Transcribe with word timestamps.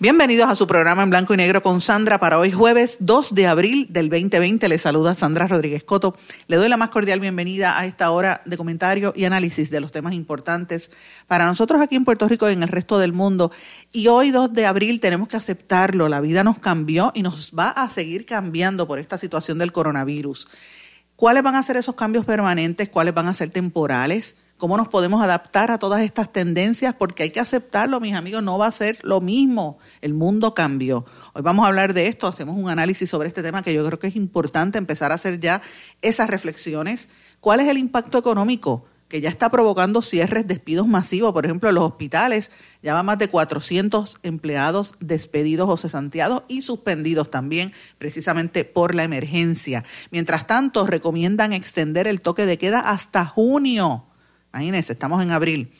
Bienvenidos 0.00 0.48
a 0.48 0.54
su 0.54 0.68
programa 0.68 1.02
en 1.02 1.10
blanco 1.10 1.34
y 1.34 1.36
negro 1.36 1.60
con 1.60 1.80
Sandra 1.80 2.20
para 2.20 2.38
hoy 2.38 2.52
jueves 2.52 2.98
2 3.00 3.34
de 3.34 3.48
abril 3.48 3.88
del 3.90 4.08
2020. 4.08 4.68
Le 4.68 4.78
saluda 4.78 5.16
Sandra 5.16 5.48
Rodríguez 5.48 5.82
Coto. 5.82 6.16
Le 6.46 6.54
doy 6.54 6.68
la 6.68 6.76
más 6.76 6.90
cordial 6.90 7.18
bienvenida 7.18 7.76
a 7.76 7.84
esta 7.84 8.12
hora 8.12 8.40
de 8.44 8.56
comentario 8.56 9.12
y 9.16 9.24
análisis 9.24 9.70
de 9.70 9.80
los 9.80 9.90
temas 9.90 10.12
importantes 10.12 10.92
para 11.26 11.46
nosotros 11.46 11.80
aquí 11.80 11.96
en 11.96 12.04
Puerto 12.04 12.28
Rico 12.28 12.48
y 12.48 12.52
en 12.52 12.62
el 12.62 12.68
resto 12.68 13.00
del 13.00 13.12
mundo. 13.12 13.50
Y 13.90 14.06
hoy 14.06 14.30
2 14.30 14.52
de 14.52 14.66
abril 14.66 15.00
tenemos 15.00 15.26
que 15.26 15.36
aceptarlo. 15.36 16.08
La 16.08 16.20
vida 16.20 16.44
nos 16.44 16.60
cambió 16.60 17.10
y 17.12 17.24
nos 17.24 17.50
va 17.58 17.70
a 17.70 17.90
seguir 17.90 18.24
cambiando 18.24 18.86
por 18.86 19.00
esta 19.00 19.18
situación 19.18 19.58
del 19.58 19.72
coronavirus. 19.72 20.46
¿Cuáles 21.16 21.42
van 21.42 21.56
a 21.56 21.62
ser 21.64 21.76
esos 21.76 21.96
cambios 21.96 22.24
permanentes? 22.24 22.88
¿Cuáles 22.88 23.14
van 23.14 23.26
a 23.26 23.34
ser 23.34 23.50
temporales? 23.50 24.36
¿Cómo 24.58 24.76
nos 24.76 24.88
podemos 24.88 25.22
adaptar 25.22 25.70
a 25.70 25.78
todas 25.78 26.00
estas 26.00 26.32
tendencias? 26.32 26.92
Porque 26.92 27.22
hay 27.22 27.30
que 27.30 27.38
aceptarlo, 27.38 28.00
mis 28.00 28.16
amigos, 28.16 28.42
no 28.42 28.58
va 28.58 28.66
a 28.66 28.72
ser 28.72 28.98
lo 29.04 29.20
mismo. 29.20 29.78
El 30.00 30.14
mundo 30.14 30.52
cambió. 30.52 31.06
Hoy 31.32 31.42
vamos 31.42 31.64
a 31.64 31.68
hablar 31.68 31.94
de 31.94 32.08
esto, 32.08 32.26
hacemos 32.26 32.56
un 32.58 32.68
análisis 32.68 33.08
sobre 33.08 33.28
este 33.28 33.40
tema 33.44 33.62
que 33.62 33.72
yo 33.72 33.86
creo 33.86 34.00
que 34.00 34.08
es 34.08 34.16
importante 34.16 34.76
empezar 34.76 35.12
a 35.12 35.14
hacer 35.14 35.38
ya 35.38 35.62
esas 36.02 36.28
reflexiones. 36.28 37.08
¿Cuál 37.38 37.60
es 37.60 37.68
el 37.68 37.78
impacto 37.78 38.18
económico? 38.18 38.84
que 39.08 39.22
ya 39.22 39.30
está 39.30 39.48
provocando 39.48 40.02
cierres, 40.02 40.46
despidos 40.46 40.86
masivos. 40.86 41.32
Por 41.32 41.46
ejemplo, 41.46 41.70
en 41.70 41.76
los 41.76 41.84
hospitales 41.84 42.50
ya 42.82 42.92
va 42.92 43.02
más 43.02 43.16
de 43.16 43.28
400 43.28 44.18
empleados 44.22 44.96
despedidos 45.00 45.70
o 45.70 45.78
cesanteados 45.78 46.42
y 46.46 46.60
suspendidos 46.60 47.30
también 47.30 47.72
precisamente 47.96 48.66
por 48.66 48.94
la 48.94 49.04
emergencia. 49.04 49.84
Mientras 50.10 50.46
tanto, 50.46 50.86
recomiendan 50.86 51.54
extender 51.54 52.06
el 52.06 52.20
toque 52.20 52.44
de 52.44 52.58
queda 52.58 52.80
hasta 52.80 53.24
junio. 53.24 54.07
Imagínense, 54.52 54.92
estamos 54.92 55.22
en 55.22 55.30
abril. 55.30 55.72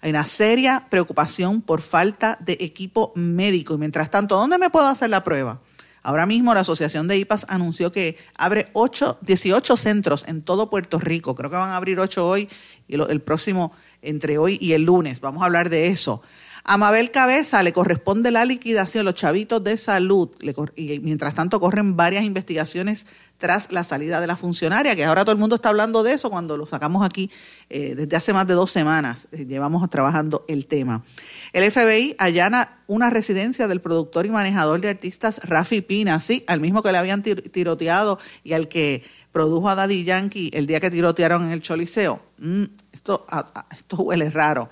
Hay 0.00 0.10
una 0.10 0.26
seria 0.26 0.86
preocupación 0.90 1.62
por 1.62 1.80
falta 1.80 2.36
de 2.40 2.58
equipo 2.60 3.12
médico. 3.14 3.74
Y 3.74 3.78
mientras 3.78 4.10
tanto, 4.10 4.36
¿dónde 4.36 4.58
me 4.58 4.70
puedo 4.70 4.86
hacer 4.86 5.10
la 5.10 5.24
prueba? 5.24 5.60
Ahora 6.02 6.26
mismo 6.26 6.52
la 6.52 6.60
Asociación 6.60 7.08
de 7.08 7.16
IPAS 7.16 7.46
anunció 7.48 7.90
que 7.90 8.18
abre 8.36 8.68
8, 8.74 9.20
18 9.22 9.76
centros 9.78 10.24
en 10.28 10.42
todo 10.42 10.68
Puerto 10.68 10.98
Rico. 10.98 11.34
Creo 11.34 11.48
que 11.48 11.56
van 11.56 11.70
a 11.70 11.76
abrir 11.76 11.98
8 11.98 12.28
hoy 12.28 12.50
y 12.86 13.00
el 13.00 13.22
próximo 13.22 13.72
entre 14.02 14.36
hoy 14.36 14.58
y 14.60 14.72
el 14.72 14.82
lunes. 14.82 15.22
Vamos 15.22 15.42
a 15.42 15.46
hablar 15.46 15.70
de 15.70 15.86
eso. 15.86 16.20
A 16.66 16.78
Mabel 16.78 17.10
Cabeza 17.10 17.62
le 17.62 17.74
corresponde 17.74 18.30
la 18.30 18.46
liquidación, 18.46 19.04
los 19.04 19.14
chavitos 19.14 19.62
de 19.62 19.76
salud, 19.76 20.30
y 20.74 20.98
mientras 21.00 21.34
tanto 21.34 21.60
corren 21.60 21.94
varias 21.94 22.24
investigaciones 22.24 23.04
tras 23.36 23.70
la 23.70 23.84
salida 23.84 24.18
de 24.18 24.26
la 24.26 24.38
funcionaria, 24.38 24.96
que 24.96 25.04
ahora 25.04 25.24
todo 25.24 25.32
el 25.32 25.38
mundo 25.38 25.56
está 25.56 25.68
hablando 25.68 26.02
de 26.02 26.14
eso 26.14 26.30
cuando 26.30 26.56
lo 26.56 26.64
sacamos 26.64 27.04
aquí 27.04 27.30
eh, 27.68 27.94
desde 27.94 28.16
hace 28.16 28.32
más 28.32 28.46
de 28.46 28.54
dos 28.54 28.70
semanas, 28.70 29.28
eh, 29.32 29.44
llevamos 29.44 29.86
trabajando 29.90 30.46
el 30.48 30.66
tema. 30.66 31.04
El 31.52 31.70
FBI 31.70 32.16
allana 32.18 32.78
una 32.86 33.10
residencia 33.10 33.68
del 33.68 33.82
productor 33.82 34.24
y 34.24 34.30
manejador 34.30 34.80
de 34.80 34.88
artistas 34.88 35.42
Rafi 35.44 35.82
Pina, 35.82 36.18
sí, 36.18 36.44
al 36.46 36.60
mismo 36.60 36.82
que 36.82 36.92
le 36.92 36.96
habían 36.96 37.22
tiroteado 37.22 38.18
y 38.42 38.54
al 38.54 38.68
que 38.68 39.02
produjo 39.32 39.68
a 39.68 39.74
Daddy 39.74 40.04
Yankee 40.04 40.50
el 40.54 40.66
día 40.66 40.80
que 40.80 40.90
tirotearon 40.90 41.44
en 41.44 41.50
el 41.50 41.60
Choliseo. 41.60 42.22
Mm, 42.38 42.64
esto, 42.90 43.26
esto 43.70 43.96
huele 43.96 44.30
raro. 44.30 44.70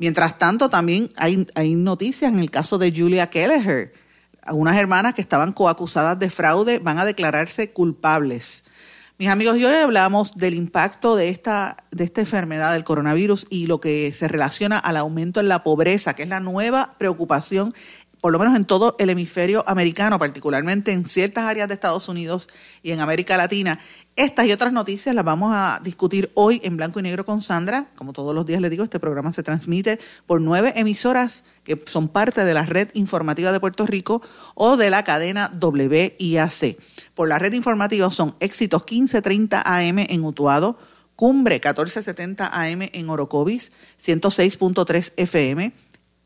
Mientras 0.00 0.38
tanto, 0.38 0.70
también 0.70 1.10
hay, 1.14 1.74
noticias 1.74 2.32
en 2.32 2.38
el 2.38 2.50
caso 2.50 2.78
de 2.78 2.90
Julia 2.90 3.28
Kelleher. 3.28 3.92
Algunas 4.40 4.78
hermanas 4.78 5.12
que 5.12 5.20
estaban 5.20 5.52
coacusadas 5.52 6.18
de 6.18 6.30
fraude 6.30 6.78
van 6.78 6.96
a 6.96 7.04
declararse 7.04 7.70
culpables. 7.74 8.64
Mis 9.18 9.28
amigos, 9.28 9.56
hoy 9.56 9.66
hablamos 9.66 10.32
del 10.32 10.54
impacto 10.54 11.16
de 11.16 11.28
esta, 11.28 11.84
de 11.90 12.04
esta 12.04 12.22
enfermedad 12.22 12.72
del 12.72 12.82
coronavirus 12.82 13.46
y 13.50 13.66
lo 13.66 13.78
que 13.78 14.10
se 14.14 14.26
relaciona 14.26 14.78
al 14.78 14.96
aumento 14.96 15.38
en 15.38 15.48
la 15.48 15.62
pobreza, 15.62 16.14
que 16.14 16.22
es 16.22 16.30
la 16.30 16.40
nueva 16.40 16.94
preocupación 16.96 17.70
por 18.20 18.32
lo 18.32 18.38
menos 18.38 18.54
en 18.54 18.64
todo 18.64 18.96
el 18.98 19.10
hemisferio 19.10 19.64
americano, 19.66 20.18
particularmente 20.18 20.92
en 20.92 21.06
ciertas 21.06 21.44
áreas 21.44 21.68
de 21.68 21.74
Estados 21.74 22.08
Unidos 22.08 22.48
y 22.82 22.90
en 22.90 23.00
América 23.00 23.36
Latina. 23.36 23.80
Estas 24.16 24.46
y 24.46 24.52
otras 24.52 24.72
noticias 24.72 25.14
las 25.14 25.24
vamos 25.24 25.52
a 25.54 25.80
discutir 25.82 26.30
hoy 26.34 26.60
en 26.64 26.76
blanco 26.76 27.00
y 27.00 27.02
negro 27.02 27.24
con 27.24 27.40
Sandra. 27.40 27.86
Como 27.94 28.12
todos 28.12 28.34
los 28.34 28.44
días 28.44 28.60
le 28.60 28.68
digo, 28.68 28.84
este 28.84 29.00
programa 29.00 29.32
se 29.32 29.42
transmite 29.42 29.98
por 30.26 30.40
nueve 30.40 30.72
emisoras 30.76 31.44
que 31.64 31.82
son 31.86 32.08
parte 32.08 32.44
de 32.44 32.52
la 32.52 32.66
red 32.66 32.88
informativa 32.94 33.52
de 33.52 33.60
Puerto 33.60 33.86
Rico 33.86 34.20
o 34.54 34.76
de 34.76 34.90
la 34.90 35.04
cadena 35.04 35.50
WIAC. 35.60 36.78
Por 37.14 37.28
la 37.28 37.38
red 37.38 37.52
informativa 37.52 38.10
son 38.10 38.34
Éxitos 38.40 38.82
1530 38.82 39.62
AM 39.64 39.98
en 39.98 40.24
Utuado, 40.24 40.78
Cumbre 41.20 41.56
1470 41.56 42.46
AM 42.46 42.88
en 42.94 43.10
Orocovis, 43.10 43.72
106.3 44.02 45.12
FM, 45.18 45.70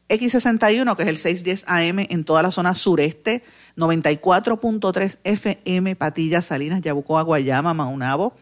X61, 0.09 0.97
que 0.97 1.03
es 1.03 1.09
el 1.09 1.19
610 1.19 1.65
AM 1.67 2.07
en 2.11 2.25
toda 2.25 2.43
la 2.43 2.51
zona 2.51 2.75
sureste, 2.75 3.43
94.3 3.77 5.19
FM, 5.25 5.97
Patillas, 5.97 6.47
Salinas, 6.47 6.83
Yabucoa, 6.83 7.23
Guayama, 7.23 7.75
Maunabo. 7.75 8.37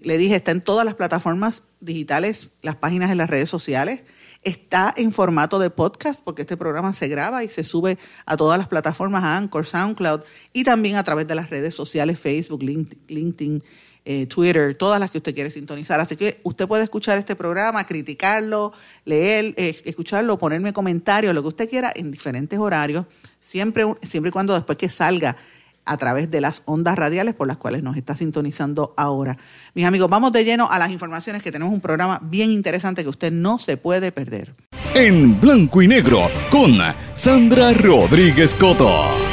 Le 0.00 0.16
dije, 0.16 0.36
está 0.36 0.52
en 0.52 0.62
todas 0.62 0.86
las 0.86 0.94
plataformas 0.94 1.64
digitales, 1.80 2.52
las 2.62 2.76
páginas 2.76 3.10
en 3.10 3.18
las 3.18 3.28
redes 3.28 3.50
sociales. 3.50 4.00
Está 4.42 4.94
en 4.96 5.12
formato 5.12 5.58
de 5.58 5.68
podcast 5.68 6.22
porque 6.24 6.42
este 6.42 6.56
programa 6.56 6.94
se 6.94 7.08
graba 7.08 7.44
y 7.44 7.50
se 7.50 7.62
sube 7.62 7.98
a 8.24 8.38
todas 8.38 8.56
las 8.56 8.68
plataformas, 8.68 9.22
a 9.22 9.36
Anchor, 9.36 9.66
SoundCloud 9.66 10.22
y 10.54 10.64
también 10.64 10.96
a 10.96 11.04
través 11.04 11.28
de 11.28 11.34
las 11.34 11.50
redes 11.50 11.74
sociales, 11.74 12.18
Facebook, 12.18 12.62
LinkedIn, 12.62 13.62
eh, 14.04 14.26
Twitter, 14.26 14.74
todas 14.74 14.98
las 14.98 15.10
que 15.10 15.18
usted 15.18 15.34
quiere 15.34 15.50
sintonizar. 15.50 16.00
Así 16.00 16.16
que 16.16 16.40
usted 16.42 16.66
puede 16.66 16.84
escuchar 16.84 17.18
este 17.18 17.36
programa, 17.36 17.84
criticarlo, 17.84 18.72
leer, 19.04 19.54
eh, 19.56 19.80
escucharlo, 19.84 20.38
ponerme 20.38 20.72
comentarios, 20.72 21.34
lo 21.34 21.42
que 21.42 21.48
usted 21.48 21.68
quiera 21.68 21.92
en 21.94 22.10
diferentes 22.10 22.58
horarios, 22.58 23.06
siempre, 23.38 23.84
siempre 24.02 24.30
y 24.30 24.32
cuando 24.32 24.54
después 24.54 24.78
que 24.78 24.88
salga 24.88 25.36
a 25.84 25.96
través 25.96 26.30
de 26.30 26.40
las 26.40 26.62
ondas 26.66 26.96
radiales 26.96 27.34
por 27.34 27.48
las 27.48 27.56
cuales 27.56 27.82
nos 27.82 27.96
está 27.96 28.14
sintonizando 28.14 28.94
ahora. 28.96 29.38
Mis 29.74 29.84
amigos, 29.84 30.08
vamos 30.08 30.32
de 30.32 30.44
lleno 30.44 30.70
a 30.70 30.78
las 30.78 30.90
informaciones 30.90 31.42
que 31.42 31.50
tenemos 31.50 31.72
un 31.72 31.80
programa 31.80 32.20
bien 32.22 32.50
interesante 32.50 33.02
que 33.02 33.08
usted 33.08 33.32
no 33.32 33.58
se 33.58 33.76
puede 33.76 34.12
perder. 34.12 34.54
En 34.94 35.40
blanco 35.40 35.82
y 35.82 35.88
negro 35.88 36.30
con 36.50 36.78
Sandra 37.14 37.72
Rodríguez 37.72 38.54
Coto. 38.54 39.29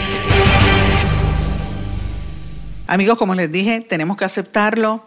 Amigos, 2.88 3.18
como 3.18 3.36
les 3.36 3.52
dije, 3.52 3.82
tenemos 3.82 4.18
que 4.18 4.26
aceptarlo 4.26 5.04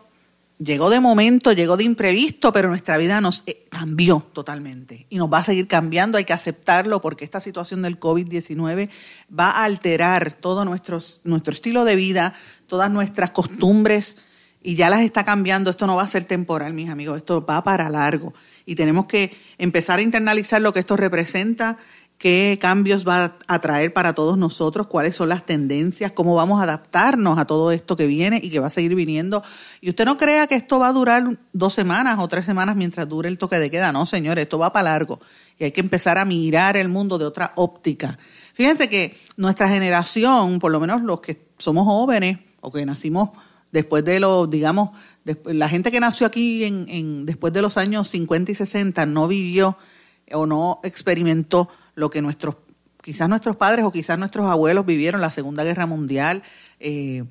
llegó 0.62 0.90
de 0.90 1.00
momento, 1.00 1.52
llegó 1.52 1.76
de 1.76 1.84
imprevisto, 1.84 2.52
pero 2.52 2.68
nuestra 2.68 2.98
vida 2.98 3.20
nos 3.20 3.42
eh, 3.46 3.66
cambió 3.70 4.26
totalmente 4.32 5.06
y 5.08 5.16
nos 5.16 5.32
va 5.32 5.38
a 5.38 5.44
seguir 5.44 5.66
cambiando. 5.66 6.18
Hay 6.18 6.24
que 6.24 6.32
aceptarlo 6.32 7.00
porque 7.00 7.24
esta 7.24 7.40
situación 7.40 7.82
del 7.82 7.98
COVID-19 7.98 8.90
va 9.36 9.50
a 9.50 9.64
alterar 9.64 10.32
todo 10.32 10.64
nuestro, 10.64 10.98
nuestro 11.24 11.52
estilo 11.52 11.84
de 11.84 11.96
vida, 11.96 12.34
todas 12.66 12.90
nuestras 12.90 13.30
costumbres 13.30 14.24
y 14.62 14.74
ya 14.74 14.90
las 14.90 15.00
está 15.00 15.24
cambiando. 15.24 15.70
Esto 15.70 15.86
no 15.86 15.96
va 15.96 16.02
a 16.02 16.08
ser 16.08 16.26
temporal, 16.26 16.74
mis 16.74 16.90
amigos, 16.90 17.16
esto 17.16 17.44
va 17.44 17.64
para 17.64 17.88
largo 17.88 18.34
y 18.66 18.74
tenemos 18.74 19.06
que 19.06 19.36
empezar 19.58 19.98
a 19.98 20.02
internalizar 20.02 20.60
lo 20.60 20.72
que 20.72 20.80
esto 20.80 20.96
representa 20.96 21.78
qué 22.20 22.58
cambios 22.60 23.08
va 23.08 23.38
a 23.46 23.60
traer 23.60 23.94
para 23.94 24.14
todos 24.14 24.36
nosotros, 24.36 24.86
cuáles 24.86 25.16
son 25.16 25.30
las 25.30 25.46
tendencias, 25.46 26.12
cómo 26.12 26.34
vamos 26.34 26.60
a 26.60 26.64
adaptarnos 26.64 27.38
a 27.38 27.46
todo 27.46 27.72
esto 27.72 27.96
que 27.96 28.06
viene 28.06 28.38
y 28.42 28.50
que 28.50 28.60
va 28.60 28.66
a 28.66 28.70
seguir 28.70 28.94
viniendo. 28.94 29.42
Y 29.80 29.88
usted 29.88 30.04
no 30.04 30.18
crea 30.18 30.46
que 30.46 30.54
esto 30.54 30.78
va 30.78 30.88
a 30.88 30.92
durar 30.92 31.38
dos 31.54 31.72
semanas 31.72 32.18
o 32.18 32.28
tres 32.28 32.44
semanas 32.44 32.76
mientras 32.76 33.08
dure 33.08 33.30
el 33.30 33.38
toque 33.38 33.58
de 33.58 33.70
queda, 33.70 33.90
no, 33.90 34.04
señores, 34.04 34.42
esto 34.42 34.58
va 34.58 34.70
para 34.70 34.90
largo 34.90 35.18
y 35.58 35.64
hay 35.64 35.72
que 35.72 35.80
empezar 35.80 36.18
a 36.18 36.26
mirar 36.26 36.76
el 36.76 36.90
mundo 36.90 37.16
de 37.16 37.24
otra 37.24 37.52
óptica. 37.56 38.18
Fíjense 38.52 38.90
que 38.90 39.16
nuestra 39.38 39.70
generación, 39.70 40.58
por 40.58 40.72
lo 40.72 40.78
menos 40.78 41.00
los 41.00 41.20
que 41.20 41.48
somos 41.56 41.86
jóvenes 41.86 42.38
o 42.60 42.70
que 42.70 42.84
nacimos 42.84 43.30
después 43.72 44.04
de 44.04 44.20
los, 44.20 44.50
digamos, 44.50 44.90
la 45.24 45.70
gente 45.70 45.90
que 45.90 46.00
nació 46.00 46.26
aquí 46.26 46.64
en, 46.64 46.84
en, 46.90 47.24
después 47.24 47.54
de 47.54 47.62
los 47.62 47.78
años 47.78 48.08
50 48.08 48.52
y 48.52 48.54
60 48.56 49.06
no 49.06 49.26
vivió 49.26 49.78
o 50.32 50.44
no 50.44 50.80
experimentó 50.82 51.70
lo 51.94 52.10
que 52.10 52.22
nuestros, 52.22 52.56
quizás 53.02 53.28
nuestros 53.28 53.56
padres 53.56 53.84
o 53.84 53.90
quizás 53.90 54.18
nuestros 54.18 54.46
abuelos 54.46 54.86
vivieron 54.86 55.20
la 55.20 55.30
Segunda 55.30 55.64
Guerra 55.64 55.86
Mundial, 55.86 56.42
eh, 56.78 57.24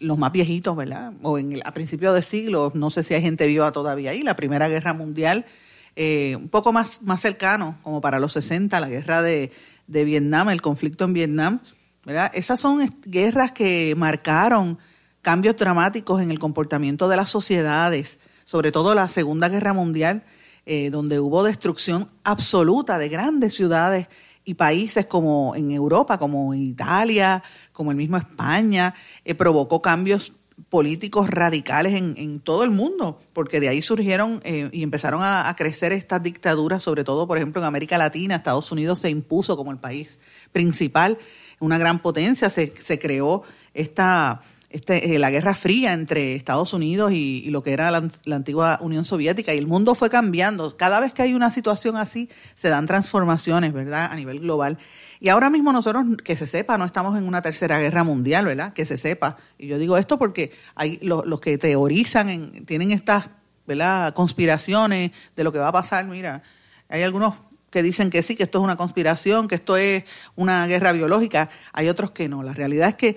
los 0.00 0.18
más 0.18 0.32
viejitos, 0.32 0.76
¿verdad? 0.76 1.12
O 1.22 1.38
en 1.38 1.60
a 1.64 1.72
principios 1.72 2.14
de 2.14 2.22
siglo, 2.22 2.72
no 2.74 2.90
sé 2.90 3.02
si 3.02 3.14
hay 3.14 3.22
gente 3.22 3.46
viva 3.46 3.72
todavía 3.72 4.10
ahí, 4.10 4.22
la 4.22 4.36
Primera 4.36 4.68
Guerra 4.68 4.92
Mundial, 4.92 5.46
eh, 5.94 6.36
un 6.36 6.48
poco 6.48 6.72
más, 6.72 7.02
más 7.02 7.20
cercano, 7.20 7.78
como 7.82 8.00
para 8.00 8.20
los 8.20 8.32
60, 8.34 8.78
la 8.80 8.88
guerra 8.88 9.22
de, 9.22 9.52
de 9.86 10.04
Vietnam, 10.04 10.50
el 10.50 10.60
conflicto 10.60 11.04
en 11.04 11.12
Vietnam, 11.14 11.60
¿verdad? 12.04 12.30
Esas 12.34 12.60
son 12.60 12.88
guerras 13.06 13.52
que 13.52 13.94
marcaron 13.96 14.78
cambios 15.22 15.56
dramáticos 15.56 16.22
en 16.22 16.30
el 16.30 16.38
comportamiento 16.38 17.08
de 17.08 17.16
las 17.16 17.30
sociedades, 17.30 18.20
sobre 18.44 18.70
todo 18.70 18.94
la 18.94 19.08
Segunda 19.08 19.48
Guerra 19.48 19.72
Mundial, 19.72 20.22
eh, 20.68 20.90
donde 20.90 21.20
hubo 21.20 21.44
destrucción 21.44 22.10
absoluta 22.24 22.98
de 22.98 23.08
grandes 23.08 23.54
ciudades 23.54 24.08
y 24.44 24.54
países 24.54 25.06
como 25.06 25.54
en 25.54 25.70
Europa, 25.70 26.18
como 26.18 26.52
en 26.52 26.60
Italia, 26.60 27.40
como 27.70 27.92
el 27.92 27.96
mismo 27.96 28.16
España, 28.16 28.92
eh, 29.24 29.36
provocó 29.36 29.80
cambios 29.80 30.32
políticos 30.68 31.30
radicales 31.30 31.94
en, 31.94 32.40
todo 32.40 32.64
el 32.64 32.72
mundo, 32.72 33.20
porque 33.32 33.60
de 33.60 33.68
ahí 33.68 33.80
surgieron 33.80 34.40
eh, 34.42 34.68
y 34.72 34.82
empezaron 34.82 35.20
a, 35.22 35.54
crecer 35.56 35.92
estas 35.92 36.20
dictaduras, 36.20 36.82
sobre 36.82 37.04
todo, 37.04 37.28
por 37.28 37.36
ejemplo, 37.36 37.62
en 37.62 37.68
América 37.68 37.96
Latina, 37.96 38.34
Estados 38.34 38.72
Unidos 38.72 38.98
se 38.98 39.10
impuso 39.10 39.56
como 39.56 39.70
el 39.70 39.78
país 39.78 40.18
principal, 40.50 41.16
una 41.60 41.78
gran 41.78 42.00
potencia, 42.00 42.50
se, 42.50 42.74
se 42.76 42.98
creó 42.98 43.44
esta 43.72 44.42
este, 44.70 45.14
eh, 45.14 45.18
la 45.18 45.30
Guerra 45.30 45.54
Fría 45.54 45.92
entre 45.92 46.34
Estados 46.34 46.72
Unidos 46.72 47.12
y, 47.12 47.48
lo 47.50 47.62
que 47.62 47.72
era 47.72 47.90
la, 47.90 48.10
antigua 48.34 48.78
Unión 48.80 49.04
Soviética 49.04 49.54
y 49.54 49.58
el 49.58 49.66
mundo 49.66 49.94
fue 49.94 50.10
cambiando. 50.10 50.76
Cada 50.76 50.98
vez 51.00 51.14
que 51.14 51.22
hay 51.22 51.34
una 51.34 51.50
situación 51.50 51.96
así, 51.96 52.28
se 52.54 52.68
dan 52.68 52.86
transformaciones, 52.86 53.72
¿verdad? 53.72 54.10
A 54.10 54.16
nivel 54.16 54.40
global. 54.40 54.78
Y 55.20 55.28
ahora 55.28 55.50
mismo 55.50 55.72
nosotros, 55.72 56.04
que 56.24 56.36
se 56.36 56.46
sepa, 56.46 56.78
no 56.78 56.84
estamos 56.84 57.16
en 57.16 57.26
una 57.26 57.42
tercera 57.42 57.78
guerra 57.78 58.04
mundial, 58.04 58.44
¿verdad? 58.44 58.72
Que 58.72 58.84
se 58.84 58.96
sepa. 58.96 59.36
Y 59.56 59.68
yo 59.68 59.78
digo 59.78 59.96
esto 59.96 60.18
porque 60.18 60.52
hay 60.74 60.98
los, 61.00 61.40
que 61.40 61.58
teorizan, 61.58 62.64
tienen 62.66 62.90
estas, 62.90 63.30
¿verdad? 63.66 64.14
Conspiraciones 64.14 65.12
de 65.36 65.44
lo 65.44 65.52
que 65.52 65.58
va 65.58 65.68
a 65.68 65.72
pasar. 65.72 66.04
Mira, 66.06 66.42
hay 66.88 67.02
algunos 67.02 67.34
que 67.70 67.82
dicen 67.82 68.10
que 68.10 68.22
sí, 68.22 68.36
que 68.36 68.44
esto 68.44 68.58
es 68.58 68.64
una 68.64 68.76
conspiración, 68.76 69.48
que 69.48 69.54
esto 69.54 69.76
es 69.76 70.04
una 70.34 70.66
guerra 70.66 70.92
biológica. 70.92 71.50
Hay 71.72 71.88
otros 71.88 72.10
que 72.10 72.28
no. 72.28 72.42
La 72.42 72.52
realidad 72.52 72.88
es 72.88 72.94
que 72.94 73.16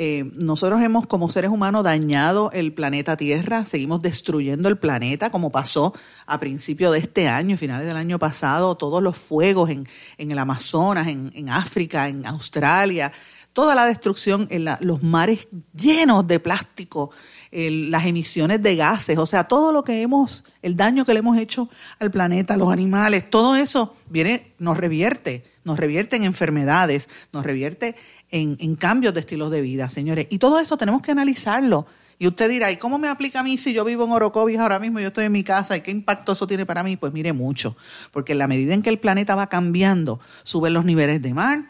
eh, 0.00 0.30
nosotros 0.34 0.80
hemos 0.80 1.08
como 1.08 1.28
seres 1.28 1.50
humanos 1.50 1.82
dañado 1.82 2.52
el 2.52 2.72
planeta 2.72 3.16
Tierra, 3.16 3.64
seguimos 3.64 4.00
destruyendo 4.00 4.68
el 4.68 4.78
planeta 4.78 5.30
como 5.30 5.50
pasó 5.50 5.92
a 6.24 6.38
principios 6.38 6.92
de 6.92 7.00
este 7.00 7.26
año, 7.26 7.56
finales 7.56 7.84
del 7.84 7.96
año 7.96 8.16
pasado, 8.16 8.76
todos 8.76 9.02
los 9.02 9.16
fuegos 9.16 9.70
en, 9.70 9.88
el 10.18 10.38
Amazonas, 10.38 11.08
en, 11.08 11.48
África, 11.48 12.06
en 12.06 12.24
Australia, 12.26 13.10
toda 13.52 13.74
la 13.74 13.86
destrucción 13.86 14.46
en 14.50 14.66
los 14.82 15.02
mares 15.02 15.48
llenos 15.74 16.24
de 16.28 16.38
plástico, 16.38 17.10
las 17.50 18.06
emisiones 18.06 18.62
de 18.62 18.76
gases, 18.76 19.18
o 19.18 19.26
sea, 19.26 19.48
todo 19.48 19.72
lo 19.72 19.82
que 19.82 20.02
hemos, 20.02 20.44
el 20.62 20.76
daño 20.76 21.04
que 21.04 21.12
le 21.12 21.18
hemos 21.18 21.36
hecho 21.38 21.70
al 21.98 22.12
planeta, 22.12 22.54
a 22.54 22.56
los 22.56 22.72
animales, 22.72 23.28
todo 23.28 23.56
eso 23.56 23.96
viene, 24.08 24.54
nos 24.60 24.76
revierte, 24.76 25.42
nos 25.64 25.76
revierte 25.76 26.14
en 26.14 26.22
enfermedades, 26.22 27.08
nos 27.32 27.44
revierte 27.44 27.96
en, 28.30 28.76
cambios 28.76 29.14
de 29.14 29.20
estilos 29.20 29.50
de 29.50 29.60
vida, 29.60 29.88
señores. 29.88 30.26
Y 30.30 30.38
todo 30.38 30.60
eso 30.60 30.76
tenemos 30.76 31.02
que 31.02 31.10
analizarlo. 31.10 31.86
Y 32.18 32.26
usted 32.26 32.48
dirá, 32.48 32.70
¿y 32.70 32.76
cómo 32.76 32.98
me 32.98 33.08
aplica 33.08 33.40
a 33.40 33.42
mí 33.42 33.58
si 33.58 33.72
yo 33.72 33.84
vivo 33.84 34.04
en 34.04 34.10
Orocovis 34.10 34.58
ahora 34.58 34.78
mismo, 34.78 34.98
yo 34.98 35.08
estoy 35.08 35.26
en 35.26 35.32
mi 35.32 35.44
casa, 35.44 35.76
y 35.76 35.82
qué 35.82 35.90
impacto 35.90 36.32
eso 36.32 36.46
tiene 36.46 36.66
para 36.66 36.82
mí? 36.82 36.96
Pues 36.96 37.12
mire 37.12 37.32
mucho, 37.32 37.76
porque 38.10 38.32
en 38.32 38.38
la 38.38 38.48
medida 38.48 38.74
en 38.74 38.82
que 38.82 38.90
el 38.90 38.98
planeta 38.98 39.36
va 39.36 39.48
cambiando, 39.48 40.18
suben 40.42 40.72
los 40.72 40.84
niveles 40.84 41.22
de 41.22 41.32
mar, 41.32 41.62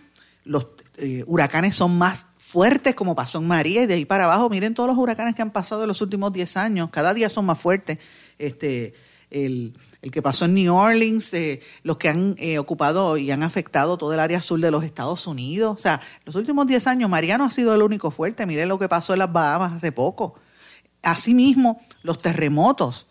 los 0.44 0.68
eh, 0.96 1.22
huracanes 1.26 1.74
son 1.74 1.98
más 1.98 2.26
fuertes 2.38 2.94
como 2.94 3.14
pasó 3.14 3.38
en 3.40 3.46
María 3.46 3.82
y 3.82 3.86
de 3.86 3.92
ahí 3.92 4.06
para 4.06 4.24
abajo, 4.24 4.48
miren 4.48 4.72
todos 4.72 4.88
los 4.88 4.96
huracanes 4.96 5.34
que 5.34 5.42
han 5.42 5.50
pasado 5.50 5.82
en 5.82 5.88
los 5.88 6.00
últimos 6.00 6.32
10 6.32 6.56
años, 6.56 6.88
cada 6.90 7.12
día 7.12 7.28
son 7.28 7.44
más 7.44 7.58
fuertes. 7.58 7.98
Este, 8.38 8.94
el, 9.30 9.74
el 10.02 10.10
que 10.10 10.22
pasó 10.22 10.44
en 10.44 10.54
New 10.54 10.74
Orleans, 10.74 11.32
eh, 11.34 11.60
los 11.82 11.96
que 11.96 12.08
han 12.08 12.34
eh, 12.38 12.58
ocupado 12.58 13.16
y 13.16 13.30
han 13.30 13.42
afectado 13.42 13.98
todo 13.98 14.12
el 14.12 14.20
área 14.20 14.42
sur 14.42 14.60
de 14.60 14.70
los 14.70 14.84
Estados 14.84 15.26
Unidos. 15.26 15.74
O 15.74 15.78
sea, 15.78 16.00
los 16.24 16.34
últimos 16.34 16.66
10 16.66 16.86
años 16.86 17.10
Mariano 17.10 17.44
ha 17.44 17.50
sido 17.50 17.74
el 17.74 17.82
único 17.82 18.10
fuerte. 18.10 18.46
Miren 18.46 18.68
lo 18.68 18.78
que 18.78 18.88
pasó 18.88 19.12
en 19.12 19.20
las 19.20 19.32
Bahamas 19.32 19.72
hace 19.72 19.92
poco. 19.92 20.34
Asimismo, 21.02 21.80
los 22.02 22.20
terremotos 22.20 23.06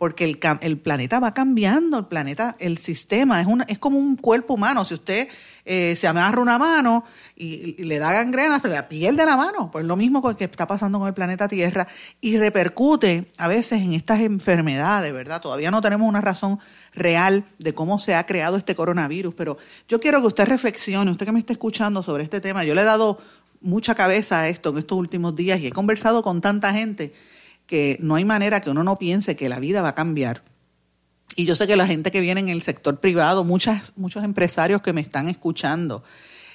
porque 0.00 0.24
el, 0.24 0.40
el, 0.62 0.78
planeta 0.78 1.20
va 1.20 1.34
cambiando, 1.34 1.98
el 1.98 2.06
planeta, 2.06 2.56
el 2.58 2.78
sistema, 2.78 3.44
es, 3.68 3.78
como 3.78 3.98
un 3.98 4.16
cuerpo 4.16 4.54
humano. 4.54 4.82
Si 4.86 4.94
usted 4.94 5.28
eh, 5.66 5.94
se 5.94 6.08
amarra 6.08 6.40
una 6.40 6.58
mano 6.58 7.04
y, 7.36 7.84
le 7.84 7.98
da 7.98 8.10
gangrena, 8.10 8.60
se 8.60 8.68
la 8.68 8.88
pierde 8.88 9.26
la 9.26 9.36
mano. 9.36 9.70
Pues 9.70 9.84
lo 9.84 9.96
mismo 9.96 10.22
que 10.22 10.42
está 10.42 10.66
pasando 10.66 10.98
con 10.98 11.06
el 11.06 11.12
planeta 11.12 11.48
Tierra 11.48 11.86
y 12.18 12.38
repercute 12.38 13.30
a 13.36 13.46
veces 13.46 13.82
en 13.82 13.92
estas 13.92 14.20
enfermedades, 14.20 15.12
¿verdad? 15.12 15.42
Todavía 15.42 15.70
no 15.70 15.82
tenemos 15.82 16.08
una 16.08 16.22
razón 16.22 16.60
real 16.94 17.44
de 17.58 17.74
cómo 17.74 17.98
se 17.98 18.14
ha 18.14 18.24
creado 18.24 18.56
este 18.56 18.74
coronavirus, 18.74 19.34
pero 19.34 19.58
yo 19.86 20.00
quiero 20.00 20.22
que 20.22 20.28
usted 20.28 20.46
reflexione, 20.46 21.10
usted 21.10 21.26
que 21.26 21.32
me 21.32 21.40
está 21.40 21.52
escuchando 21.52 22.02
sobre 22.02 22.24
este 22.24 22.40
tema, 22.40 22.64
yo 22.64 22.74
le 22.74 22.80
he 22.80 22.84
dado 22.84 23.18
mucha 23.60 23.94
cabeza 23.94 24.40
a 24.40 24.48
esto 24.48 24.70
en 24.70 24.78
estos 24.78 24.96
últimos 24.96 25.36
días 25.36 25.60
y 25.60 25.66
he 25.66 25.72
conversado 25.72 26.22
con 26.22 26.40
tanta 26.40 26.72
gente 26.72 27.12
que 27.70 27.98
no 28.00 28.16
hay 28.16 28.24
manera 28.24 28.60
que 28.60 28.68
uno 28.68 28.82
no 28.82 28.98
piense 28.98 29.36
que 29.36 29.48
la 29.48 29.60
vida 29.60 29.80
va 29.80 29.90
a 29.90 29.94
cambiar. 29.94 30.42
Y 31.36 31.44
yo 31.44 31.54
sé 31.54 31.68
que 31.68 31.76
la 31.76 31.86
gente 31.86 32.10
que 32.10 32.20
viene 32.20 32.40
en 32.40 32.48
el 32.48 32.62
sector 32.62 32.98
privado, 32.98 33.44
muchas, 33.44 33.92
muchos 33.94 34.24
empresarios 34.24 34.82
que 34.82 34.92
me 34.92 35.00
están 35.00 35.28
escuchando, 35.28 36.02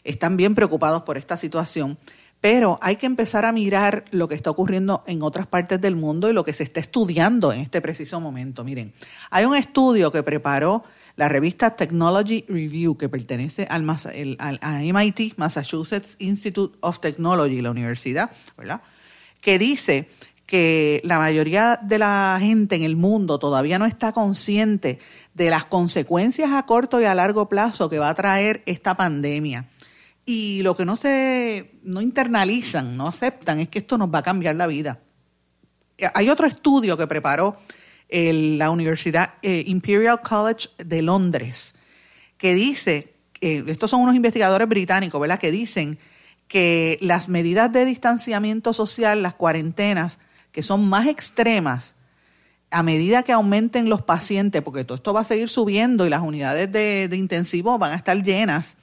están 0.04 0.36
bien 0.36 0.56
preocupados 0.56 1.04
por 1.04 1.18
esta 1.18 1.38
situación, 1.38 1.98
pero 2.42 2.78
hay 2.82 2.98
que 2.98 3.06
empezar 3.06 3.46
a 3.46 3.54
mirar 3.54 4.04
lo 4.12 4.28
que 4.28 4.36
está 4.36 4.50
ocurriendo 4.50 5.06
en 5.08 5.22
otras 5.22 5.48
partes 5.48 5.80
del 5.80 5.96
mundo 5.96 6.30
y 6.30 6.34
lo 6.34 6.44
que 6.44 6.52
se 6.52 6.64
está 6.64 6.82
estudiando 6.82 7.54
en 7.54 7.62
este 7.62 7.80
preciso 7.80 8.20
momento. 8.20 8.66
Miren, 8.66 8.92
hay 9.30 9.46
un 9.46 9.56
estudio 9.56 10.12
que 10.12 10.22
preparó 10.22 10.84
la 11.16 11.30
revista 11.30 11.78
Technology 11.78 12.44
Review, 12.50 12.98
que 12.98 13.08
pertenece 13.08 13.68
al, 13.70 13.90
al, 13.90 14.60
a 14.62 14.80
MIT, 14.82 15.38
Massachusetts 15.38 16.18
Institute 16.20 16.78
of 16.82 17.00
Technology, 17.00 17.62
la 17.62 17.72
universidad, 17.72 18.32
¿verdad? 18.58 18.82
que 19.46 19.60
dice 19.60 20.10
que 20.46 21.02
la 21.04 21.18
mayoría 21.18 21.80
de 21.82 21.98
la 21.98 22.38
gente 22.40 22.76
en 22.76 22.84
el 22.84 22.96
mundo 22.96 23.40
todavía 23.40 23.80
no 23.80 23.86
está 23.86 24.12
consciente 24.12 25.00
de 25.34 25.50
las 25.50 25.66
consecuencias 25.66 26.52
a 26.52 26.66
corto 26.66 27.02
y 27.02 27.06
a 27.06 27.16
largo 27.16 27.50
plazo 27.50 27.90
que 27.90 28.00
va 28.00 28.10
a 28.10 28.14
traer 28.14 28.62
esta 28.66 28.96
pandemia. 28.96 29.70
Y 30.26 30.62
lo 30.64 30.76
que 30.76 30.86
no 30.86 30.96
se 30.96 31.72
no 31.84 32.02
internalizan, 32.02 32.98
no 32.98 33.08
aceptan 33.08 33.60
es 33.60 33.70
que 33.70 33.80
esto 33.80 33.98
nos 33.98 34.14
va 34.14 34.20
a 34.20 34.24
cambiar 34.24 34.56
la 34.56 34.68
vida. 34.68 35.00
Hay 36.14 36.30
otro 36.30 36.46
estudio 36.46 36.98
que 36.98 37.08
preparó 37.08 37.58
la 38.10 38.70
Universidad 38.70 39.36
eh, 39.42 39.64
Imperial 39.68 40.22
College 40.22 40.70
de 40.78 41.02
Londres 41.02 41.74
que 42.38 42.54
dice, 42.54 43.14
estos 43.42 43.92
son 43.92 44.02
unos 44.02 44.16
investigadores 44.16 44.68
británicos, 44.68 45.20
¿verdad? 45.20 45.40
Que 45.40 45.52
dicen 45.52 45.98
que 46.48 46.98
las 47.02 47.30
medidas 47.30 47.72
de 47.72 47.86
distanciamiento 47.86 48.74
social, 48.74 49.24
las 49.24 49.36
cuarentenas, 49.36 50.20
que 50.56 50.64
son 50.64 50.88
más 50.88 51.06
extremas, 51.08 51.96
a 52.72 52.82
medida 52.82 53.24
que 53.24 53.34
aumenten 53.34 53.90
los 53.90 54.04
pacientes, 54.04 54.62
porque 54.62 54.86
todo 54.86 54.96
esto 54.96 55.12
va 55.12 55.20
a 55.20 55.26
seguir 55.26 55.50
subiendo 55.50 56.08
y 56.08 56.10
las 56.10 56.22
unidades 56.22 56.72
de, 56.72 57.10
intensivo 57.12 57.78
van 57.78 57.92
a 57.92 57.96
estar 57.96 58.24
llenas, 58.24 58.78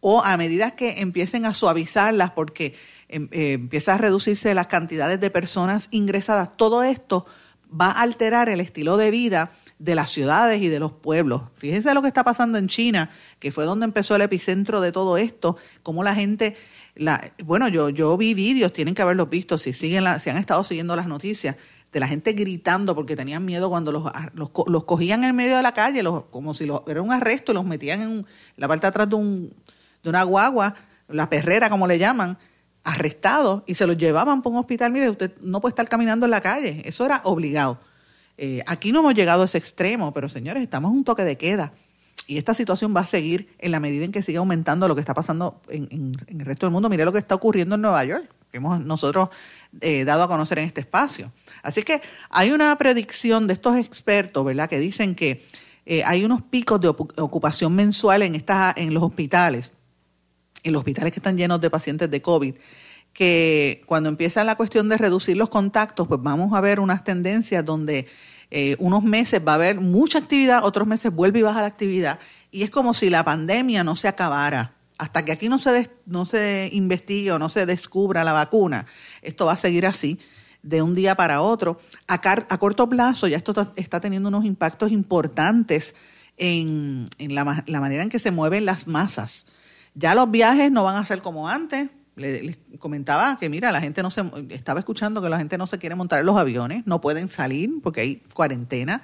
o 0.00 0.22
a 0.22 0.36
medida 0.36 0.72
que 0.72 1.00
empiecen 1.00 1.46
a 1.46 1.54
suavizarlas 1.54 2.32
porque 2.32 2.74
em, 3.08 3.26
eh, 3.32 3.54
empieza 3.54 3.94
a 3.94 3.96
reducirse 3.96 4.52
las 4.52 4.66
cantidades 4.66 5.18
de 5.18 5.30
personas 5.30 5.88
ingresadas, 5.92 6.54
todo 6.58 6.82
esto 6.82 7.24
va 7.68 7.86
a 7.86 8.02
alterar 8.02 8.50
el 8.50 8.60
estilo 8.60 8.98
de 8.98 9.10
vida 9.10 9.52
de 9.78 9.94
las 9.94 10.10
ciudades 10.10 10.60
y 10.60 10.68
de 10.68 10.78
los 10.78 10.92
pueblos. 10.92 11.40
Fíjense 11.54 11.94
lo 11.94 12.02
que 12.02 12.08
está 12.08 12.22
pasando 12.22 12.58
en 12.58 12.68
China, 12.68 13.08
que 13.38 13.50
fue 13.50 13.64
donde 13.64 13.86
empezó 13.86 14.14
el 14.16 14.22
epicentro 14.22 14.82
de 14.82 14.92
todo 14.92 15.16
esto, 15.16 15.56
cómo 15.82 16.04
la 16.04 16.14
gente, 16.14 16.54
la, 16.98 17.32
bueno, 17.44 17.68
yo, 17.68 17.88
yo 17.88 18.16
vi 18.16 18.34
vídeos, 18.34 18.72
tienen 18.72 18.94
que 18.94 19.02
haberlos 19.02 19.30
visto, 19.30 19.56
si, 19.56 19.72
siguen 19.72 20.04
si 20.20 20.30
han 20.30 20.36
estado 20.36 20.62
siguiendo 20.64 20.96
las 20.96 21.06
noticias, 21.06 21.56
de 21.92 22.00
la 22.00 22.08
gente 22.08 22.32
gritando 22.32 22.94
porque 22.94 23.16
tenían 23.16 23.44
miedo 23.44 23.70
cuando 23.70 23.92
los, 23.92 24.04
los, 24.34 24.84
cogían 24.84 25.24
en 25.24 25.34
medio 25.34 25.56
de 25.56 25.62
la 25.62 25.72
calle, 25.72 26.02
los, 26.02 26.24
como 26.24 26.52
si 26.52 26.66
los, 26.66 26.82
era 26.86 27.00
un 27.00 27.12
arresto, 27.12 27.52
y 27.52 27.54
los 27.54 27.64
metían 27.64 28.02
en 28.02 28.26
la 28.56 28.68
parte 28.68 28.82
de 28.82 28.88
atrás 28.88 29.08
de, 29.08 29.14
un, 29.14 29.54
de 30.02 30.10
una 30.10 30.22
guagua, 30.24 30.74
la 31.08 31.30
perrera 31.30 31.70
como 31.70 31.86
le 31.86 31.98
llaman, 31.98 32.36
arrestados 32.84 33.62
y 33.66 33.74
se 33.74 33.86
los 33.86 33.96
llevaban 33.96 34.42
por 34.42 34.52
un 34.52 34.58
hospital. 34.58 34.92
Mire, 34.92 35.10
usted 35.10 35.32
no 35.40 35.60
puede 35.60 35.72
estar 35.72 35.88
caminando 35.88 36.26
en 36.26 36.30
la 36.30 36.40
calle, 36.40 36.82
eso 36.84 37.06
era 37.06 37.22
obligado. 37.24 37.78
Eh, 38.36 38.62
aquí 38.66 38.92
no 38.92 39.00
hemos 39.00 39.14
llegado 39.14 39.42
a 39.42 39.44
ese 39.46 39.58
extremo, 39.58 40.12
pero 40.12 40.28
señores, 40.28 40.62
estamos 40.62 40.90
en 40.90 40.98
un 40.98 41.04
toque 41.04 41.24
de 41.24 41.36
queda. 41.36 41.72
Y 42.28 42.36
esta 42.36 42.52
situación 42.52 42.94
va 42.94 43.00
a 43.00 43.06
seguir 43.06 43.48
en 43.58 43.72
la 43.72 43.80
medida 43.80 44.04
en 44.04 44.12
que 44.12 44.22
siga 44.22 44.40
aumentando 44.40 44.86
lo 44.86 44.94
que 44.94 45.00
está 45.00 45.14
pasando 45.14 45.62
en, 45.70 46.12
el 46.26 46.40
resto 46.40 46.66
del 46.66 46.72
mundo. 46.74 46.90
Mire 46.90 47.06
lo 47.06 47.10
que 47.12 47.18
está 47.18 47.34
ocurriendo 47.34 47.76
en 47.76 47.80
Nueva 47.80 48.04
York, 48.04 48.30
que 48.50 48.58
hemos 48.58 48.78
nosotros 48.82 49.30
eh, 49.80 50.04
dado 50.04 50.24
a 50.24 50.28
conocer 50.28 50.58
en 50.58 50.66
este 50.66 50.82
espacio. 50.82 51.32
Así 51.62 51.82
que 51.84 52.02
hay 52.28 52.50
una 52.50 52.76
predicción 52.76 53.46
de 53.46 53.54
estos 53.54 53.78
expertos, 53.78 54.44
¿verdad?, 54.44 54.68
que 54.68 54.78
dicen 54.78 55.14
que 55.14 55.42
eh, 55.86 56.04
hay 56.04 56.22
unos 56.22 56.42
picos 56.42 56.78
de 56.82 56.88
ocupación 56.88 57.74
mensual 57.74 58.20
en, 58.20 58.34
estas, 58.34 58.76
en 58.76 58.92
los 58.92 59.02
hospitales, 59.02 59.72
en 60.64 60.74
los 60.74 60.80
hospitales 60.80 61.14
que 61.14 61.20
están 61.20 61.38
llenos 61.38 61.62
de 61.62 61.70
pacientes 61.70 62.10
de 62.10 62.20
COVID 62.20 62.54
que 63.14 63.82
cuando 63.86 64.10
empieza 64.10 64.44
la 64.44 64.54
cuestión 64.54 64.88
de 64.88 64.98
reducir 64.98 65.36
los 65.36 65.48
contactos, 65.48 66.06
pues 66.06 66.20
vamos 66.22 66.54
a 66.54 66.60
ver 66.60 66.78
unas 66.78 67.04
tendencias 67.04 67.64
donde 67.64 68.06
eh, 68.50 68.76
unos 68.78 69.02
meses 69.04 69.40
va 69.46 69.52
a 69.52 69.54
haber 69.56 69.80
mucha 69.80 70.18
actividad, 70.18 70.64
otros 70.64 70.86
meses 70.86 71.12
vuelve 71.12 71.40
y 71.40 71.42
baja 71.42 71.60
la 71.60 71.66
actividad. 71.66 72.18
Y 72.50 72.62
es 72.62 72.70
como 72.70 72.94
si 72.94 73.10
la 73.10 73.24
pandemia 73.24 73.84
no 73.84 73.96
se 73.96 74.08
acabara. 74.08 74.74
Hasta 74.96 75.24
que 75.24 75.32
aquí 75.32 75.48
no 75.48 75.58
se, 75.58 75.90
no 76.06 76.24
se 76.24 76.70
investigue 76.72 77.30
o 77.30 77.38
no 77.38 77.48
se 77.48 77.66
descubra 77.66 78.24
la 78.24 78.32
vacuna, 78.32 78.86
esto 79.22 79.46
va 79.46 79.52
a 79.52 79.56
seguir 79.56 79.86
así 79.86 80.18
de 80.62 80.82
un 80.82 80.94
día 80.94 81.14
para 81.14 81.40
otro. 81.40 81.80
A, 82.08 82.14
a 82.14 82.58
corto 82.58 82.88
plazo 82.88 83.28
ya 83.28 83.36
esto 83.36 83.72
está 83.76 84.00
teniendo 84.00 84.28
unos 84.28 84.44
impactos 84.44 84.90
importantes 84.90 85.94
en, 86.36 87.08
en 87.18 87.34
la, 87.34 87.64
la 87.66 87.80
manera 87.80 88.02
en 88.02 88.08
que 88.08 88.18
se 88.18 88.30
mueven 88.30 88.64
las 88.64 88.88
masas. 88.88 89.46
Ya 89.94 90.14
los 90.14 90.30
viajes 90.30 90.70
no 90.70 90.84
van 90.84 90.96
a 90.96 91.04
ser 91.04 91.22
como 91.22 91.48
antes, 91.48 91.90
le, 92.18 92.56
comentaba 92.78 93.36
que 93.38 93.48
mira, 93.48 93.72
la 93.72 93.80
gente 93.80 94.02
no 94.02 94.10
se 94.10 94.22
estaba 94.50 94.80
escuchando 94.80 95.22
que 95.22 95.28
la 95.28 95.38
gente 95.38 95.56
no 95.56 95.66
se 95.66 95.78
quiere 95.78 95.94
montar 95.94 96.20
en 96.20 96.26
los 96.26 96.36
aviones, 96.36 96.86
no 96.86 97.00
pueden 97.00 97.28
salir 97.28 97.70
porque 97.82 98.00
hay 98.02 98.16
cuarentena. 98.34 99.02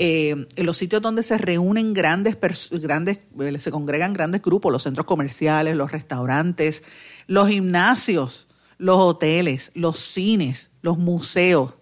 Eh, 0.00 0.46
en 0.54 0.66
los 0.66 0.76
sitios 0.76 1.02
donde 1.02 1.22
se 1.22 1.38
reúnen 1.38 1.92
grandes, 1.92 2.36
grandes, 2.70 3.20
eh, 3.40 3.58
se 3.58 3.70
congregan 3.70 4.12
grandes 4.12 4.42
grupos, 4.42 4.70
los 4.70 4.84
centros 4.84 5.06
comerciales, 5.06 5.76
los 5.76 5.90
restaurantes, 5.90 6.84
los 7.26 7.48
gimnasios, 7.48 8.46
los 8.76 8.96
hoteles, 8.96 9.72
los 9.74 9.98
cines, 9.98 10.70
los 10.82 10.98
museos, 10.98 11.74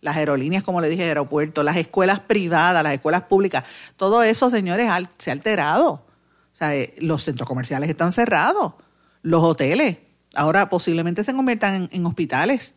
las 0.00 0.16
aerolíneas, 0.16 0.62
como 0.64 0.80
le 0.80 0.88
dije, 0.88 1.04
aeropuertos, 1.04 1.64
las 1.64 1.76
escuelas 1.76 2.20
privadas, 2.20 2.82
las 2.82 2.94
escuelas 2.94 3.22
públicas, 3.22 3.64
todo 3.96 4.22
eso, 4.22 4.48
señores, 4.48 4.90
se 5.18 5.30
ha 5.30 5.32
alterado. 5.34 5.92
O 5.92 6.56
sea, 6.56 6.74
eh, 6.74 6.94
los 6.98 7.22
centros 7.22 7.46
comerciales 7.46 7.90
están 7.90 8.12
cerrados, 8.12 8.74
los 9.22 9.42
hoteles, 9.42 9.98
ahora 10.34 10.68
posiblemente 10.68 11.24
se 11.24 11.34
conviertan 11.34 11.88
en, 11.92 12.06
hospitales, 12.06 12.74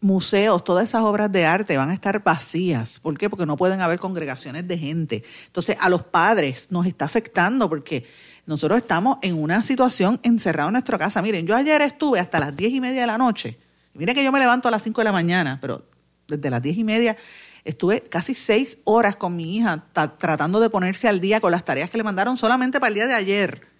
museos, 0.00 0.64
todas 0.64 0.88
esas 0.88 1.02
obras 1.02 1.30
de 1.30 1.44
arte 1.46 1.76
van 1.76 1.90
a 1.90 1.94
estar 1.94 2.22
vacías. 2.22 2.98
¿Por 2.98 3.16
qué? 3.16 3.30
Porque 3.30 3.46
no 3.46 3.56
pueden 3.56 3.80
haber 3.80 3.98
congregaciones 3.98 4.66
de 4.66 4.78
gente. 4.78 5.22
Entonces, 5.46 5.76
a 5.80 5.88
los 5.88 6.02
padres 6.02 6.66
nos 6.70 6.86
está 6.86 7.04
afectando 7.04 7.68
porque 7.68 8.04
nosotros 8.46 8.78
estamos 8.78 9.18
en 9.22 9.40
una 9.40 9.62
situación 9.62 10.18
encerrada 10.22 10.68
en 10.68 10.74
nuestra 10.74 10.98
casa. 10.98 11.22
Miren, 11.22 11.46
yo 11.46 11.54
ayer 11.54 11.80
estuve 11.82 12.18
hasta 12.18 12.40
las 12.40 12.56
diez 12.56 12.72
y 12.72 12.80
media 12.80 13.02
de 13.02 13.06
la 13.06 13.18
noche. 13.18 13.58
Miren 13.94 14.14
que 14.14 14.24
yo 14.24 14.32
me 14.32 14.40
levanto 14.40 14.68
a 14.68 14.70
las 14.70 14.82
cinco 14.82 15.00
de 15.00 15.04
la 15.04 15.12
mañana, 15.12 15.58
pero 15.60 15.86
desde 16.26 16.50
las 16.50 16.62
diez 16.62 16.76
y 16.78 16.84
media 16.84 17.16
estuve 17.64 18.02
casi 18.02 18.34
seis 18.34 18.78
horas 18.84 19.16
con 19.16 19.36
mi 19.36 19.56
hija 19.56 19.84
tratando 20.18 20.58
de 20.58 20.70
ponerse 20.70 21.08
al 21.08 21.20
día 21.20 21.40
con 21.40 21.52
las 21.52 21.64
tareas 21.64 21.90
que 21.90 21.98
le 21.98 22.02
mandaron 22.02 22.36
solamente 22.36 22.80
para 22.80 22.88
el 22.88 22.94
día 22.94 23.06
de 23.06 23.14
ayer. 23.14 23.71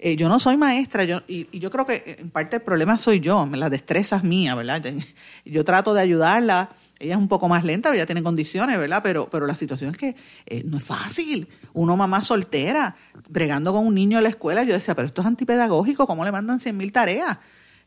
Eh, 0.00 0.14
yo 0.14 0.28
no 0.28 0.38
soy 0.38 0.56
maestra 0.56 1.02
yo, 1.02 1.22
y, 1.26 1.58
yo 1.58 1.72
creo 1.72 1.84
que 1.84 2.16
en 2.20 2.30
parte 2.30 2.56
el 2.56 2.62
problema 2.62 2.98
soy 2.98 3.18
yo, 3.18 3.48
la 3.52 3.68
destreza 3.68 4.16
es 4.16 4.22
mía, 4.22 4.54
¿verdad? 4.54 4.80
Yo, 5.44 5.64
trato 5.64 5.92
de 5.92 6.00
ayudarla, 6.00 6.70
ella 7.00 7.14
es 7.14 7.18
un 7.18 7.26
poco 7.26 7.48
más 7.48 7.64
lenta, 7.64 7.92
ella 7.92 8.06
tiene 8.06 8.22
condiciones, 8.22 8.78
¿verdad? 8.78 9.00
Pero, 9.02 9.28
pero 9.28 9.46
la 9.46 9.56
situación 9.56 9.90
es 9.90 9.96
que 9.96 10.14
eh, 10.46 10.62
no 10.64 10.78
es 10.78 10.84
fácil. 10.84 11.48
Uno 11.72 11.96
mamá 11.96 12.22
soltera, 12.22 12.94
bregando 13.28 13.72
con 13.72 13.86
un 13.86 13.94
niño 13.94 14.18
en 14.18 14.24
la 14.24 14.30
escuela, 14.30 14.62
yo 14.62 14.72
decía, 14.72 14.94
pero 14.94 15.08
esto 15.08 15.22
es 15.22 15.26
antipedagógico, 15.26 16.06
¿cómo 16.06 16.24
le 16.24 16.30
mandan 16.30 16.60
cien 16.60 16.76
mil 16.76 16.92
tareas? 16.92 17.38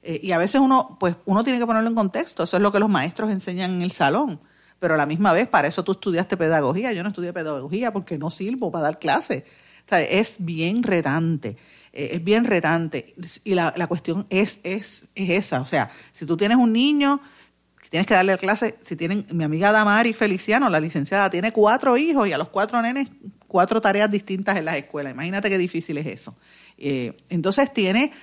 Eh, 0.04 0.20
y 0.22 0.34
a 0.34 0.38
veces 0.38 0.60
uno, 0.60 0.98
pues 1.00 1.16
uno 1.26 1.46
tiene 1.46 1.60
que 1.60 1.66
ponerlo 1.66 1.88
en 1.88 1.96
contexto, 1.96 2.44
eso 2.44 2.58
es 2.58 2.64
lo 2.64 2.74
que 2.74 2.80
los 2.80 2.90
maestros 2.90 3.32
enseñan 3.32 3.72
en 3.76 3.82
el 3.84 3.92
salón. 3.92 4.42
Pero 4.80 4.96
a 4.96 4.98
la 4.98 5.06
misma 5.06 5.32
vez, 5.32 5.48
para 5.48 5.70
eso 5.70 5.84
tú 5.84 5.94
estudiaste 5.94 6.36
pedagogía, 6.36 6.92
yo 6.92 7.04
no 7.04 7.10
estudié 7.10 7.32
pedagogía 7.32 7.94
porque 7.94 8.18
no 8.18 8.32
sirvo 8.32 8.70
para 8.70 8.84
dar 8.86 9.00
clases. 9.00 9.44
O 9.92 9.96
es 9.96 10.38
bien 10.40 10.84
redante. 10.84 11.58
Eh, 11.94 12.12
es 12.14 12.24
bien 12.24 12.46
retante. 12.46 13.16
Y 13.44 13.54
la, 13.54 13.74
la 13.76 13.88
cuestión 13.88 14.26
es, 14.30 14.60
es, 14.64 15.10
es 15.16 15.30
esa. 15.30 15.62
O 15.62 15.66
sea, 15.66 15.92
si 16.14 16.26
tú 16.26 16.38
tienes 16.38 16.58
un 16.58 16.72
niño, 16.72 17.22
tienes 17.90 18.08
que 18.08 18.14
darle 18.14 18.38
clase, 18.38 18.78
si 18.84 18.96
tienen, 18.96 19.26
mi 19.32 19.44
amiga 19.44 19.72
Damari 19.72 20.14
Feliciano, 20.14 20.70
la 20.70 20.80
licenciada, 20.80 21.30
tiene 21.30 21.52
cuatro 21.52 21.98
hijos 21.98 22.28
y 22.28 22.32
a 22.32 22.38
los 22.38 22.48
cuatro 22.48 22.82
nenes, 22.82 23.12
cuatro 23.48 23.82
tareas 23.82 24.10
distintas 24.10 24.58
en 24.58 24.66
las 24.66 24.78
escuelas. 24.78 25.14
Imagínate 25.14 25.50
qué 25.50 25.58
difícil 25.58 25.98
es 25.98 26.08
eso. 26.08 26.38
Eh, 26.78 27.18
entonces 27.30 27.74
tiene, 27.74 28.14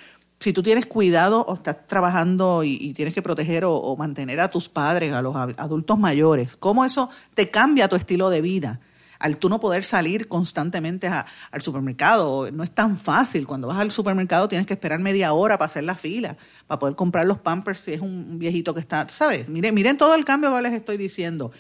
si 0.41 0.55
tú 0.55 0.63
tienes 0.63 0.87
cuidado 0.87 1.45
o 1.45 1.55
estás 1.55 1.87
trabajando 1.87 2.65
y, 2.65 2.95
tienes 2.95 3.13
que 3.13 3.21
proteger 3.21 3.67
o, 3.67 3.75
o, 3.75 3.97
mantener 3.97 4.41
a 4.41 4.49
tus 4.49 4.71
padres, 4.71 5.13
a 5.13 5.21
los 5.21 5.37
adultos 5.37 5.99
mayores, 5.99 6.57
¿cómo 6.57 6.87
eso 6.87 7.11
te 7.35 7.51
cambia 7.51 7.89
tu 7.89 7.97
estilo 7.97 8.31
de 8.31 8.41
vida? 8.41 8.81
Al 9.19 9.39
tú 9.39 9.49
no 9.49 9.61
poder 9.61 9.85
salir 9.85 10.29
constantemente 10.29 11.09
al 11.09 11.63
supermercado. 11.63 12.51
No 12.51 12.63
es 12.63 12.71
tan 12.71 12.97
fácil. 12.97 13.47
Cuando 13.47 13.69
vas 13.69 13.79
al 13.79 13.91
supermercado 13.91 14.49
tienes 14.49 14.67
que 14.67 14.75
esperar 14.75 15.01
media 15.01 15.33
hora 15.33 15.59
para 15.59 15.67
hacer 15.67 15.85
la 15.85 15.95
fila, 15.95 16.37
para 16.67 16.79
poder 16.79 16.97
comprar 16.97 17.27
los 17.27 17.39
pampers 17.39 17.81
si 17.81 17.93
es 17.93 18.01
un 18.01 18.39
viejito 18.39 18.75
que 18.75 18.81
está, 18.81 19.09
¿sabes? 19.09 19.49
Miren, 19.49 19.75
miren 19.75 19.97
todo 19.97 20.15
el 20.15 20.25
cambio 20.25 20.55
que 20.55 20.63
les 20.63 20.73
estoy 20.73 20.97
diciendo. 20.97 21.53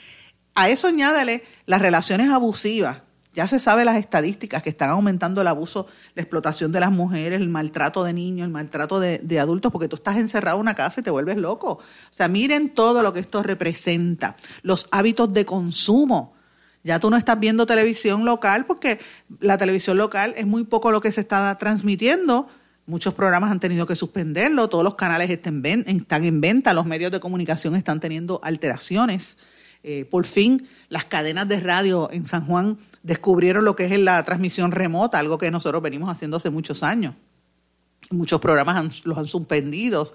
A 0.54 0.68
eso 0.68 0.88
añádale 0.88 1.44
las 1.66 1.80
relaciones 1.80 2.30
abusivas. 2.30 3.02
Ya 3.34 3.46
se 3.46 3.60
sabe 3.60 3.84
las 3.84 3.96
estadísticas 3.98 4.64
que 4.64 4.70
están 4.70 4.90
aumentando 4.90 5.42
el 5.42 5.46
abuso, 5.46 5.86
la 6.16 6.22
explotación 6.22 6.72
de 6.72 6.80
las 6.80 6.90
mujeres, 6.90 7.40
el 7.40 7.48
maltrato 7.48 8.02
de 8.02 8.12
niños, 8.12 8.46
el 8.46 8.50
maltrato 8.50 8.98
de, 8.98 9.18
de 9.18 9.38
adultos, 9.38 9.70
porque 9.70 9.86
tú 9.86 9.94
estás 9.94 10.16
encerrado 10.16 10.56
en 10.56 10.62
una 10.62 10.74
casa 10.74 11.00
y 11.00 11.04
te 11.04 11.10
vuelves 11.10 11.36
loco. 11.36 11.72
O 11.74 11.82
sea, 12.10 12.26
miren 12.26 12.70
todo 12.70 13.00
lo 13.00 13.12
que 13.12 13.20
esto 13.20 13.44
representa. 13.44 14.36
Los 14.62 14.88
hábitos 14.90 15.32
de 15.32 15.44
consumo 15.44 16.34
ya 16.84 16.98
tú 16.98 17.10
no 17.10 17.16
estás 17.16 17.38
viendo 17.38 17.66
televisión 17.66 18.24
local 18.24 18.66
porque 18.66 18.98
la 19.40 19.58
televisión 19.58 19.98
local 19.98 20.34
es 20.36 20.46
muy 20.46 20.64
poco 20.64 20.90
lo 20.90 21.00
que 21.00 21.12
se 21.12 21.20
está 21.20 21.56
transmitiendo. 21.58 22.48
Muchos 22.86 23.12
programas 23.14 23.50
han 23.50 23.60
tenido 23.60 23.86
que 23.86 23.96
suspenderlo, 23.96 24.68
todos 24.68 24.82
los 24.82 24.94
canales 24.94 25.28
están 25.28 25.62
en 25.64 26.40
venta, 26.40 26.72
los 26.72 26.86
medios 26.86 27.12
de 27.12 27.20
comunicación 27.20 27.76
están 27.76 28.00
teniendo 28.00 28.40
alteraciones. 28.42 29.36
Eh, 29.82 30.06
por 30.06 30.26
fin, 30.26 30.66
las 30.88 31.04
cadenas 31.04 31.46
de 31.48 31.60
radio 31.60 32.08
en 32.10 32.26
San 32.26 32.46
Juan 32.46 32.78
descubrieron 33.02 33.64
lo 33.64 33.76
que 33.76 33.84
es 33.84 33.98
la 33.98 34.22
transmisión 34.22 34.72
remota, 34.72 35.18
algo 35.18 35.38
que 35.38 35.50
nosotros 35.50 35.82
venimos 35.82 36.10
haciendo 36.10 36.38
hace 36.38 36.50
muchos 36.50 36.82
años. 36.82 37.14
Muchos 38.10 38.40
programas 38.40 39.04
los 39.04 39.18
han 39.18 39.26
suspendido. 39.26 40.12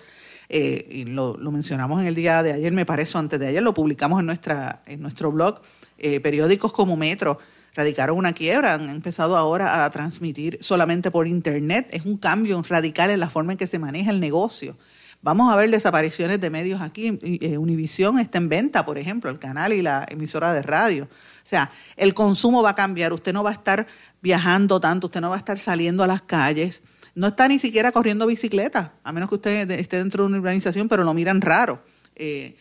Eh, 0.49 0.87
y 0.89 1.05
lo, 1.05 1.37
mencionamos 1.37 2.01
en 2.01 2.07
el 2.07 2.15
día 2.15 2.43
de 2.43 2.53
ayer, 2.53 2.73
me 2.73 2.85
parece, 2.85 3.17
antes 3.17 3.39
de 3.39 3.47
ayer, 3.47 3.63
lo 3.63 3.73
publicamos 3.73 4.19
en, 4.19 4.25
nuestra, 4.25 4.83
en 4.85 5.01
nuestro 5.01 5.31
blog 5.31 5.61
eh, 5.97 6.19
periódicos 6.19 6.73
como 6.73 6.97
Metro 6.97 7.39
radicaron 7.75 8.17
una 8.17 8.33
quiebra, 8.33 8.75
han 8.75 8.89
empezado 8.89 9.35
ahora 9.35 9.83
a 9.83 9.89
transmitir 9.89 10.59
solamente 10.61 11.11
por 11.11 11.27
Internet. 11.27 11.87
Es 11.91 12.05
un 12.05 12.17
cambio 12.17 12.61
radical 12.67 13.09
en 13.09 13.19
la 13.19 13.29
forma 13.29 13.53
en 13.53 13.57
que 13.57 13.67
se 13.67 13.79
maneja 13.79 14.11
el 14.11 14.19
negocio. 14.19 14.77
Vamos 15.21 15.51
a 15.51 15.55
ver 15.55 15.71
desapariciones 15.71 16.41
de 16.41 16.49
medios 16.49 16.81
aquí. 16.81 17.17
Eh, 17.21 17.57
Univisión 17.57 18.19
está 18.19 18.37
en 18.37 18.49
venta, 18.49 18.85
por 18.85 18.97
ejemplo, 18.97 19.29
el 19.29 19.39
canal 19.39 19.71
y 19.71 19.81
la 19.81 20.05
emisora 20.09 20.53
de 20.53 20.61
radio. 20.61 21.05
O 21.05 21.45
sea, 21.45 21.71
el 21.95 22.13
consumo 22.13 22.61
va 22.61 22.71
a 22.71 22.75
cambiar. 22.75 23.13
Usted 23.13 23.31
no 23.33 23.41
va 23.41 23.51
a 23.51 23.53
estar 23.53 23.87
viajando 24.21 24.79
tanto, 24.79 25.07
usted 25.07 25.21
no 25.21 25.29
va 25.29 25.35
a 25.35 25.39
estar 25.39 25.59
saliendo 25.59 26.03
a 26.03 26.07
las 26.07 26.21
calles. 26.21 26.81
no 27.15 27.27
está 27.27 27.47
ni 27.47 27.59
siquiera 27.59 27.91
corriendo 27.91 28.25
bicicleta, 28.25 28.93
a 29.03 29.11
menos 29.11 29.29
que 29.29 29.35
usted 29.35 29.71
esté 29.71 29.97
dentro 29.97 30.23
de 30.23 30.27
una 30.29 30.39
urbanización, 30.39 30.89
pero 30.89 31.03
lo 31.03 31.13
miran 31.13 31.41
raro. 31.41 31.83
Eh, 32.15 32.55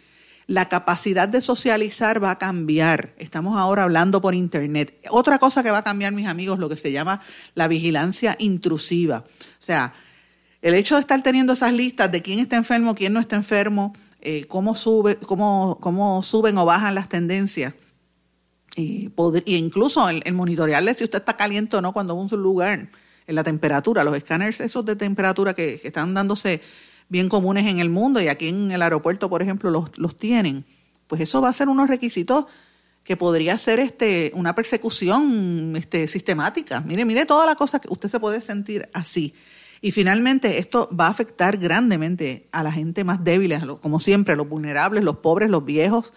la 0.53 0.69
capacidad 0.69 1.29
de 1.29 1.41
socializar 1.41 2.23
va 2.23 2.33
a 2.33 2.39
cambiar. 2.39 3.15
Estamos 3.17 3.57
ahora 3.57 3.85
hablando 3.85 4.21
por 4.21 4.35
Internet. 4.35 4.95
Otra 5.09 5.39
cosa 5.39 5.63
que 5.63 5.71
va 5.71 5.79
a 5.79 5.83
cambiar, 5.83 6.13
mis 6.13 6.27
amigos, 6.27 6.59
lo 6.59 6.69
que 6.69 6.77
se 6.77 6.93
llama 6.93 7.23
la 7.55 7.69
vigilancia 7.69 8.37
intrusiva. 8.39 9.25
O 9.27 9.63
sea, 9.63 9.95
el 10.61 10.75
hecho 10.75 10.97
de 10.97 11.01
estar 11.01 11.23
teniendo 11.23 11.55
esas 11.55 11.73
listas 11.73 12.13
de 12.13 12.21
quién 12.21 12.39
está 12.39 12.57
enfermo, 12.57 12.95
quién 12.95 13.15
no 13.15 13.21
está 13.21 13.35
enfermo, 13.35 13.95
eh, 14.21 14.45
cómo, 14.45 14.75
sube, 14.75 15.17
cómo, 15.17 15.79
cómo 15.81 16.23
suben 16.23 16.59
o 16.59 16.67
bajan 16.67 16.95
las 16.95 17.09
tendencias, 17.09 17.73
y, 18.77 19.11
incluso 19.47 20.07
el, 20.11 20.35
monitorearle 20.35 20.93
si 20.93 21.05
usted 21.05 21.21
está 21.21 21.35
caliente 21.35 21.77
o 21.77 21.81
no 21.81 21.93
cuando 21.95 22.15
va 22.15 22.21
a 22.21 22.25
un 22.25 22.43
lugar, 22.43 22.89
en 23.27 23.35
la 23.35 23.45
temperatura, 23.45 24.05
los 24.05 24.17
escáneres 24.17 24.61
esos 24.61 24.85
de 24.85 24.97
temperatura 24.97 25.55
que 25.55 25.81
están 25.83 26.13
dándose 26.13 26.61
bien 27.09 27.29
comunes 27.29 27.67
en 27.67 27.79
el 27.79 27.91
mundo 27.91 28.21
y 28.21 28.29
aquí 28.29 28.49
en 28.49 28.73
el 28.73 28.83
aeropuerto, 28.83 29.29
por 29.29 29.43
ejemplo, 29.43 29.71
los, 29.71 29.97
los 29.99 30.17
tienen, 30.17 30.65
pues 31.07 31.21
eso 31.21 31.41
va 31.41 31.49
a 31.49 31.53
ser 31.53 31.69
unos 31.69 31.89
requisitos 31.89 32.47
que 33.05 33.17
podría 33.17 33.59
ser 33.59 33.81
este, 33.81 34.31
una 34.35 34.55
persecución 34.55 35.75
este, 35.77 36.07
sistemática. 36.07 36.81
Mire, 36.81 37.05
mire 37.05 37.27
toda 37.27 37.47
la 37.47 37.57
cosa 37.57 37.81
que 37.81 37.89
usted 37.91 38.09
se 38.09 38.21
puede 38.21 38.41
sentir 38.41 38.89
así. 38.93 39.35
Y 39.81 39.91
finalmente 39.91 40.59
esto 40.59 40.89
va 40.99 41.09
a 41.09 41.11
afectar 41.11 41.57
grandemente 41.57 42.49
a 42.53 42.63
la 42.63 42.71
gente 42.71 43.03
más 43.03 43.25
débil, 43.25 43.53
como 43.81 43.99
siempre, 43.99 44.37
los 44.37 44.49
vulnerables, 44.49 45.03
los 45.03 45.17
pobres, 45.17 45.51
los 45.51 45.65
viejos. 45.65 46.13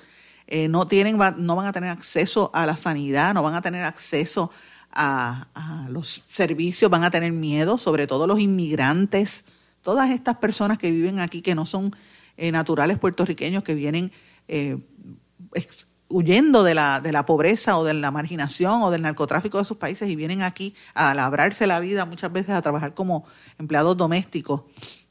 Eh, 0.46 0.68
no, 0.68 0.88
tienen, 0.88 1.18
no 1.38 1.56
van 1.56 1.66
a 1.66 1.72
tener 1.72 1.90
acceso 1.90 2.52
a 2.54 2.68
la 2.68 2.78
sanidad, 2.78 3.34
no 3.34 3.42
van 3.42 3.56
a 3.56 3.64
tener 3.64 3.84
acceso 3.84 4.52
a, 4.92 5.48
a 5.56 5.90
los 5.90 6.24
servicios, 6.30 6.92
van 6.92 7.04
a 7.04 7.10
tener 7.10 7.32
miedo, 7.32 7.80
sobre 7.80 8.06
todo 8.06 8.28
los 8.28 8.40
inmigrantes 8.40 9.44
todas 9.86 10.10
estas 10.10 10.38
personas 10.38 10.80
que 10.80 10.90
viven 10.90 11.20
aquí, 11.20 11.44
que 11.44 11.54
no 11.54 11.66
son 11.68 11.96
eh, 12.38 12.52
naturales 12.52 12.98
puertorriqueños, 12.98 13.64
que 13.64 13.76
vienen 13.76 14.12
eh, 14.48 14.78
huyendo 16.10 16.64
de 16.64 16.74
la, 16.74 17.00
de 17.00 17.12
la 17.12 17.24
pobreza 17.24 17.78
o 17.78 17.84
de 17.84 17.94
la 17.94 18.10
marginación 18.10 18.82
o 18.82 18.90
del 18.90 19.04
narcotráfico 19.04 19.60
de 19.60 19.64
sus 19.64 19.78
países 19.78 20.10
y 20.10 20.16
vienen 20.16 20.42
aquí 20.42 20.74
a 20.96 21.14
labrarse 21.14 21.68
la 21.68 21.80
vida 21.80 22.06
muchas 22.06 22.34
veces 22.34 22.56
a 22.56 22.64
trabajar 22.64 22.96
como 22.96 23.26
empleados 23.60 23.96
domésticos 23.96 24.64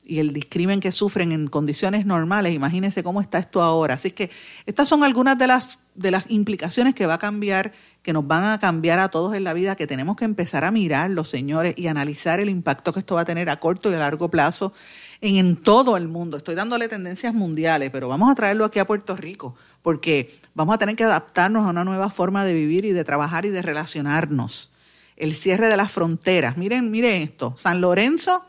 y 0.02 0.18
el 0.18 0.32
discrimen 0.32 0.80
que 0.80 0.92
sufren 0.92 1.30
en 1.30 1.46
condiciones 1.46 2.04
normales, 2.04 2.52
imagínense 2.52 3.02
cómo 3.02 3.20
está 3.20 3.38
esto 3.38 3.62
ahora. 3.62 3.94
Así 3.94 4.10
que 4.10 4.30
estas 4.66 4.88
son 4.88 5.02
algunas 5.02 5.38
de 5.38 5.46
las, 5.46 5.80
de 5.94 6.10
las 6.10 6.30
implicaciones 6.30 6.94
que 6.94 7.06
va 7.06 7.14
a 7.14 7.18
cambiar, 7.18 7.72
que 8.04 8.12
nos 8.12 8.26
van 8.26 8.44
a 8.44 8.58
cambiar 8.58 8.98
a 8.98 9.08
todos 9.08 9.34
en 9.34 9.44
la 9.44 9.54
vida, 9.54 9.76
que 9.76 9.86
tenemos 9.86 10.14
que 10.14 10.26
empezar 10.26 10.62
a 10.62 10.70
mirar, 10.70 11.10
los 11.10 11.30
señores, 11.30 11.74
y 11.76 11.86
analizar 11.86 12.38
el 12.38 12.50
impacto 12.50 12.92
que 12.92 13.00
esto 13.00 13.14
va 13.14 13.22
a 13.22 13.24
tener 13.24 13.48
a 13.48 13.58
corto 13.58 13.90
y 13.90 13.94
a 13.94 13.98
largo 13.98 14.30
plazo 14.30 14.74
en, 15.22 15.36
en 15.36 15.56
todo 15.56 15.96
el 15.96 16.06
mundo. 16.06 16.36
Estoy 16.36 16.54
dándole 16.54 16.86
tendencias 16.86 17.32
mundiales, 17.32 17.90
pero 17.90 18.06
vamos 18.06 18.30
a 18.30 18.34
traerlo 18.34 18.66
aquí 18.66 18.78
a 18.78 18.86
Puerto 18.86 19.16
Rico, 19.16 19.56
porque 19.80 20.38
vamos 20.54 20.74
a 20.74 20.78
tener 20.78 20.96
que 20.96 21.04
adaptarnos 21.04 21.66
a 21.66 21.70
una 21.70 21.82
nueva 21.82 22.10
forma 22.10 22.44
de 22.44 22.52
vivir 22.52 22.84
y 22.84 22.92
de 22.92 23.04
trabajar 23.04 23.46
y 23.46 23.48
de 23.48 23.62
relacionarnos. 23.62 24.70
El 25.16 25.34
cierre 25.34 25.68
de 25.68 25.76
las 25.78 25.90
fronteras. 25.90 26.58
Miren, 26.58 26.90
miren 26.90 27.22
esto. 27.22 27.54
San 27.56 27.80
Lorenzo 27.80 28.44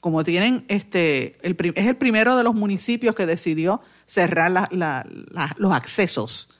como 0.00 0.22
tienen 0.22 0.64
este, 0.68 1.38
el, 1.42 1.56
es 1.74 1.86
el 1.86 1.96
primero 1.96 2.36
de 2.36 2.44
los 2.44 2.54
municipios 2.54 3.16
que 3.16 3.26
decidió 3.26 3.80
cerrar 4.06 4.70
los 4.70 5.72
accesos. 5.72 6.50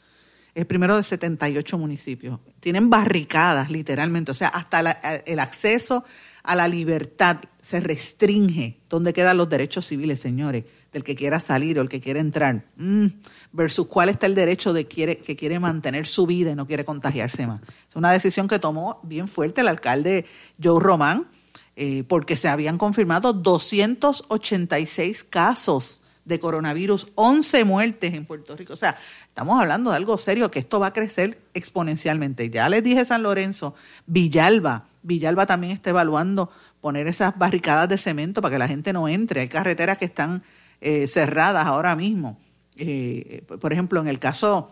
El 0.59 0.67
primero 0.67 0.97
de 0.97 1.05
78 1.05 1.79
municipios. 1.79 2.41
Tienen 2.59 2.91
barricadas, 2.91 3.71
literalmente. 3.71 4.33
O 4.33 4.35
sea, 4.35 4.49
hasta 4.49 4.81
el 5.25 5.39
acceso 5.39 6.03
a 6.43 6.57
la 6.57 6.67
libertad 6.67 7.37
se 7.63 7.79
restringe. 7.79 8.81
¿Dónde 8.91 9.13
quedan 9.13 9.37
los 9.37 9.49
derechos 9.49 9.87
civiles, 9.87 10.19
señores? 10.19 10.65
Del 10.93 11.05
que 11.05 11.15
quiera 11.15 11.39
salir 11.39 11.79
o 11.79 11.83
el 11.83 11.89
que 11.89 12.01
quiera 12.01 12.19
entrar. 12.19 12.65
Mm, 12.75 13.07
versus 13.53 13.87
cuál 13.87 14.09
está 14.09 14.27
el 14.27 14.35
derecho 14.35 14.73
de 14.73 14.89
quiere, 14.89 15.19
que 15.19 15.37
quiere 15.37 15.61
mantener 15.61 16.09
su 16.09 16.27
vida 16.27 16.51
y 16.51 16.57
no 16.57 16.67
quiere 16.67 16.85
contagiarse 16.85 17.47
más. 17.47 17.61
Es 17.89 17.95
una 17.95 18.11
decisión 18.11 18.49
que 18.49 18.59
tomó 18.59 18.99
bien 19.05 19.29
fuerte 19.29 19.61
el 19.61 19.69
alcalde 19.69 20.27
Joe 20.61 20.83
Román 20.83 21.29
eh, 21.77 22.03
porque 22.03 22.37
se 22.37 22.49
habían 22.49 22.79
confirmado 22.79 23.33
286 23.33 25.23
casos 25.23 26.03
de 26.29 26.39
coronavirus, 26.39 27.09
11 27.15 27.65
muertes 27.65 28.15
en 28.15 28.27
Puerto 28.27 28.55
Rico. 28.55 28.75
O 28.75 28.77
sea, 28.77 28.97
estamos 29.27 29.61
hablando 29.61 29.91
de 29.91 29.97
algo 29.97 30.19
serio, 30.19 30.51
que 30.51 30.59
esto 30.59 30.79
va 30.79 30.89
a 30.89 30.93
crecer 30.93 31.39
exponencialmente. 31.55 32.51
Ya 32.51 32.69
les 32.69 32.85
dije 32.85 33.05
San 33.05 33.23
Lorenzo, 33.23 33.75
Villalba, 34.07 34.87
Villalba 35.03 35.47
también 35.47 35.73
está 35.73 35.91
evaluando 35.91 36.51
poner 36.81 37.09
esas 37.09 37.37
barricadas 37.37 37.89
de 37.89 37.99
cemento 37.99 38.41
para 38.43 38.53
que 38.53 38.59
la 38.59 38.69
gente 38.69 38.93
no 38.93 39.09
entre. 39.09 39.41
Hay 39.41 39.49
carreteras 39.49 39.99
que 39.99 40.05
están 40.05 40.43
eh, 40.81 41.07
cerradas 41.07 41.67
ahora 41.67 41.97
mismo. 41.97 42.39
Eh, 42.77 43.43
por 43.61 43.73
ejemplo, 43.73 44.01
en 44.01 44.09
el 44.09 44.19
caso, 44.19 44.71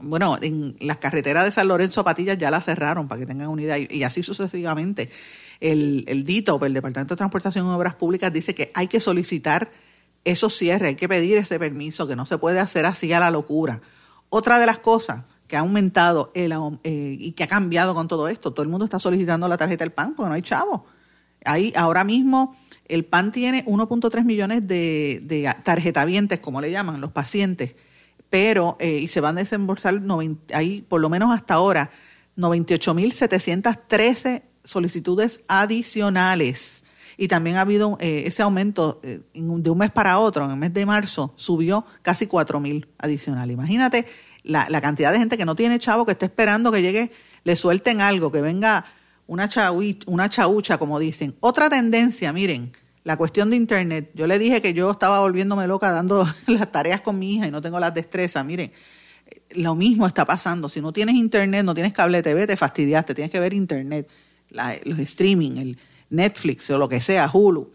bueno, 0.00 0.38
en 0.42 0.76
las 0.80 0.98
carreteras 0.98 1.44
de 1.44 1.50
San 1.50 1.68
Lorenzo 1.68 2.04
Patillas 2.04 2.36
ya 2.36 2.50
las 2.50 2.64
cerraron 2.64 3.08
para 3.08 3.20
que 3.20 3.26
tengan 3.26 3.48
unidad 3.48 3.78
y 3.78 4.02
así 4.02 4.22
sucesivamente 4.22 5.08
el, 5.60 6.04
el 6.08 6.24
DITO, 6.24 6.60
el 6.64 6.74
Departamento 6.74 7.14
de 7.14 7.18
Transportación 7.18 7.66
y 7.66 7.70
Obras 7.70 7.94
Públicas, 7.94 8.32
dice 8.32 8.54
que 8.54 8.70
hay 8.74 8.88
que 8.88 9.00
solicitar 9.00 9.70
esos 10.24 10.56
cierres, 10.56 10.88
hay 10.88 10.96
que 10.96 11.08
pedir 11.08 11.38
ese 11.38 11.58
permiso, 11.58 12.06
que 12.06 12.16
no 12.16 12.26
se 12.26 12.38
puede 12.38 12.60
hacer 12.60 12.86
así 12.86 13.12
a 13.12 13.20
la 13.20 13.30
locura. 13.30 13.80
Otra 14.28 14.58
de 14.58 14.66
las 14.66 14.78
cosas 14.78 15.24
que 15.46 15.56
ha 15.56 15.60
aumentado 15.60 16.30
el, 16.34 16.52
eh, 16.84 17.16
y 17.18 17.32
que 17.32 17.44
ha 17.44 17.48
cambiado 17.48 17.94
con 17.94 18.08
todo 18.08 18.28
esto, 18.28 18.52
todo 18.52 18.62
el 18.62 18.68
mundo 18.68 18.84
está 18.84 18.98
solicitando 18.98 19.48
la 19.48 19.56
tarjeta 19.56 19.84
del 19.84 19.92
PAN 19.92 20.14
porque 20.14 20.28
no 20.28 20.34
hay 20.34 20.42
chavo. 20.42 20.84
Ahí, 21.44 21.72
ahora 21.76 22.04
mismo 22.04 22.56
el 22.86 23.04
PAN 23.04 23.32
tiene 23.32 23.64
1.3 23.66 24.24
millones 24.24 24.66
de, 24.66 25.20
de 25.24 25.54
tarjetavientes, 25.62 26.40
como 26.40 26.60
le 26.60 26.70
llaman, 26.70 27.00
los 27.00 27.12
pacientes, 27.12 27.74
pero, 28.30 28.76
eh, 28.80 28.98
y 28.98 29.08
se 29.08 29.20
van 29.20 29.36
a 29.36 29.40
desembolsar, 29.40 30.00
ahí 30.54 30.82
por 30.88 31.02
lo 31.02 31.10
menos 31.10 31.34
hasta 31.34 31.54
ahora, 31.54 31.90
98.713 32.38 34.44
solicitudes 34.64 35.42
adicionales. 35.48 36.81
Y 37.16 37.28
también 37.28 37.56
ha 37.56 37.62
habido 37.62 37.98
eh, 38.00 38.24
ese 38.26 38.42
aumento 38.42 39.00
eh, 39.02 39.20
de 39.34 39.70
un 39.70 39.78
mes 39.78 39.90
para 39.90 40.18
otro, 40.18 40.44
en 40.44 40.50
el 40.50 40.56
mes 40.56 40.72
de 40.72 40.86
marzo, 40.86 41.32
subió 41.36 41.84
casi 42.02 42.26
cuatro 42.26 42.60
mil 42.60 42.88
adicionales. 42.98 43.54
Imagínate 43.54 44.06
la, 44.42 44.66
la, 44.68 44.80
cantidad 44.80 45.12
de 45.12 45.18
gente 45.18 45.36
que 45.36 45.44
no 45.44 45.54
tiene 45.54 45.78
chavo, 45.78 46.06
que 46.06 46.12
está 46.12 46.26
esperando 46.26 46.72
que 46.72 46.82
llegue, 46.82 47.12
le 47.44 47.56
suelten 47.56 48.00
algo, 48.00 48.32
que 48.32 48.40
venga 48.40 48.84
una, 49.26 49.48
una 50.06 50.28
chaucha, 50.28 50.78
como 50.78 50.98
dicen. 50.98 51.34
Otra 51.40 51.70
tendencia, 51.70 52.32
miren, 52.32 52.72
la 53.04 53.16
cuestión 53.16 53.50
de 53.50 53.56
Internet. 53.56 54.10
Yo 54.14 54.26
le 54.26 54.38
dije 54.38 54.60
que 54.60 54.74
yo 54.74 54.90
estaba 54.90 55.20
volviéndome 55.20 55.66
loca 55.66 55.90
dando 55.90 56.26
las 56.46 56.70
tareas 56.70 57.00
con 57.00 57.18
mi 57.18 57.34
hija 57.34 57.46
y 57.46 57.50
no 57.50 57.62
tengo 57.62 57.80
las 57.80 57.94
destrezas. 57.94 58.44
Miren, 58.44 58.72
lo 59.50 59.74
mismo 59.74 60.06
está 60.06 60.24
pasando. 60.24 60.68
Si 60.68 60.80
no 60.80 60.92
tienes 60.92 61.14
Internet, 61.14 61.64
no 61.64 61.74
tienes 61.74 61.92
cable 61.92 62.22
TV, 62.22 62.46
te 62.46 62.56
fastidiaste, 62.56 63.14
tienes 63.14 63.30
que 63.30 63.40
ver 63.40 63.52
Internet 63.52 64.08
los 64.84 64.98
streaming, 64.98 65.56
el 65.56 65.78
Netflix 66.12 66.70
o 66.70 66.78
lo 66.78 66.88
que 66.88 67.00
sea, 67.00 67.28
Hulu, 67.32 67.72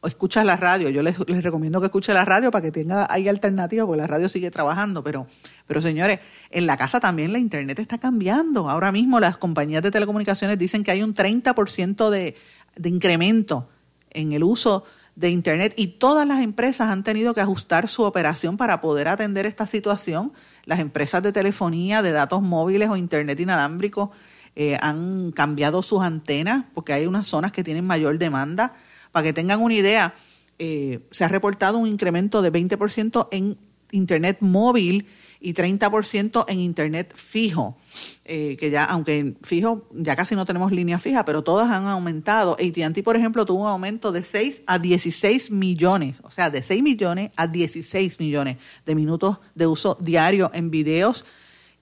o 0.00 0.06
escuchas 0.06 0.44
la 0.44 0.56
radio. 0.56 0.88
Yo 0.90 1.02
les, 1.02 1.18
recomiendo 1.18 1.80
que 1.80 1.86
escuche 1.86 2.12
la 2.12 2.24
radio 2.24 2.50
para 2.50 2.62
que 2.62 2.72
tenga 2.72 3.06
ahí 3.10 3.28
alternativa, 3.28 3.86
porque 3.86 4.00
la 4.00 4.06
radio 4.06 4.28
sigue 4.28 4.50
trabajando. 4.50 5.04
Pero, 5.04 5.26
pero 5.66 5.80
señores, 5.80 6.20
en 6.50 6.66
la 6.66 6.76
casa 6.76 6.98
también 6.98 7.32
la 7.32 7.38
Internet 7.38 7.78
está 7.78 7.98
cambiando. 7.98 8.68
Ahora 8.68 8.90
mismo 8.90 9.20
las 9.20 9.38
compañías 9.38 9.82
de 9.82 9.90
telecomunicaciones 9.90 10.58
dicen 10.58 10.82
que 10.82 10.90
hay 10.90 11.02
un 11.02 11.14
30% 11.14 12.10
de, 12.10 12.34
de 12.74 12.88
incremento 12.88 13.68
en 14.10 14.32
el 14.32 14.44
uso 14.44 14.84
de 15.16 15.30
Internet 15.30 15.74
y 15.76 15.98
todas 15.98 16.26
las 16.26 16.42
empresas 16.42 16.88
han 16.88 17.04
tenido 17.04 17.34
que 17.34 17.40
ajustar 17.40 17.88
su 17.88 18.02
operación 18.02 18.56
para 18.56 18.80
poder 18.80 19.08
atender 19.08 19.46
esta 19.46 19.66
situación. 19.66 20.32
Las 20.64 20.80
empresas 20.80 21.22
de 21.22 21.32
telefonía, 21.32 22.02
de 22.02 22.12
datos 22.12 22.42
móviles 22.42 22.88
o 22.88 22.96
Internet 22.96 23.38
inalámbrico 23.40 24.10
eh, 24.56 24.76
han 24.80 25.32
cambiado 25.32 25.82
sus 25.82 26.02
antenas 26.02 26.64
porque 26.74 26.92
hay 26.92 27.06
unas 27.06 27.26
zonas 27.26 27.52
que 27.52 27.64
tienen 27.64 27.86
mayor 27.86 28.18
demanda. 28.18 28.74
Para 29.12 29.24
que 29.24 29.32
tengan 29.32 29.60
una 29.60 29.74
idea, 29.74 30.14
eh, 30.58 31.00
se 31.10 31.24
ha 31.24 31.28
reportado 31.28 31.78
un 31.78 31.88
incremento 31.88 32.42
de 32.42 32.52
20% 32.52 33.28
en 33.32 33.58
Internet 33.90 34.38
móvil 34.40 35.06
y 35.40 35.52
30% 35.52 36.46
en 36.48 36.60
Internet 36.60 37.12
fijo, 37.14 37.76
eh, 38.24 38.56
que 38.58 38.70
ya, 38.70 38.84
aunque 38.84 39.34
fijo, 39.42 39.86
ya 39.92 40.16
casi 40.16 40.34
no 40.34 40.46
tenemos 40.46 40.72
línea 40.72 40.98
fija, 40.98 41.24
pero 41.26 41.44
todas 41.44 41.70
han 41.70 41.86
aumentado. 41.86 42.52
AT&T, 42.54 43.02
por 43.02 43.14
ejemplo, 43.14 43.44
tuvo 43.44 43.64
un 43.64 43.68
aumento 43.68 44.10
de 44.10 44.22
6 44.22 44.62
a 44.66 44.78
16 44.78 45.50
millones, 45.50 46.16
o 46.22 46.30
sea, 46.30 46.48
de 46.48 46.62
6 46.62 46.82
millones 46.82 47.30
a 47.36 47.46
16 47.46 48.20
millones 48.20 48.56
de 48.86 48.94
minutos 48.94 49.38
de 49.54 49.66
uso 49.66 49.98
diario 50.00 50.50
en 50.54 50.70
videos 50.70 51.26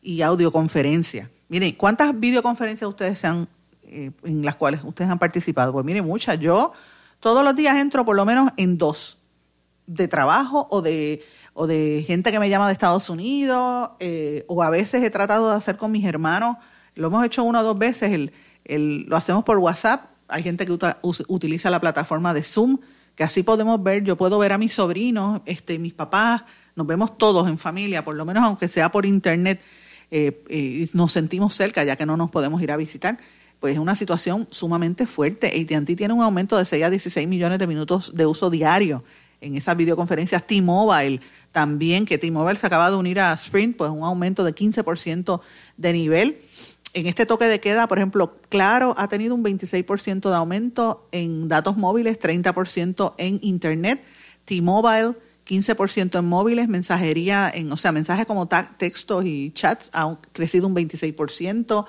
y 0.02 0.22
audioconferencia. 0.22 1.30
Miren, 1.52 1.72
¿cuántas 1.72 2.18
videoconferencias 2.18 2.88
ustedes 2.88 3.18
se 3.18 3.26
han, 3.26 3.46
eh, 3.82 4.10
en 4.24 4.42
las 4.42 4.56
cuales 4.56 4.80
ustedes 4.84 5.10
han 5.10 5.18
participado? 5.18 5.70
Pues 5.70 5.84
miren, 5.84 6.02
muchas. 6.06 6.38
Yo 6.40 6.72
todos 7.20 7.44
los 7.44 7.54
días 7.54 7.76
entro 7.76 8.06
por 8.06 8.16
lo 8.16 8.24
menos 8.24 8.52
en 8.56 8.78
dos, 8.78 9.18
de 9.86 10.08
trabajo 10.08 10.66
o 10.70 10.80
de, 10.80 11.22
o 11.52 11.66
de 11.66 12.04
gente 12.06 12.32
que 12.32 12.38
me 12.38 12.48
llama 12.48 12.68
de 12.68 12.72
Estados 12.72 13.10
Unidos, 13.10 13.90
eh, 14.00 14.46
o 14.48 14.62
a 14.62 14.70
veces 14.70 15.02
he 15.02 15.10
tratado 15.10 15.50
de 15.50 15.56
hacer 15.56 15.76
con 15.76 15.92
mis 15.92 16.06
hermanos, 16.06 16.56
lo 16.94 17.08
hemos 17.08 17.22
hecho 17.22 17.44
una 17.44 17.60
o 17.60 17.64
dos 17.64 17.78
veces, 17.78 18.12
el, 18.12 18.32
el, 18.64 19.02
lo 19.02 19.18
hacemos 19.18 19.44
por 19.44 19.58
WhatsApp, 19.58 20.06
hay 20.28 20.42
gente 20.42 20.64
que 20.64 20.72
utiliza 21.28 21.68
la 21.68 21.82
plataforma 21.82 22.32
de 22.32 22.44
Zoom, 22.44 22.78
que 23.14 23.24
así 23.24 23.42
podemos 23.42 23.82
ver, 23.82 24.04
yo 24.04 24.16
puedo 24.16 24.38
ver 24.38 24.54
a 24.54 24.56
mis 24.56 24.72
sobrinos, 24.72 25.42
este, 25.44 25.78
mis 25.78 25.92
papás, 25.92 26.44
nos 26.76 26.86
vemos 26.86 27.18
todos 27.18 27.46
en 27.46 27.58
familia, 27.58 28.02
por 28.02 28.14
lo 28.14 28.24
menos 28.24 28.42
aunque 28.42 28.68
sea 28.68 28.90
por 28.90 29.04
internet, 29.04 29.60
eh, 30.14 30.44
eh, 30.50 30.88
nos 30.92 31.10
sentimos 31.10 31.54
cerca 31.54 31.82
ya 31.84 31.96
que 31.96 32.04
no 32.04 32.18
nos 32.18 32.30
podemos 32.30 32.60
ir 32.60 32.70
a 32.70 32.76
visitar. 32.76 33.18
Pues 33.60 33.74
es 33.74 33.80
una 33.80 33.96
situación 33.96 34.46
sumamente 34.50 35.06
fuerte. 35.06 35.46
AT&T 35.46 35.96
tiene 35.96 36.12
un 36.12 36.20
aumento 36.20 36.58
de 36.58 36.66
6 36.66 36.84
a 36.84 36.90
16 36.90 37.26
millones 37.26 37.58
de 37.58 37.66
minutos 37.66 38.14
de 38.14 38.26
uso 38.26 38.50
diario 38.50 39.02
en 39.40 39.56
esas 39.56 39.74
videoconferencias. 39.74 40.46
T-Mobile 40.46 41.20
también, 41.50 42.04
que 42.04 42.18
T-Mobile 42.18 42.58
se 42.58 42.66
acaba 42.66 42.90
de 42.90 42.96
unir 42.96 43.20
a 43.20 43.32
Sprint, 43.32 43.76
pues 43.76 43.90
un 43.90 44.02
aumento 44.02 44.44
de 44.44 44.54
15% 44.54 45.40
de 45.78 45.92
nivel. 45.94 46.38
En 46.92 47.06
este 47.06 47.24
toque 47.24 47.46
de 47.46 47.60
queda, 47.60 47.88
por 47.88 47.96
ejemplo, 47.96 48.36
Claro 48.50 48.94
ha 48.98 49.08
tenido 49.08 49.34
un 49.34 49.42
26% 49.42 50.28
de 50.28 50.36
aumento 50.36 51.08
en 51.10 51.48
datos 51.48 51.78
móviles, 51.78 52.18
30% 52.18 53.14
en 53.16 53.38
Internet. 53.42 54.04
T-Mobile 54.44 55.14
15% 55.46 56.18
en 56.18 56.24
móviles, 56.24 56.68
mensajería, 56.68 57.50
en, 57.52 57.72
o 57.72 57.76
sea, 57.76 57.92
mensajes 57.92 58.26
como 58.26 58.48
textos 58.48 59.24
y 59.24 59.50
chats 59.52 59.90
ha 59.92 60.16
crecido 60.32 60.66
un 60.66 60.74
26%. 60.74 61.86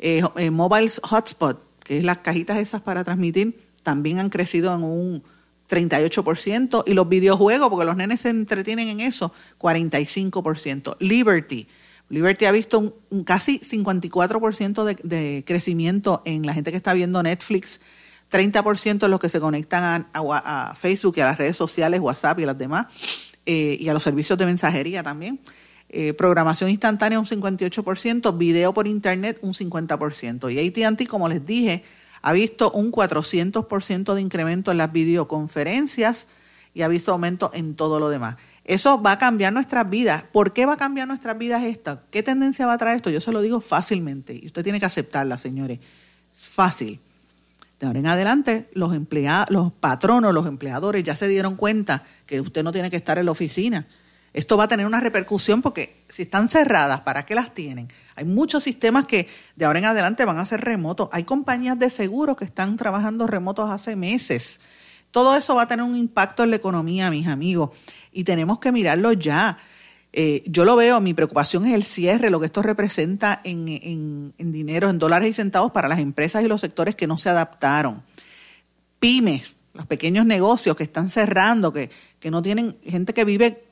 Eh, 0.00 0.22
eh, 0.36 0.50
mobile 0.50 0.90
Hotspot, 1.02 1.60
que 1.82 1.98
es 1.98 2.04
las 2.04 2.18
cajitas 2.18 2.58
esas 2.58 2.80
para 2.80 3.04
transmitir, 3.04 3.58
también 3.82 4.18
han 4.18 4.30
crecido 4.30 4.74
en 4.74 4.82
un 4.82 5.22
38%. 5.68 6.84
Y 6.86 6.94
los 6.94 7.08
videojuegos, 7.08 7.68
porque 7.68 7.84
los 7.84 7.96
nenes 7.96 8.20
se 8.20 8.30
entretienen 8.30 8.88
en 8.88 9.00
eso, 9.00 9.32
45%. 9.58 10.96
Liberty. 10.98 11.68
Liberty 12.10 12.46
ha 12.46 12.52
visto 12.52 12.94
un, 13.10 13.24
casi 13.24 13.60
54% 13.60 14.84
de, 14.84 14.96
de 15.02 15.44
crecimiento 15.46 16.22
en 16.24 16.46
la 16.46 16.54
gente 16.54 16.70
que 16.70 16.78
está 16.78 16.94
viendo 16.94 17.22
Netflix 17.22 17.80
30% 18.30 18.98
de 18.98 19.08
los 19.08 19.20
que 19.20 19.28
se 19.28 19.40
conectan 19.40 20.06
a, 20.12 20.74
Facebook 20.74 21.14
y 21.16 21.20
a 21.20 21.26
las 21.26 21.38
redes 21.38 21.56
sociales, 21.56 22.00
WhatsApp 22.00 22.40
y 22.40 22.46
las 22.46 22.58
demás, 22.58 22.86
eh, 23.46 23.76
y 23.80 23.88
a 23.88 23.94
los 23.94 24.02
servicios 24.02 24.38
de 24.38 24.46
mensajería 24.46 25.02
también. 25.02 25.40
Eh, 25.88 26.12
programación 26.12 26.68
instantánea 26.68 27.18
un 27.18 27.24
58%, 27.24 28.36
video 28.36 28.74
por 28.74 28.86
internet 28.86 29.38
un 29.40 29.54
50%. 29.54 30.50
Y 30.50 30.58
ATT, 30.58 31.06
como 31.08 31.28
les 31.28 31.46
dije, 31.46 31.82
ha 32.20 32.32
visto 32.32 32.70
un 32.72 32.92
400% 32.92 34.14
de 34.14 34.20
incremento 34.20 34.70
en 34.70 34.76
las 34.76 34.92
videoconferencias 34.92 36.26
y 36.74 36.82
ha 36.82 36.88
visto 36.88 37.12
aumento 37.12 37.50
en 37.54 37.74
todo 37.74 37.98
lo 38.00 38.10
demás. 38.10 38.36
Eso 38.64 39.00
va 39.00 39.12
a 39.12 39.18
cambiar 39.18 39.54
nuestras 39.54 39.88
vidas. 39.88 40.24
¿Por 40.30 40.52
qué 40.52 40.66
va 40.66 40.74
a 40.74 40.76
cambiar 40.76 41.08
nuestras 41.08 41.38
vidas 41.38 41.64
esta? 41.64 42.02
¿Qué 42.10 42.22
tendencia 42.22 42.66
va 42.66 42.74
a 42.74 42.78
traer 42.78 42.96
esto? 42.96 43.08
Yo 43.08 43.22
se 43.22 43.32
lo 43.32 43.40
digo 43.40 43.62
fácilmente 43.62 44.34
y 44.34 44.44
usted 44.44 44.62
tiene 44.62 44.78
que 44.78 44.84
aceptarla, 44.84 45.38
señores. 45.38 45.78
Fácil 46.30 47.00
de 47.80 47.86
ahora 47.86 47.98
en 47.98 48.06
adelante, 48.06 48.68
los 48.72 48.92
los 49.50 49.72
patronos, 49.72 50.34
los 50.34 50.46
empleadores 50.46 51.04
ya 51.04 51.14
se 51.14 51.28
dieron 51.28 51.56
cuenta 51.56 52.02
que 52.26 52.40
usted 52.40 52.64
no 52.64 52.72
tiene 52.72 52.90
que 52.90 52.96
estar 52.96 53.18
en 53.18 53.26
la 53.26 53.32
oficina. 53.32 53.86
Esto 54.32 54.56
va 54.56 54.64
a 54.64 54.68
tener 54.68 54.86
una 54.86 55.00
repercusión 55.00 55.62
porque 55.62 56.04
si 56.08 56.22
están 56.22 56.48
cerradas, 56.48 57.00
¿para 57.00 57.24
qué 57.24 57.34
las 57.34 57.54
tienen? 57.54 57.88
Hay 58.14 58.24
muchos 58.24 58.62
sistemas 58.62 59.04
que 59.06 59.28
de 59.56 59.64
ahora 59.64 59.78
en 59.78 59.84
adelante 59.86 60.24
van 60.24 60.38
a 60.38 60.44
ser 60.44 60.60
remotos. 60.60 61.08
Hay 61.12 61.24
compañías 61.24 61.78
de 61.78 61.88
seguros 61.88 62.36
que 62.36 62.44
están 62.44 62.76
trabajando 62.76 63.26
remotos 63.26 63.70
hace 63.70 63.96
meses. 63.96 64.60
Todo 65.10 65.36
eso 65.36 65.54
va 65.54 65.62
a 65.62 65.68
tener 65.68 65.84
un 65.84 65.96
impacto 65.96 66.42
en 66.42 66.50
la 66.50 66.56
economía, 66.56 67.10
mis 67.10 67.26
amigos, 67.26 67.70
y 68.12 68.24
tenemos 68.24 68.58
que 68.58 68.72
mirarlo 68.72 69.12
ya. 69.12 69.58
Eh, 70.20 70.42
yo 70.46 70.64
lo 70.64 70.74
veo, 70.74 71.00
mi 71.00 71.14
preocupación 71.14 71.64
es 71.64 71.74
el 71.74 71.84
cierre, 71.84 72.28
lo 72.28 72.40
que 72.40 72.46
esto 72.46 72.60
representa 72.60 73.40
en, 73.44 73.68
en, 74.36 74.50
dinero, 74.50 74.90
en 74.90 74.98
dólares 74.98 75.30
y 75.30 75.34
centavos 75.34 75.70
para 75.70 75.86
las 75.86 76.00
empresas 76.00 76.42
y 76.42 76.48
los 76.48 76.60
sectores 76.60 76.96
que 76.96 77.06
no 77.06 77.18
se 77.18 77.28
adaptaron. 77.28 78.02
Pymes, 78.98 79.54
los 79.74 79.86
pequeños 79.86 80.26
negocios 80.26 80.74
que 80.74 80.82
están 80.82 81.08
cerrando, 81.08 81.72
que, 81.72 81.90
que 82.18 82.32
no 82.32 82.42
tienen 82.42 82.78
gente 82.82 83.14
que 83.14 83.24
vive 83.24 83.62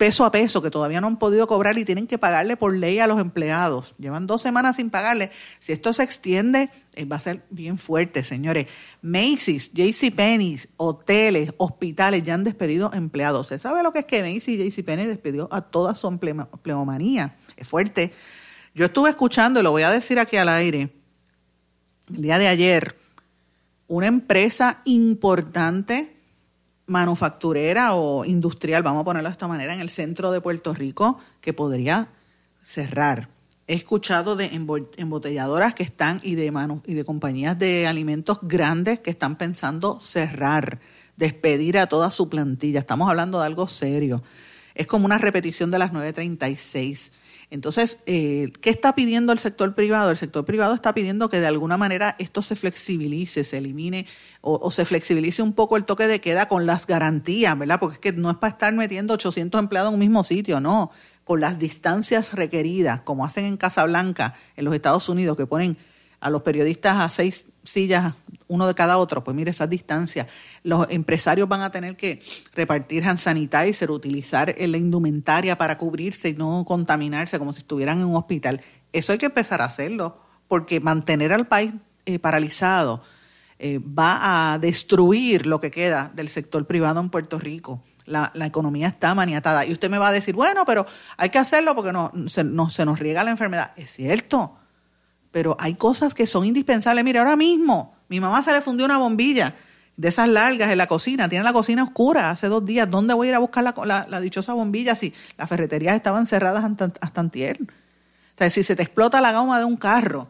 peso 0.00 0.24
a 0.24 0.30
peso 0.30 0.62
que 0.62 0.70
todavía 0.70 1.02
no 1.02 1.08
han 1.08 1.18
podido 1.18 1.46
cobrar 1.46 1.76
y 1.76 1.84
tienen 1.84 2.06
que 2.06 2.16
pagarle 2.16 2.56
por 2.56 2.74
ley 2.74 3.00
a 3.00 3.06
los 3.06 3.20
empleados. 3.20 3.94
Llevan 3.98 4.26
dos 4.26 4.40
semanas 4.40 4.76
sin 4.76 4.88
pagarle. 4.88 5.30
Si 5.58 5.72
esto 5.72 5.92
se 5.92 6.02
extiende, 6.02 6.70
eh, 6.94 7.04
va 7.04 7.16
a 7.16 7.20
ser 7.20 7.44
bien 7.50 7.76
fuerte, 7.76 8.24
señores. 8.24 8.66
Macy's, 9.02 9.70
JCPenney, 9.74 10.58
hoteles, 10.78 11.52
hospitales 11.58 12.22
ya 12.22 12.32
han 12.32 12.44
despedido 12.44 12.90
empleados. 12.94 13.48
¿Se 13.48 13.58
sabe 13.58 13.82
lo 13.82 13.92
que 13.92 13.98
es 13.98 14.04
que 14.06 14.22
Macy's 14.22 14.48
y 14.48 14.70
JCPenney 14.70 15.04
despidió 15.04 15.52
a 15.52 15.60
toda 15.60 15.94
su 15.94 16.08
empleomanía? 16.08 17.36
Es 17.58 17.68
fuerte. 17.68 18.14
Yo 18.74 18.86
estuve 18.86 19.10
escuchando, 19.10 19.60
y 19.60 19.62
lo 19.62 19.70
voy 19.70 19.82
a 19.82 19.90
decir 19.90 20.18
aquí 20.18 20.38
al 20.38 20.48
aire, 20.48 20.94
el 22.08 22.22
día 22.22 22.38
de 22.38 22.48
ayer, 22.48 22.96
una 23.86 24.06
empresa 24.06 24.80
importante 24.86 26.19
manufacturera 26.90 27.94
o 27.94 28.24
industrial, 28.24 28.82
vamos 28.82 29.02
a 29.02 29.04
ponerlo 29.04 29.28
de 29.28 29.32
esta 29.32 29.46
manera, 29.46 29.72
en 29.72 29.80
el 29.80 29.90
centro 29.90 30.32
de 30.32 30.40
Puerto 30.40 30.74
Rico 30.74 31.20
que 31.40 31.52
podría 31.52 32.08
cerrar. 32.62 33.28
He 33.68 33.74
escuchado 33.74 34.34
de 34.34 34.50
embotelladoras 34.96 35.74
que 35.74 35.84
están 35.84 36.20
y 36.24 36.34
de, 36.34 36.52
y 36.86 36.94
de 36.94 37.04
compañías 37.04 37.56
de 37.56 37.86
alimentos 37.86 38.40
grandes 38.42 38.98
que 38.98 39.10
están 39.10 39.36
pensando 39.36 40.00
cerrar, 40.00 40.80
despedir 41.16 41.78
a 41.78 41.86
toda 41.86 42.10
su 42.10 42.28
plantilla. 42.28 42.80
Estamos 42.80 43.08
hablando 43.08 43.38
de 43.38 43.46
algo 43.46 43.68
serio. 43.68 44.24
Es 44.74 44.88
como 44.88 45.04
una 45.04 45.18
repetición 45.18 45.70
de 45.70 45.78
las 45.78 45.92
936. 45.92 47.12
Entonces, 47.50 47.98
eh, 48.06 48.52
¿qué 48.60 48.70
está 48.70 48.94
pidiendo 48.94 49.32
el 49.32 49.40
sector 49.40 49.74
privado? 49.74 50.10
El 50.10 50.16
sector 50.16 50.44
privado 50.44 50.72
está 50.72 50.94
pidiendo 50.94 51.28
que 51.28 51.40
de 51.40 51.48
alguna 51.48 51.76
manera 51.76 52.14
esto 52.20 52.42
se 52.42 52.54
flexibilice, 52.54 53.42
se 53.42 53.58
elimine 53.58 54.06
o, 54.40 54.70
se 54.70 54.84
flexibilice 54.84 55.42
un 55.42 55.52
poco 55.52 55.76
el 55.76 55.84
toque 55.84 56.06
de 56.06 56.20
queda 56.20 56.46
con 56.46 56.64
las 56.64 56.86
garantías, 56.86 57.58
¿verdad? 57.58 57.80
Porque 57.80 57.94
es 57.94 57.98
que 57.98 58.12
no 58.12 58.30
es 58.30 58.36
para 58.36 58.52
estar 58.52 58.72
metiendo 58.72 59.14
800 59.14 59.58
empleados 59.58 59.88
en 59.88 59.94
un 59.94 60.00
mismo 60.00 60.22
sitio, 60.22 60.60
no, 60.60 60.92
con 61.24 61.40
las 61.40 61.58
distancias 61.58 62.34
requeridas, 62.34 63.00
como 63.00 63.24
hacen 63.24 63.44
en 63.44 63.56
Casablanca, 63.56 64.34
en 64.56 64.64
los 64.64 64.74
Estados 64.74 65.08
Unidos, 65.08 65.36
que 65.36 65.46
ponen 65.46 65.76
a 66.20 66.30
los 66.30 66.42
periodistas 66.42 66.98
a 66.98 67.08
seis 67.08 67.46
sillas, 67.64 68.14
uno 68.48 68.66
de 68.66 68.74
cada 68.74 68.98
otro, 68.98 69.22
pues 69.24 69.36
mire 69.36 69.50
esa 69.50 69.66
distancia. 69.66 70.28
Los 70.62 70.86
empresarios 70.90 71.48
van 71.48 71.62
a 71.62 71.70
tener 71.70 71.96
que 71.96 72.20
repartir 72.54 73.04
hand 73.04 73.18
sanitizer, 73.18 73.90
utilizar 73.90 74.54
la 74.58 74.76
indumentaria 74.76 75.56
para 75.56 75.78
cubrirse 75.78 76.30
y 76.30 76.34
no 76.34 76.64
contaminarse 76.66 77.38
como 77.38 77.52
si 77.52 77.60
estuvieran 77.60 78.00
en 78.00 78.06
un 78.06 78.16
hospital. 78.16 78.60
Eso 78.92 79.12
hay 79.12 79.18
que 79.18 79.26
empezar 79.26 79.62
a 79.62 79.66
hacerlo, 79.66 80.20
porque 80.48 80.80
mantener 80.80 81.32
al 81.32 81.46
país 81.46 81.72
eh, 82.06 82.18
paralizado 82.18 83.02
eh, 83.58 83.78
va 83.78 84.52
a 84.52 84.58
destruir 84.58 85.46
lo 85.46 85.60
que 85.60 85.70
queda 85.70 86.10
del 86.14 86.28
sector 86.28 86.66
privado 86.66 86.98
en 87.00 87.10
Puerto 87.10 87.38
Rico. 87.38 87.82
La, 88.06 88.32
economía 88.44 88.88
está 88.88 89.14
maniatada. 89.14 89.64
Y 89.64 89.72
usted 89.72 89.88
me 89.88 89.98
va 89.98 90.08
a 90.08 90.12
decir, 90.12 90.34
bueno, 90.34 90.64
pero 90.66 90.84
hay 91.16 91.30
que 91.30 91.38
hacerlo 91.38 91.76
porque 91.76 91.92
no, 91.92 92.10
se, 92.26 92.42
no, 92.42 92.68
se 92.68 92.84
nos 92.84 92.98
riega 92.98 93.22
la 93.22 93.30
enfermedad. 93.30 93.72
Es 93.76 93.92
cierto, 93.92 94.56
pero 95.30 95.56
hay 95.58 95.74
cosas 95.74 96.14
que 96.14 96.26
son 96.26 96.44
indispensables. 96.44 97.04
Mire, 97.04 97.18
ahora 97.18 97.36
mismo 97.36 97.94
mi 98.08 98.20
mamá 98.20 98.42
se 98.42 98.52
le 98.52 98.60
fundió 98.60 98.84
una 98.84 98.98
bombilla 98.98 99.54
de 99.96 100.08
esas 100.08 100.28
largas 100.28 100.70
en 100.70 100.78
la 100.78 100.86
cocina, 100.86 101.28
tiene 101.28 101.44
la 101.44 101.52
cocina 101.52 101.84
oscura 101.84 102.30
hace 102.30 102.48
dos 102.48 102.64
días. 102.64 102.90
¿Dónde 102.90 103.14
voy 103.14 103.28
a 103.28 103.30
ir 103.30 103.36
a 103.36 103.38
buscar 103.38 103.62
la, 103.62 104.20
dichosa 104.20 104.54
bombilla 104.54 104.94
si 104.94 105.12
las 105.36 105.48
ferreterías 105.48 105.94
estaban 105.94 106.26
cerradas 106.26 106.64
hasta, 106.64 106.92
hasta 107.00 107.20
antier? 107.20 107.58
O 107.62 108.38
sea, 108.38 108.50
si 108.50 108.64
se 108.64 108.74
te 108.74 108.82
explota 108.82 109.20
la 109.20 109.32
goma 109.32 109.58
de 109.58 109.66
un 109.66 109.76
carro, 109.76 110.28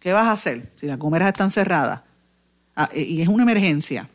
¿qué 0.00 0.12
vas 0.12 0.26
a 0.26 0.32
hacer 0.32 0.72
si 0.76 0.86
las 0.86 0.96
comeras 0.96 1.28
están 1.28 1.50
cerradas? 1.50 2.00
Ah, 2.74 2.88
y 2.94 3.20
es 3.20 3.28
una 3.28 3.42
emergencia. 3.42 4.08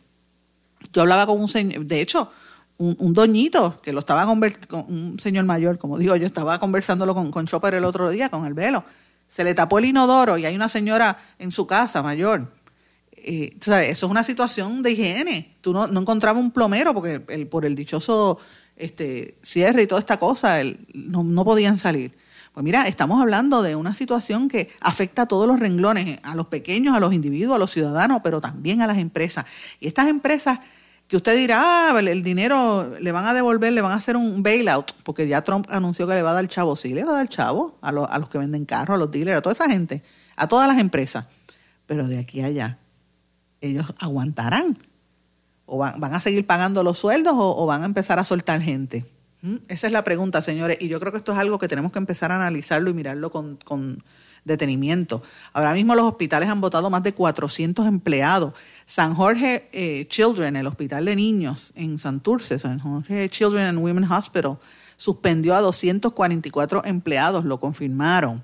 Yo 0.92 1.02
hablaba 1.02 1.28
con 1.28 1.40
un 1.40 1.48
señor, 1.48 1.86
de 1.86 2.02
hecho, 2.02 2.32
un, 2.78 3.14
doñito 3.14 3.78
que 3.82 3.94
lo 3.94 4.00
estaba 4.00 4.26
con 4.26 4.42
un 4.90 5.20
señor 5.20 5.46
mayor, 5.46 5.78
como 5.78 5.98
digo, 5.98 6.16
yo 6.16 6.26
estaba 6.26 6.60
conversándolo 6.60 7.14
con, 7.14 7.32
con 7.32 7.46
Chopper 7.46 7.76
el 7.76 7.86
otro 7.86 8.10
día, 8.10 8.30
con 8.30 8.46
el 8.46 8.54
velo 8.54 8.84
se 9.34 9.44
le 9.44 9.56
tapó 9.56 9.80
el 9.80 9.86
inodoro 9.86 10.38
y 10.38 10.46
hay 10.46 10.56
una 10.56 10.70
señora 10.70 11.18
en 11.40 11.52
su 11.52 11.66
casa 11.66 12.04
mayor. 12.04 12.52
Eh, 13.14 13.56
eso 13.58 13.76
es 13.80 14.04
una 14.04 14.24
situación 14.24 14.84
de 14.84 14.92
higiene. 14.92 15.56
Tú 15.60 15.74
no, 15.74 15.88
no 15.88 16.02
encontrabas 16.02 16.40
un 16.40 16.52
plomero 16.52 16.94
porque 16.94 17.20
por 17.50 17.66
el 17.66 17.76
dichoso 17.76 18.38
este, 18.76 19.40
cierre 19.42 19.82
y 19.82 19.88
toda 19.88 20.02
esta 20.02 20.20
cosa 20.20 20.60
no, 20.94 21.24
no 21.24 21.46
podían 21.46 21.80
salir. 21.80 22.16
Pues 22.54 22.64
mira, 22.64 22.88
estamos 22.88 23.20
hablando 23.20 23.64
de 23.64 23.76
una 23.76 23.96
situación 23.96 24.50
que 24.50 24.70
afecta 24.82 25.24
a 25.24 25.28
todos 25.28 25.48
los 25.48 25.60
renglones, 25.60 26.20
a 26.22 26.36
los 26.36 26.46
pequeños, 26.46 26.96
a 26.96 27.00
los 27.00 27.12
individuos, 27.12 27.56
a 27.56 27.60
los 27.60 27.72
ciudadanos, 27.72 28.22
pero 28.24 28.40
también 28.40 28.84
a 28.84 28.88
las 28.88 29.00
empresas. 29.00 29.46
Y 29.80 29.88
estas 29.88 30.10
empresas 30.10 30.60
que 31.14 31.18
usted 31.18 31.38
dirá, 31.38 31.92
ah, 31.92 32.00
el 32.00 32.24
dinero 32.24 32.96
le 33.00 33.12
van 33.12 33.28
a 33.28 33.36
devolver, 33.36 33.72
le 33.72 33.82
van 33.82 33.92
a 33.92 33.98
hacer 33.98 34.18
un 34.18 34.42
bailout, 34.42 34.94
porque 35.04 35.28
ya 35.28 35.44
Trump 35.44 35.68
anunció 35.70 36.08
que 36.08 36.16
le 36.16 36.24
va 36.24 36.32
a 36.32 36.34
dar 36.34 36.48
chavo. 36.48 36.76
Sí, 36.76 36.92
le 36.92 37.04
va 37.04 37.12
a 37.12 37.18
dar 37.18 37.30
chavo 37.30 37.78
a, 37.84 37.90
a 37.90 38.18
los 38.18 38.30
que 38.30 38.40
venden 38.40 38.66
carros, 38.66 38.96
a 38.96 38.98
los 38.98 39.12
dealers, 39.12 39.38
a 39.38 39.42
toda 39.44 39.54
esa 39.54 39.70
gente, 39.70 40.02
a 40.36 40.48
todas 40.48 40.68
las 40.68 40.80
empresas. 40.80 41.26
Pero 41.86 42.08
de 42.08 42.18
aquí 42.18 42.42
a 42.42 42.48
allá, 42.48 42.80
ellos 43.62 43.86
aguantarán. 44.00 44.80
¿O 45.68 45.78
van, 45.78 46.00
van 46.00 46.16
a 46.16 46.20
seguir 46.20 46.48
pagando 46.48 46.82
los 46.82 46.98
sueldos 46.98 47.36
o, 47.38 47.64
van 47.68 47.84
a 47.84 47.86
empezar 47.86 48.18
a 48.18 48.24
soltar 48.24 48.60
gente? 48.60 49.06
¿Mm? 49.44 49.58
Esa 49.68 49.86
es 49.86 49.94
la 49.94 50.04
pregunta, 50.04 50.42
señores. 50.42 50.78
Y 50.80 50.88
yo 50.88 51.00
creo 51.00 51.12
que 51.12 51.20
esto 51.20 51.32
es 51.32 51.38
algo 51.38 51.60
que 51.60 51.68
tenemos 51.68 51.92
que 51.92 52.00
empezar 52.00 52.32
a 52.32 52.38
analizarlo 52.38 52.90
y 52.90 52.96
mirarlo 52.96 53.30
con, 53.30 53.60
con 53.64 54.04
detenimiento. 54.46 55.22
Ahora 55.54 55.74
mismo 55.74 55.94
los 55.94 56.06
hospitales 56.06 56.50
han 56.50 56.60
votado 56.60 56.90
más 56.90 57.04
de 57.04 57.14
400 57.14 57.86
empleados. 57.86 58.56
San 58.86 59.16
Jorge 59.16 59.70
eh, 59.72 60.06
Children, 60.08 60.56
el 60.56 60.68
hospital 60.68 61.06
de 61.06 61.16
niños 61.16 61.72
en 61.76 61.98
Santurce, 62.00 62.60
San 62.60 62.80
Jorge 62.80 63.30
Children 63.30 63.66
and 63.66 63.80
Women 63.80 64.12
Hospital, 64.12 64.58
suspendió 64.98 65.56
a 65.56 65.62
244 65.62 66.86
empleados, 66.86 67.46
lo 67.46 67.60
confirmaron. 67.60 68.44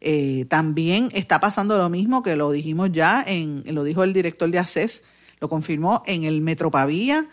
Eh, 0.00 0.46
también 0.48 1.10
está 1.12 1.40
pasando 1.40 1.76
lo 1.76 1.90
mismo 1.90 2.22
que 2.22 2.36
lo 2.36 2.50
dijimos 2.52 2.90
ya, 2.92 3.22
en, 3.26 3.62
lo 3.66 3.84
dijo 3.84 4.02
el 4.02 4.12
director 4.12 4.50
de 4.50 4.58
ACES, 4.58 5.02
lo 5.40 5.48
confirmó 5.48 6.02
en 6.06 6.24
el 6.24 6.40
Metropavía 6.40 7.28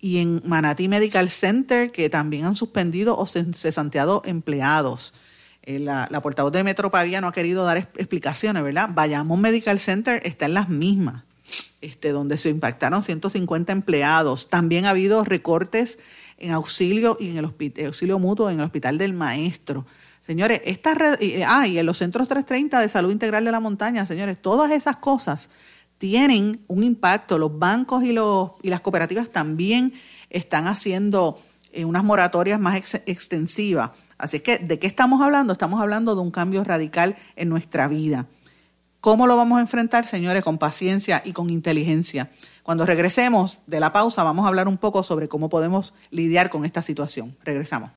y 0.00 0.18
en 0.18 0.42
Manatí 0.44 0.88
Medical 0.88 1.30
Center, 1.30 1.90
que 1.90 2.10
también 2.10 2.44
han 2.44 2.56
suspendido 2.56 3.16
o 3.16 3.26
cesanteado 3.26 4.22
empleados. 4.24 5.14
Eh, 5.64 5.78
la, 5.78 6.08
portavoz 6.22 6.52
de 6.52 6.64
Metropavía 6.64 7.20
no 7.20 7.28
ha 7.28 7.32
querido 7.32 7.64
dar 7.64 7.78
explicaciones, 7.78 8.62
¿verdad? 8.64 8.90
Bayamón 8.92 9.40
Medical 9.40 9.78
Center 9.78 10.20
está 10.24 10.46
en 10.46 10.54
las 10.54 10.68
mismas, 10.68 11.22
este, 11.80 12.10
donde 12.10 12.38
se 12.38 12.50
impactaron 12.50 13.02
150 13.02 13.72
empleados. 13.72 14.48
También 14.48 14.84
ha 14.84 14.90
habido 14.90 15.24
recortes 15.24 15.98
en 16.38 16.52
auxilio 16.52 17.16
y 17.20 17.30
en 17.30 17.38
el 17.38 17.52
auxilio 17.86 18.18
mutuo 18.18 18.50
en 18.50 18.58
el 18.58 18.64
Hospital 18.64 18.98
del 18.98 19.12
Maestro. 19.12 19.86
Señores, 20.20 20.60
esta 20.64 20.94
red, 20.94 21.18
ah, 21.46 21.66
y 21.66 21.78
en 21.78 21.86
los 21.86 21.98
centros 21.98 22.28
330 22.28 22.80
de 22.80 22.88
salud 22.88 23.10
integral 23.10 23.44
de 23.44 23.52
la 23.52 23.60
montaña, 23.60 24.06
señores, 24.06 24.40
todas 24.40 24.70
esas 24.70 24.96
cosas 24.96 25.50
tienen 25.98 26.60
un 26.68 26.84
impacto. 26.84 27.38
Los 27.38 27.58
bancos 27.58 28.04
y, 28.04 28.12
los, 28.12 28.52
y 28.62 28.70
las 28.70 28.80
cooperativas 28.80 29.30
también 29.30 29.92
están 30.30 30.66
haciendo 30.66 31.40
eh, 31.72 31.84
unas 31.84 32.04
moratorias 32.04 32.60
más 32.60 32.94
extensivas. 33.06 33.90
Así 34.18 34.40
que, 34.40 34.58
¿de 34.58 34.78
qué 34.78 34.86
estamos 34.86 35.20
hablando? 35.22 35.52
Estamos 35.52 35.80
hablando 35.80 36.14
de 36.14 36.20
un 36.20 36.30
cambio 36.30 36.62
radical 36.62 37.16
en 37.34 37.48
nuestra 37.48 37.88
vida. 37.88 38.26
¿Cómo 39.02 39.26
lo 39.26 39.36
vamos 39.36 39.58
a 39.58 39.62
enfrentar, 39.62 40.06
señores? 40.06 40.44
Con 40.44 40.58
paciencia 40.58 41.22
y 41.24 41.32
con 41.32 41.50
inteligencia. 41.50 42.30
Cuando 42.62 42.86
regresemos 42.86 43.58
de 43.66 43.80
la 43.80 43.92
pausa, 43.92 44.22
vamos 44.22 44.44
a 44.44 44.48
hablar 44.48 44.68
un 44.68 44.76
poco 44.76 45.02
sobre 45.02 45.26
cómo 45.26 45.48
podemos 45.48 45.92
lidiar 46.12 46.50
con 46.50 46.64
esta 46.64 46.82
situación. 46.82 47.34
Regresamos. 47.42 47.90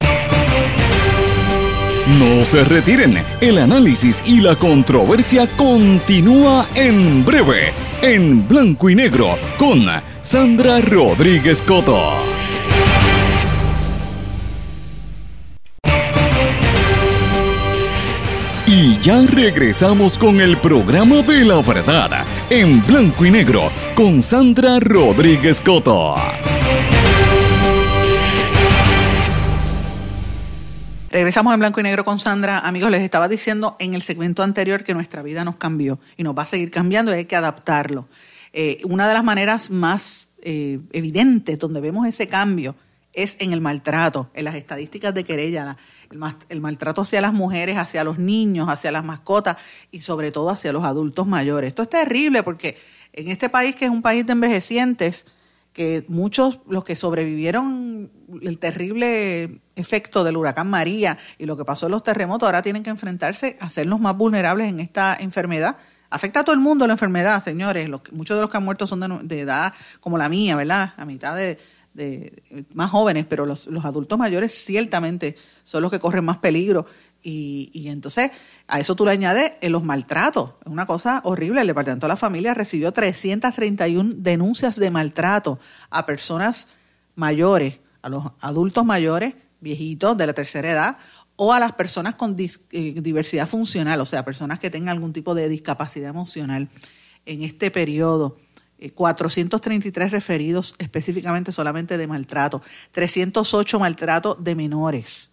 No 2.08 2.44
se 2.44 2.64
retiren, 2.64 3.20
el 3.40 3.60
análisis 3.60 4.24
y 4.26 4.42
la 4.42 4.56
controversia 4.56 5.48
continúa 5.56 6.66
en 6.74 7.24
breve, 7.24 7.72
en 8.02 8.48
blanco 8.48 8.90
y 8.90 8.96
negro, 8.96 9.38
con 9.60 9.86
Sandra 10.24 10.82
Rodríguez 10.82 11.62
Coto. 11.62 12.14
Y 18.78 19.00
ya 19.00 19.22
regresamos 19.22 20.18
con 20.18 20.42
el 20.42 20.58
programa 20.58 21.22
de 21.22 21.46
la 21.46 21.62
verdad, 21.62 22.26
en 22.50 22.86
blanco 22.86 23.26
y 23.26 23.32
negro, 23.32 23.72
con 23.96 24.22
Sandra 24.22 24.82
Rodríguez 24.82 25.62
Coto. 25.62 26.16
Regresamos 31.10 31.54
en 31.54 31.60
blanco 31.62 31.80
y 31.80 31.84
negro 31.84 32.04
con 32.04 32.20
Sandra. 32.20 32.60
Amigos, 32.60 32.92
les 32.92 33.02
estaba 33.02 33.30
diciendo 33.30 33.78
en 33.80 33.94
el 33.94 34.02
segmento 34.02 34.44
anterior 34.44 34.84
que 34.84 34.94
nuestra 34.94 35.22
vida 35.22 35.46
nos 35.46 35.56
cambió 35.56 36.02
y 36.18 36.24
nos 36.24 36.38
va 36.38 36.44
a 36.44 36.46
seguir 36.46 36.70
cambiando 36.70 37.14
y 37.14 37.20
hay 37.20 37.26
que 37.26 37.38
adaptarlo. 37.38 38.10
Eh, 38.52 38.82
una 38.84 39.08
de 39.08 39.14
las 39.14 39.24
maneras 39.24 39.70
más 39.70 40.28
eh, 40.42 40.82
evidentes 40.92 41.58
donde 41.60 41.80
vemos 41.80 42.06
ese 42.08 42.28
cambio 42.28 42.76
es 43.16 43.38
en 43.40 43.54
el 43.54 43.62
maltrato, 43.62 44.30
en 44.34 44.46
las 44.46 44.56
estadísticas 44.56 45.14
de 45.14 45.24
querella, 45.24 45.78
el, 46.50 46.62
maltrato 46.62 47.02
hacia 47.02 47.22
las 47.22 47.34
mujeres, 47.34 47.78
hacia 47.78 48.04
los 48.04 48.20
niños, 48.20 48.70
hacia 48.70 48.92
las 48.92 49.04
mascotas 49.04 49.58
y 49.92 50.02
sobre 50.02 50.32
todo 50.32 50.50
hacia 50.50 50.72
los 50.72 50.84
adultos 50.84 51.26
mayores. 51.26 51.70
Esto 51.70 51.84
es 51.84 51.90
terrible 51.90 52.44
porque 52.44 52.78
en 53.14 53.30
este 53.30 53.50
país, 53.50 53.76
que 53.76 53.86
es 53.86 53.92
un 53.92 54.02
país 54.02 54.26
de 54.26 54.34
envejecientes, 54.34 55.26
que 55.76 56.06
muchos, 56.08 56.60
los 56.70 56.86
que 56.86 56.96
sobrevivieron 56.96 58.10
el 58.42 58.60
terrible 58.60 59.60
efecto 59.76 60.24
del 60.24 60.38
huracán 60.38 60.70
María 60.70 61.18
y 61.38 61.46
lo 61.46 61.58
que 61.58 61.66
pasó 61.66 61.88
en 61.88 61.92
los 61.92 62.04
terremotos, 62.04 62.48
ahora 62.48 62.62
tienen 62.62 62.82
que 62.82 62.90
enfrentarse 62.90 63.58
a 63.60 63.70
ser 63.70 63.86
los 63.86 64.00
más 64.00 64.16
vulnerables 64.16 64.70
en 64.70 64.80
esta 64.80 65.18
enfermedad. 65.20 65.78
Afecta 66.10 66.40
a 66.40 66.44
todo 66.46 66.54
el 66.54 66.62
mundo 66.62 66.88
la 66.88 66.94
enfermedad, 66.94 67.44
señores. 67.44 67.90
muchos 68.14 68.38
de 68.38 68.42
los 68.42 68.50
que 68.50 68.56
han 68.56 68.64
muerto 68.64 68.88
son 68.88 69.28
de, 69.28 69.40
edad 69.40 69.74
como 70.00 70.18
la 70.18 70.30
mía, 70.30 70.56
¿verdad? 70.56 70.94
A 70.96 71.06
mitad 71.06 71.36
de, 71.36 71.60
más 72.74 72.92
jóvenes, 72.92 73.26
pero 73.28 73.46
los, 73.46 73.68
los 73.68 73.86
adultos 73.86 74.18
mayores 74.20 74.54
ciertamente 74.54 75.36
son 75.64 75.82
los 75.82 75.92
que 75.92 76.00
corren 76.00 76.26
más 76.26 76.38
peligro 76.38 76.86
y, 77.28 77.88
entonces 77.88 78.30
a 78.68 78.80
eso 78.80 78.96
tú 78.96 79.04
le 79.04 79.12
añades 79.12 79.54
en 79.62 79.72
los 79.72 79.84
maltratos. 79.84 80.54
Es 80.64 80.72
una 80.72 80.86
cosa 80.86 81.22
horrible. 81.24 81.62
El 81.62 81.68
Departamento 81.68 82.06
de 82.06 82.10
la 82.10 82.18
Familia 82.18 82.54
recibió 82.54 82.92
331 82.92 84.14
denuncias 84.18 84.76
de 84.76 84.92
maltrato 84.92 85.60
a 85.90 86.06
personas 86.06 86.68
mayores, 87.16 87.80
a 88.04 88.10
los 88.10 88.26
adultos 88.42 88.86
mayores, 88.86 89.34
viejitos 89.60 90.16
de 90.16 90.28
la 90.28 90.34
tercera 90.34 90.72
edad, 90.72 90.98
o 91.36 91.52
a 91.52 91.60
las 91.60 91.74
personas 91.74 92.14
con 92.14 92.36
eh, 92.38 92.94
diversidad 93.02 93.48
funcional, 93.48 94.00
o 94.02 94.06
sea, 94.06 94.24
personas 94.24 94.60
que 94.60 94.70
tengan 94.70 94.90
algún 94.90 95.12
tipo 95.12 95.34
de 95.34 95.50
discapacidad 95.50 96.12
emocional 96.12 96.70
en 97.26 97.42
este 97.42 97.72
periodo. 97.72 98.38
433 98.94 100.08
eh, 100.08 100.10
referidos 100.10 100.76
específicamente 100.80 101.52
solamente 101.52 101.98
de 101.98 102.08
maltrato, 102.08 102.62
308 102.92 103.80
maltratos 103.80 104.44
de 104.44 104.56
menores 104.56 105.32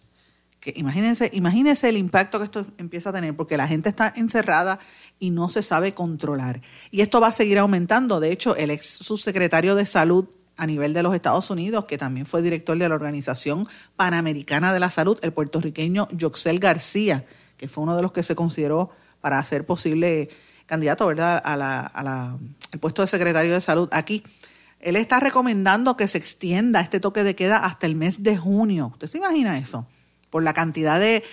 imagínense, 0.75 1.29
imagínense 1.33 1.89
el 1.89 1.97
impacto 1.97 2.39
que 2.39 2.45
esto 2.45 2.65
empieza 2.77 3.09
a 3.09 3.13
tener, 3.13 3.35
porque 3.35 3.57
la 3.57 3.67
gente 3.67 3.89
está 3.89 4.13
encerrada 4.15 4.79
y 5.19 5.29
no 5.31 5.49
se 5.49 5.63
sabe 5.63 5.93
controlar. 5.93 6.61
Y 6.91 7.01
esto 7.01 7.19
va 7.19 7.27
a 7.27 7.31
seguir 7.31 7.59
aumentando. 7.59 8.19
De 8.19 8.31
hecho, 8.31 8.55
el 8.55 8.71
ex 8.71 8.85
subsecretario 8.85 9.75
de 9.75 9.85
Salud 9.85 10.25
a 10.55 10.67
nivel 10.67 10.93
de 10.93 11.03
los 11.03 11.15
Estados 11.15 11.49
Unidos, 11.49 11.85
que 11.85 11.97
también 11.97 12.25
fue 12.25 12.41
director 12.41 12.77
de 12.77 12.87
la 12.87 12.95
Organización 12.95 13.65
Panamericana 13.95 14.71
de 14.71 14.79
la 14.79 14.91
Salud, 14.91 15.17
el 15.23 15.33
puertorriqueño 15.33 16.07
Yoxel 16.11 16.59
García, 16.59 17.25
que 17.57 17.67
fue 17.67 17.83
uno 17.83 17.95
de 17.95 18.03
los 18.03 18.11
que 18.11 18.23
se 18.23 18.35
consideró 18.35 18.91
para 19.19 19.43
ser 19.45 19.65
posible 19.65 20.29
candidato 20.65 21.07
¿verdad? 21.07 21.41
A 21.43 21.55
la, 21.55 21.91
a 21.93 22.37
puesto 22.79 23.01
de 23.01 23.07
secretario 23.07 23.53
de 23.53 23.61
salud 23.61 23.89
aquí. 23.91 24.23
Él 24.79 24.97
está 24.97 25.19
recomendando 25.19 25.95
que 25.95 26.07
se 26.07 26.17
extienda 26.17 26.81
este 26.81 26.99
toque 26.99 27.23
de 27.23 27.35
queda 27.35 27.57
hasta 27.57 27.85
el 27.85 27.95
mes 27.95 28.21
de 28.21 28.35
junio. 28.35 28.89
¿Usted 28.93 29.07
se 29.07 29.17
imagina 29.17 29.57
eso? 29.57 29.87
por 30.33 30.41
la 30.41 30.55
cantidad 30.55 30.99
de, 30.99 31.23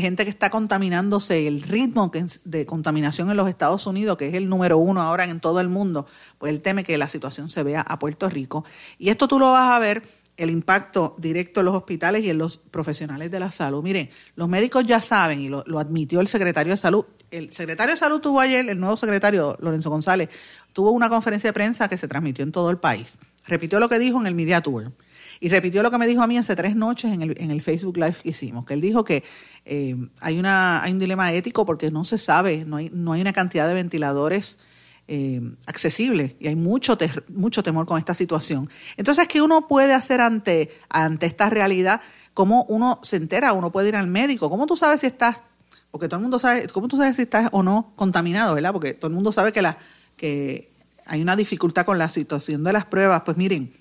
gente 0.00 0.24
que 0.24 0.30
está 0.30 0.48
contaminándose, 0.48 1.46
el 1.46 1.60
ritmo 1.60 2.10
de 2.44 2.64
contaminación 2.64 3.30
en 3.30 3.36
los 3.36 3.46
Estados 3.46 3.86
Unidos, 3.86 4.16
que 4.16 4.28
es 4.28 4.32
el 4.32 4.48
número 4.48 4.78
uno 4.78 5.02
ahora 5.02 5.24
en 5.24 5.38
todo 5.38 5.60
el 5.60 5.68
mundo, 5.68 6.06
pues 6.38 6.50
él 6.50 6.62
teme 6.62 6.82
que 6.82 6.96
la 6.96 7.10
situación 7.10 7.50
se 7.50 7.62
vea 7.62 7.82
a 7.82 7.98
Puerto 7.98 8.26
Rico. 8.30 8.64
Y 8.98 9.10
esto 9.10 9.28
tú 9.28 9.38
lo 9.38 9.52
vas 9.52 9.70
a 9.72 9.78
ver, 9.78 10.02
el 10.38 10.48
impacto 10.48 11.14
directo 11.18 11.60
en 11.60 11.66
los 11.66 11.74
hospitales 11.74 12.24
y 12.24 12.30
en 12.30 12.38
los 12.38 12.56
profesionales 12.56 13.30
de 13.30 13.38
la 13.38 13.52
salud. 13.52 13.82
Miren, 13.82 14.08
los 14.34 14.48
médicos 14.48 14.86
ya 14.86 15.02
saben, 15.02 15.42
y 15.42 15.50
lo, 15.50 15.62
lo 15.66 15.78
admitió 15.78 16.22
el 16.22 16.28
secretario 16.28 16.72
de 16.72 16.78
salud, 16.78 17.04
el 17.30 17.52
secretario 17.52 17.94
de 17.94 17.98
salud 17.98 18.20
tuvo 18.20 18.40
ayer, 18.40 18.68
el 18.68 18.80
nuevo 18.80 18.96
secretario, 18.96 19.56
Lorenzo 19.60 19.90
González, 19.90 20.28
tuvo 20.72 20.90
una 20.90 21.08
conferencia 21.08 21.48
de 21.48 21.54
prensa 21.54 21.88
que 21.88 21.98
se 21.98 22.08
transmitió 22.08 22.44
en 22.44 22.52
todo 22.52 22.70
el 22.70 22.78
país. 22.78 23.18
Repitió 23.46 23.80
lo 23.80 23.88
que 23.88 23.98
dijo 23.98 24.20
en 24.20 24.26
el 24.26 24.34
Media 24.34 24.60
Tour 24.60 24.92
y 25.40 25.48
repitió 25.48 25.82
lo 25.82 25.90
que 25.90 25.98
me 25.98 26.06
dijo 26.06 26.22
a 26.22 26.26
mí 26.26 26.36
hace 26.36 26.56
tres 26.56 26.76
noches 26.76 27.12
en 27.12 27.22
el, 27.22 27.34
en 27.38 27.50
el 27.50 27.62
Facebook 27.62 27.96
Live 27.96 28.16
que 28.22 28.30
hicimos, 28.30 28.64
que 28.66 28.74
él 28.74 28.80
dijo 28.80 29.04
que 29.04 29.24
eh, 29.64 29.96
hay, 30.20 30.38
una, 30.38 30.82
hay 30.82 30.92
un 30.92 30.98
dilema 30.98 31.32
ético 31.32 31.64
porque 31.64 31.90
no 31.90 32.04
se 32.04 32.18
sabe, 32.18 32.64
no 32.64 32.76
hay, 32.76 32.90
no 32.92 33.12
hay 33.12 33.20
una 33.20 33.32
cantidad 33.32 33.68
de 33.68 33.74
ventiladores 33.74 34.58
eh, 35.06 35.40
accesibles 35.66 36.34
y 36.38 36.48
hay 36.48 36.56
mucho, 36.56 36.98
mucho 37.28 37.62
temor 37.62 37.86
con 37.86 37.98
esta 37.98 38.14
situación. 38.14 38.68
Entonces, 38.96 39.26
¿qué 39.28 39.40
uno 39.40 39.66
puede 39.66 39.94
hacer 39.94 40.20
ante, 40.20 40.70
ante 40.90 41.26
esta 41.26 41.48
realidad? 41.48 42.00
¿Cómo 42.34 42.64
uno 42.64 43.00
se 43.02 43.16
entera? 43.16 43.52
Uno 43.52 43.70
puede 43.70 43.88
ir 43.88 43.96
al 43.96 44.06
médico. 44.06 44.50
¿Cómo 44.50 44.66
tú 44.66 44.76
sabes 44.76 45.00
si 45.00 45.06
estás, 45.06 45.42
porque 45.90 46.08
todo 46.08 46.16
el 46.16 46.22
mundo 46.22 46.38
sabe, 46.38 46.68
cómo 46.68 46.88
tú 46.88 46.96
sabes 46.96 47.16
si 47.16 47.22
estás 47.22 47.48
o 47.52 47.62
no 47.62 47.92
contaminado, 47.96 48.54
¿verdad? 48.54 48.72
Porque 48.72 48.94
todo 48.94 49.08
el 49.08 49.14
mundo 49.14 49.32
sabe 49.32 49.52
que, 49.52 50.72
hay 51.06 51.22
una 51.22 51.36
dificultad 51.36 51.86
con 51.86 51.96
la 51.96 52.08
situación 52.10 52.64
de 52.64 52.72
las 52.72 52.84
pruebas. 52.84 53.22
Pues 53.24 53.36
miren, 53.36 53.74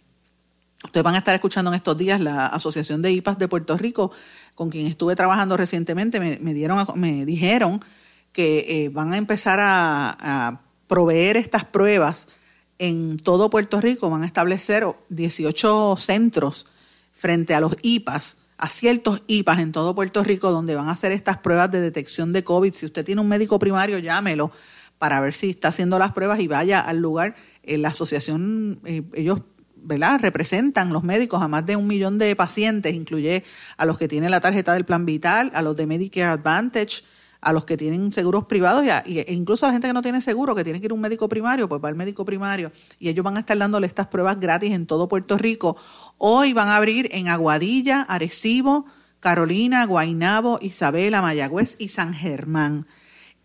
Ustedes 0.83 1.03
van 1.03 1.15
a 1.15 1.17
estar 1.17 1.33
escuchando 1.33 1.71
en 1.71 1.75
estos 1.75 1.97
días 1.97 2.21
la 2.21 2.45
Asociación 2.45 3.01
de 3.01 3.11
IPAS 3.11 3.39
de 3.39 3.47
Puerto 3.47 3.75
Rico, 3.79 4.11
con 4.53 4.69
quien 4.69 4.85
estuve 4.85 5.15
trabajando 5.15 5.57
recientemente, 5.57 6.19
me 6.19 7.25
dijeron 7.25 7.81
que 8.37 8.65
eh, 8.85 8.89
van 8.89 9.13
a 9.13 9.17
empezar 9.17 9.57
a, 9.59 10.61
proveer 10.87 11.35
estas 11.35 11.65
pruebas 11.65 12.27
en 12.77 13.17
todo 13.17 13.49
Puerto 13.49 13.81
Rico, 13.81 14.09
van 14.09 14.23
a 14.23 14.25
establecer 14.25 14.85
18 15.09 15.95
centros 15.97 16.67
frente 17.11 17.53
a 17.55 17.59
los 17.59 17.75
IPAS, 17.81 18.37
a 18.57 18.69
ciertos 18.69 19.21
IPAS 19.27 19.59
en 19.59 19.71
todo 19.71 19.93
Puerto 19.93 20.23
Rico, 20.23 20.51
donde 20.51 20.75
van 20.75 20.87
a 20.87 20.93
hacer 20.93 21.11
estas 21.11 21.37
pruebas 21.37 21.71
de 21.71 21.81
detección 21.81 22.31
de 22.31 22.43
COVID. 22.43 22.73
Si 22.73 22.85
usted 22.85 23.05
tiene 23.05 23.21
un 23.21 23.27
médico 23.27 23.59
primario, 23.59 23.99
llámelo 23.99 24.51
para 24.97 25.19
ver 25.19 25.33
si 25.33 25.51
está 25.51 25.67
haciendo 25.67 25.99
las 25.99 26.13
pruebas 26.13 26.39
y 26.39 26.47
vaya 26.47 26.79
al 26.81 26.97
lugar. 26.97 27.35
La 27.63 27.89
asociación, 27.89 28.79
eh, 28.85 29.03
ellos 29.13 29.41
¿verdad? 29.75 30.19
representan 30.21 30.91
los 30.91 31.03
médicos 31.03 31.41
a 31.41 31.47
más 31.47 31.65
de 31.65 31.75
un 31.75 31.87
millón 31.87 32.17
de 32.17 32.35
pacientes, 32.35 32.93
incluye 32.93 33.43
a 33.77 33.85
los 33.85 33.97
que 33.97 34.07
tienen 34.07 34.31
la 34.31 34.41
tarjeta 34.41 34.73
del 34.73 34.85
plan 34.85 35.05
vital, 35.05 35.51
a 35.53 35.61
los 35.61 35.75
de 35.75 35.85
Medicare 35.85 36.31
Advantage, 36.31 37.03
a 37.41 37.53
los 37.53 37.65
que 37.65 37.77
tienen 37.77 38.11
seguros 38.11 38.45
privados 38.45 38.85
y, 39.05 39.19
e 39.19 39.33
incluso 39.33 39.65
a 39.65 39.69
la 39.69 39.73
gente 39.73 39.87
que 39.87 39.93
no 39.93 40.01
tiene 40.01 40.21
seguro, 40.21 40.55
que 40.55 40.63
tiene 40.63 40.79
que 40.79 40.85
ir 40.85 40.91
a 40.91 40.95
un 40.95 41.01
médico 41.01 41.29
primario, 41.29 41.69
pues 41.69 41.83
va 41.83 41.89
al 41.89 41.95
médico 41.95 42.25
primario 42.25 42.71
y 42.99 43.09
ellos 43.09 43.23
van 43.23 43.37
a 43.37 43.41
estar 43.41 43.57
dándole 43.57 43.87
estas 43.87 44.07
pruebas 44.07 44.39
gratis 44.39 44.71
en 44.71 44.85
todo 44.85 45.07
Puerto 45.07 45.37
Rico. 45.37 45.77
Hoy 46.17 46.53
van 46.53 46.69
a 46.69 46.77
abrir 46.77 47.09
en 47.11 47.27
Aguadilla, 47.27 48.01
Arecibo, 48.01 48.85
Carolina, 49.19 49.85
Guainabo, 49.85 50.59
Isabela, 50.61 51.21
Mayagüez 51.21 51.75
y 51.79 51.89
San 51.89 52.13
Germán. 52.13 52.87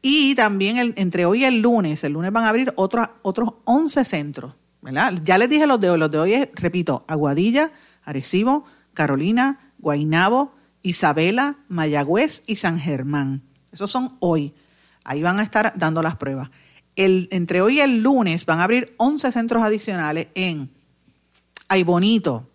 Y 0.00 0.34
también 0.34 0.94
entre 0.96 1.26
hoy 1.26 1.42
y 1.42 1.44
el 1.44 1.62
lunes, 1.62 2.02
el 2.02 2.14
lunes 2.14 2.32
van 2.32 2.44
a 2.44 2.48
abrir 2.48 2.72
otros 2.76 3.54
11 3.64 4.04
centros. 4.04 4.54
¿verdad? 4.82 5.14
Ya 5.24 5.38
les 5.38 5.48
dije 5.48 5.66
los 5.66 5.80
de 5.80 5.90
hoy, 5.90 5.98
los 5.98 6.10
de 6.10 6.18
hoy 6.18 6.48
repito, 6.54 7.04
Aguadilla, 7.06 7.72
Arecibo, 8.04 8.64
Carolina, 8.94 9.72
Guainabo, 9.78 10.54
Isabela, 10.82 11.56
Mayagüez 11.68 12.42
y 12.46 12.56
San 12.56 12.78
Germán. 12.78 13.42
Esos 13.72 13.90
son 13.90 14.16
hoy. 14.20 14.54
Ahí 15.04 15.22
van 15.22 15.40
a 15.40 15.42
estar 15.42 15.72
dando 15.76 16.00
las 16.02 16.16
pruebas. 16.16 16.50
Entre 16.94 17.62
hoy 17.62 17.78
y 17.78 17.80
el 17.80 18.02
lunes 18.02 18.44
van 18.44 18.60
a 18.60 18.64
abrir 18.64 18.94
11 18.98 19.32
centros 19.32 19.62
adicionales 19.62 20.26
en 20.34 20.68
Aybonito, 21.68 22.46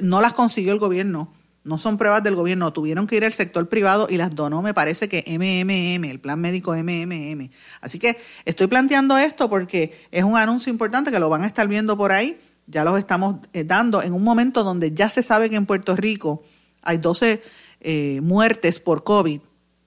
no 0.00 0.20
las 0.20 0.32
consiguió 0.32 0.72
el 0.72 0.80
gobierno 0.80 1.28
no 1.64 1.78
son 1.78 1.96
pruebas 1.96 2.22
del 2.22 2.34
gobierno, 2.34 2.72
tuvieron 2.72 3.06
que 3.06 3.16
ir 3.16 3.24
al 3.24 3.32
sector 3.32 3.68
privado 3.68 4.06
y 4.10 4.16
las 4.16 4.34
donó, 4.34 4.62
me 4.62 4.74
parece 4.74 5.08
que 5.08 5.24
MMM, 5.26 6.04
el 6.10 6.20
plan 6.20 6.40
médico 6.40 6.74
MMM. 6.74 7.50
Así 7.80 7.98
que 7.98 8.18
estoy 8.44 8.66
planteando 8.66 9.16
esto 9.16 9.48
porque 9.48 10.06
es 10.10 10.24
un 10.24 10.36
anuncio 10.36 10.72
importante 10.72 11.10
que 11.10 11.20
lo 11.20 11.28
van 11.28 11.42
a 11.42 11.46
estar 11.46 11.68
viendo 11.68 11.96
por 11.96 12.12
ahí, 12.12 12.38
ya 12.66 12.84
los 12.84 12.98
estamos 12.98 13.36
eh, 13.52 13.64
dando 13.64 14.02
en 14.02 14.12
un 14.12 14.24
momento 14.24 14.64
donde 14.64 14.92
ya 14.92 15.08
se 15.08 15.22
sabe 15.22 15.50
que 15.50 15.56
en 15.56 15.66
Puerto 15.66 15.94
Rico 15.94 16.42
hay 16.82 16.98
12 16.98 17.42
eh, 17.80 18.20
muertes 18.22 18.80
por 18.80 19.04
COVID 19.04 19.40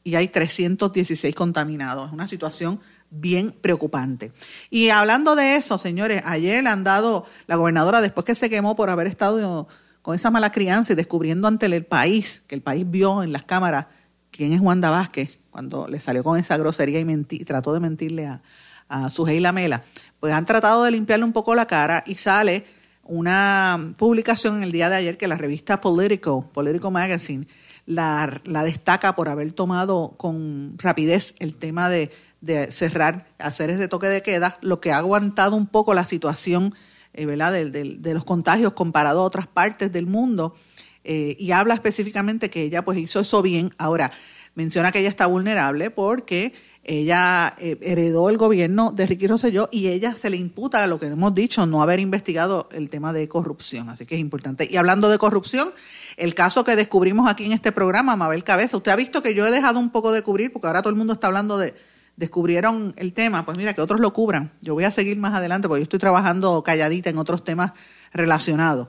y 0.04 0.16
hay 0.16 0.28
316 0.28 1.34
contaminados. 1.36 2.08
Es 2.08 2.14
una 2.14 2.28
situación 2.28 2.80
bien 3.10 3.52
preocupante. 3.52 4.32
Y 4.70 4.90
hablando 4.90 5.36
de 5.36 5.56
eso, 5.56 5.78
señores, 5.78 6.22
ayer 6.26 6.66
han 6.68 6.84
dado 6.84 7.26
la 7.48 7.56
gobernadora, 7.56 8.02
después 8.02 8.26
que 8.26 8.36
se 8.36 8.50
quemó 8.50 8.76
por 8.76 8.90
haber 8.90 9.08
estado 9.08 9.68
con 10.06 10.14
esa 10.14 10.30
mala 10.30 10.52
crianza 10.52 10.94
y 10.94 10.96
descubriendo 10.96 11.48
ante 11.48 11.66
el 11.66 11.84
país, 11.84 12.44
que 12.46 12.54
el 12.54 12.62
país 12.62 12.86
vio 12.88 13.24
en 13.24 13.32
las 13.32 13.44
cámaras 13.44 13.88
quién 14.30 14.54
es 14.54 14.62
Wanda 14.62 14.92
Vázquez, 14.92 15.40
cuando 15.50 15.88
le 15.88 16.00
salió 16.00 16.24
con 16.24 16.38
esa 16.38 16.58
grosería 16.58 17.00
y, 17.00 17.44
trató 17.44 17.74
de 17.74 17.80
mentirle 17.80 18.28
a, 18.28 18.44
a 18.88 19.10
Sujei 19.10 19.40
Lamela, 19.40 19.84
pues 20.20 20.32
han 20.32 20.46
tratado 20.46 20.84
de 20.84 20.92
limpiarle 20.92 21.26
un 21.26 21.34
poco 21.34 21.56
la 21.56 21.66
cara 21.66 22.04
y 22.06 22.14
sale 22.14 22.66
una 23.02 23.96
publicación 23.98 24.58
en 24.58 24.64
el 24.64 24.72
día 24.72 24.90
de 24.90 24.98
ayer 24.98 25.18
que 25.18 25.28
la 25.28 25.38
revista 25.38 25.82
Politico, 25.82 26.52
Politico 26.54 26.92
Magazine, 26.92 27.48
la, 27.88 28.42
la 28.44 28.64
destaca 28.64 29.16
por 29.16 29.28
haber 29.28 29.54
tomado 29.54 30.14
con 30.18 30.76
rapidez 30.78 31.34
el 31.40 31.56
tema 31.56 31.90
de, 31.90 32.12
de 32.42 32.72
cerrar, 32.72 33.26
hacer 33.40 33.72
ese 33.72 33.88
toque 33.88 34.06
de 34.06 34.22
queda, 34.22 34.60
lo 34.62 34.80
que 34.82 34.92
ha 34.92 34.98
aguantado 34.98 35.56
un 35.56 35.66
poco 35.66 35.96
la 35.96 36.06
situación 36.06 36.76
eh, 37.16 37.26
¿verdad? 37.26 37.54
De, 37.54 38.14
los 38.14 38.24
contagios 38.24 38.74
comparado 38.74 39.22
a 39.22 39.24
otras 39.24 39.48
partes 39.48 39.92
del 39.92 40.06
mundo. 40.06 40.56
Eh, 41.04 41.36
y 41.40 41.52
habla 41.52 41.76
específicamente 41.76 42.50
que 42.50 42.64
ella 42.64 42.84
pues 42.84 42.98
hizo 42.98 43.20
eso 43.20 43.42
bien. 43.42 43.72
Ahora, 43.78 44.12
menciona 44.56 44.92
que 44.92 45.00
ella 45.00 45.10
está 45.10 45.28
vulnerable 45.28 45.92
porque 45.92 46.54
ella 46.84 47.56
eh, 47.58 47.78
heredó 47.82 48.30
el 48.30 48.38
gobierno 48.38 48.92
de 48.92 49.06
Ricky 49.06 49.28
Rosselló 49.28 49.70
y 49.72 49.88
ella 49.88 50.16
se 50.16 50.30
le 50.30 50.38
imputa 50.38 50.86
lo 50.88 51.00
que 51.00 51.08
hemos 51.08 51.34
dicho, 51.34 51.66
no 51.66 51.82
haber 51.82 52.00
investigado 52.00 52.70
el 52.72 52.90
tema 52.90 53.14
de 53.14 53.28
corrupción. 53.28 53.90
Así 53.90 54.06
que 54.06 54.16
es 54.16 54.22
importante. 54.22 54.68
Y 54.70 54.76
hablando 54.78 55.10
de 55.10 55.18
corrupción, 55.18 55.72
el 56.18 56.36
caso 56.36 56.64
que 56.64 56.76
descubrimos 56.76 57.30
aquí 57.30 57.46
en 57.46 57.54
este 57.54 57.72
programa, 57.72 58.16
Mabel 58.16 58.44
Cabeza, 58.44 58.78
usted 58.78 58.92
ha 58.92 58.96
visto 58.96 59.22
que 59.22 59.34
yo 59.34 59.48
he 59.48 59.52
dejado 59.52 59.80
un 59.80 59.90
poco 59.90 60.12
de 60.12 60.22
cubrir 60.22 60.52
porque 60.52 60.68
ahora 60.68 60.82
todo 60.82 60.92
el 60.92 60.96
mundo 60.96 61.14
está 61.14 61.28
hablando 61.28 61.58
de, 61.58 61.74
descubrieron 62.18 62.94
el 62.98 63.14
tema, 63.14 63.46
pues 63.46 63.58
mira, 63.58 63.74
que 63.74 63.82
otros 63.82 64.00
lo 64.00 64.14
cubran. 64.14 64.52
Yo 64.62 64.74
voy 64.74 64.86
a 64.86 64.92
seguir 64.92 65.18
más 65.18 65.34
adelante 65.34 65.68
porque 65.68 65.82
yo 65.82 65.84
estoy 65.84 66.00
trabajando 66.00 66.64
calladita 66.64 67.10
en 67.10 67.18
otros 67.18 67.44
temas 67.44 67.74
relacionados. 68.14 68.88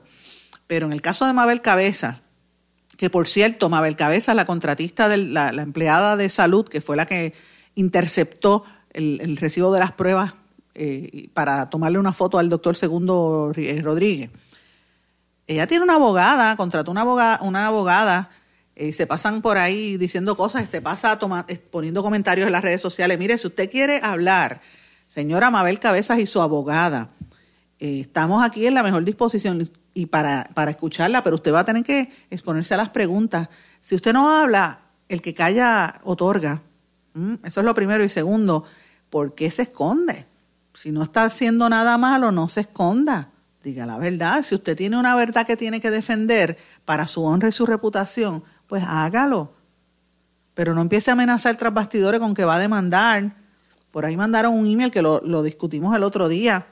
Pero 0.67 0.85
en 0.85 0.93
el 0.93 1.01
caso 1.01 1.25
de 1.25 1.33
Mabel 1.33 1.61
Cabeza, 1.61 2.21
que 2.97 3.09
por 3.09 3.27
cierto, 3.27 3.69
Mabel 3.69 3.95
Cabeza, 3.95 4.33
la 4.33 4.45
contratista 4.45 5.09
de 5.09 5.17
la, 5.17 5.49
empleada 5.49 6.17
de 6.17 6.29
salud, 6.29 6.67
que 6.67 6.81
fue 6.81 6.95
la 6.95 7.05
que 7.05 7.33
interceptó 7.75 8.63
el, 8.91 9.37
recibo 9.37 9.71
de 9.71 9.79
las 9.79 9.91
pruebas 9.91 10.33
eh, 10.73 11.29
para 11.33 11.69
tomarle 11.69 11.99
una 11.99 12.13
foto 12.13 12.39
al 12.39 12.49
doctor 12.49 12.75
Segundo 12.75 13.51
Rodríguez. 13.53 14.31
Ella 15.45 15.67
tiene 15.67 15.83
una 15.83 15.95
abogada, 15.95 16.55
contrató 16.57 16.91
una 16.91 17.01
abogada, 17.01 17.39
una 17.41 17.67
abogada 17.67 18.31
y 18.79 18.93
se 18.93 19.07
pasan 19.07 19.41
por 19.41 19.57
ahí 19.57 19.97
diciendo 19.97 20.35
cosas, 20.35 20.69
se 20.69 20.81
pasa 20.81 21.19
poniendo 21.71 22.03
comentarios 22.03 22.47
en 22.47 22.53
las 22.53 22.61
redes 22.61 22.81
sociales. 22.81 23.17
Mire, 23.17 23.37
si 23.37 23.47
usted 23.47 23.69
quiere 23.69 23.99
hablar, 24.03 24.61
señora 25.07 25.49
Mabel 25.49 25.79
Cabezas 25.79 26.19
y 26.19 26.27
su 26.27 26.41
abogada, 26.41 27.09
eh, 27.79 28.01
estamos 28.01 28.43
aquí 28.43 28.65
en 28.67 28.73
la 28.73 28.83
mejor 28.83 29.03
disposición 29.03 29.69
y 29.93 30.05
para, 30.05 30.49
para 30.53 30.71
escucharla, 30.71 31.23
pero 31.23 31.35
usted 31.35 31.53
va 31.53 31.61
a 31.61 31.65
tener 31.65 31.83
que 31.83 32.11
exponerse 32.29 32.73
a 32.73 32.77
las 32.77 32.89
preguntas. 32.89 33.49
Si 33.81 33.95
usted 33.95 34.13
no 34.13 34.29
habla, 34.29 34.81
el 35.09 35.21
que 35.21 35.33
calla 35.33 35.99
otorga. 36.03 36.61
Eso 37.43 37.59
es 37.59 37.65
lo 37.65 37.73
primero. 37.73 38.03
Y 38.03 38.09
segundo, 38.09 38.63
¿por 39.09 39.33
qué 39.33 39.49
se 39.49 39.63
esconde? 39.63 40.27
Si 40.73 40.91
no 40.91 41.03
está 41.03 41.23
haciendo 41.23 41.67
nada 41.69 41.97
malo, 41.97 42.31
no 42.31 42.47
se 42.47 42.61
esconda. 42.61 43.31
Diga 43.63 43.85
la 43.85 43.97
verdad. 43.97 44.43
Si 44.43 44.53
usted 44.53 44.77
tiene 44.77 44.97
una 44.97 45.15
verdad 45.15 45.45
que 45.45 45.57
tiene 45.57 45.79
que 45.79 45.89
defender 45.89 46.57
para 46.85 47.07
su 47.07 47.23
honra 47.23 47.49
y 47.49 47.51
su 47.51 47.65
reputación, 47.65 48.43
pues 48.67 48.83
hágalo. 48.85 49.53
Pero 50.53 50.73
no 50.73 50.81
empiece 50.81 51.11
a 51.11 51.13
amenazar 51.13 51.55
tras 51.57 51.73
bastidores 51.73 52.19
con 52.19 52.33
que 52.33 52.45
va 52.45 52.55
a 52.55 52.59
demandar. 52.59 53.35
Por 53.91 54.05
ahí 54.05 54.17
mandaron 54.17 54.53
un 54.53 54.67
email 54.67 54.91
que 54.91 55.01
lo, 55.01 55.43
discutimos 55.43 55.95
el 55.95 56.03
otro 56.03 56.27
día. 56.27 56.67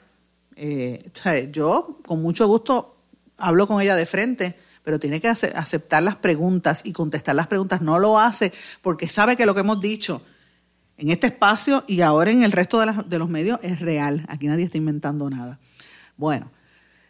Eh, 0.54 1.10
yo 1.50 1.98
con 2.06 2.22
mucho 2.22 2.46
gusto 2.46 2.96
hablo 3.38 3.66
con 3.66 3.80
ella 3.80 3.96
de 3.96 4.06
frente, 4.06 4.56
pero 4.82 4.98
tiene 4.98 5.20
que 5.20 5.28
aceptar 5.28 6.02
las 6.02 6.16
preguntas 6.16 6.82
y 6.84 6.92
contestar 6.92 7.34
las 7.34 7.46
preguntas. 7.46 7.80
No 7.80 7.98
lo 7.98 8.18
hace 8.18 8.52
porque 8.82 9.08
sabe 9.08 9.36
que 9.36 9.46
lo 9.46 9.54
que 9.54 9.60
hemos 9.60 9.80
dicho 9.80 10.22
en 10.96 11.10
este 11.10 11.28
espacio 11.28 11.84
y 11.86 12.00
ahora 12.00 12.30
en 12.30 12.42
el 12.42 12.52
resto 12.52 12.80
de, 12.80 12.92
de 13.06 13.18
los 13.18 13.28
medios 13.28 13.58
es 13.62 13.80
real. 13.80 14.24
Aquí 14.28 14.46
nadie 14.46 14.64
está 14.64 14.78
inventando 14.78 15.28
nada. 15.28 15.58
Bueno, 16.16 16.50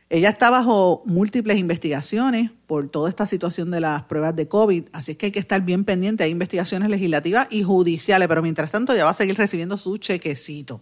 ella 0.09 0.29
está 0.29 0.51
bajo 0.51 1.03
múltiples 1.05 1.59
investigaciones 1.59 2.51
por 2.67 2.89
toda 2.89 3.09
esta 3.09 3.27
situación 3.27 3.73
de 3.73 3.81
las 3.81 4.05
pruebas 4.05 4.37
de 4.37 4.47
COVID, 4.47 4.85
así 4.93 5.13
es 5.13 5.19
que 5.19 5.27
hay 5.27 5.33
que 5.33 5.41
estar 5.41 5.61
bien 5.63 5.85
pendiente. 5.85 6.23
Hay 6.23 6.31
investigaciones 6.31 6.91
legislativas 6.91 7.49
y 7.51 7.65
judiciales, 7.65 8.29
pero 8.29 8.41
mientras 8.41 8.71
tanto 8.71 8.95
ya 8.95 9.05
va 9.05 9.11
a 9.11 9.15
seguir 9.15 9.37
recibiendo 9.37 9.77
su 9.77 9.99
chequecito. 9.99 10.81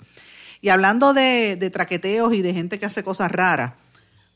Y 0.61 0.69
hablando 0.69 1.15
de, 1.15 1.71
traqueteos 1.73 2.35
y 2.35 2.43
de 2.43 2.53
gente 2.53 2.79
que 2.79 2.87
hace 2.87 3.03
cosas 3.03 3.31
raras, 3.31 3.75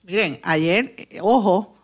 miren, 0.05 0.41
ayer, 0.43 0.95
eh, 0.97 1.19
ojo, 1.21 1.77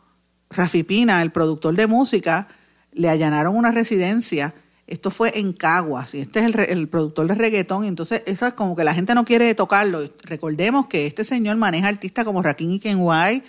Rafi 0.51 0.83
Pina, 0.83 1.21
el 1.21 1.31
productor 1.31 1.77
de 1.77 1.87
música, 1.87 2.49
le 2.93 3.11
allanaron 3.11 3.57
una 3.57 3.71
residencia 3.71 4.55
esto 4.87 5.11
fue 5.11 5.39
en 5.39 5.53
Caguas 5.55 6.15
y 6.15 6.21
este 6.21 6.41
es 6.41 6.55
el, 6.69 6.89
productor 6.89 7.27
de 7.27 7.35
reggaetón. 7.35 7.85
Y 7.85 7.89
entonces, 7.89 8.23
eso 8.27 8.47
es 8.47 8.53
como 8.53 8.77
que 8.77 8.85
la 8.85 8.95
gente 8.95 9.15
no 9.15 9.25
quiere 9.25 9.55
tocarlo. 9.55 10.11
Recordemos 10.23 10.87
que 10.87 11.07
este 11.07 11.25
señor 11.25 11.57
maneja 11.57 11.89
artistas 11.89 12.25
como 12.25 12.43
Rakim 12.43 12.73
y 12.73 12.79
Kenway, 12.79 13.43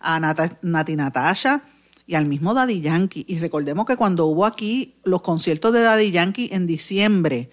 a 0.00 0.20
Nati 0.62 0.96
Natasha 0.96 1.62
y 2.06 2.14
al 2.14 2.26
mismo 2.26 2.52
Daddy 2.52 2.80
Yankee. 2.80 3.24
Y 3.26 3.38
recordemos 3.38 3.86
que 3.86 3.96
cuando 3.96 4.26
hubo 4.26 4.44
aquí 4.44 4.96
los 5.04 5.22
conciertos 5.22 5.72
de 5.72 5.80
Daddy 5.80 6.10
Yankee 6.10 6.50
en 6.52 6.66
diciembre, 6.66 7.48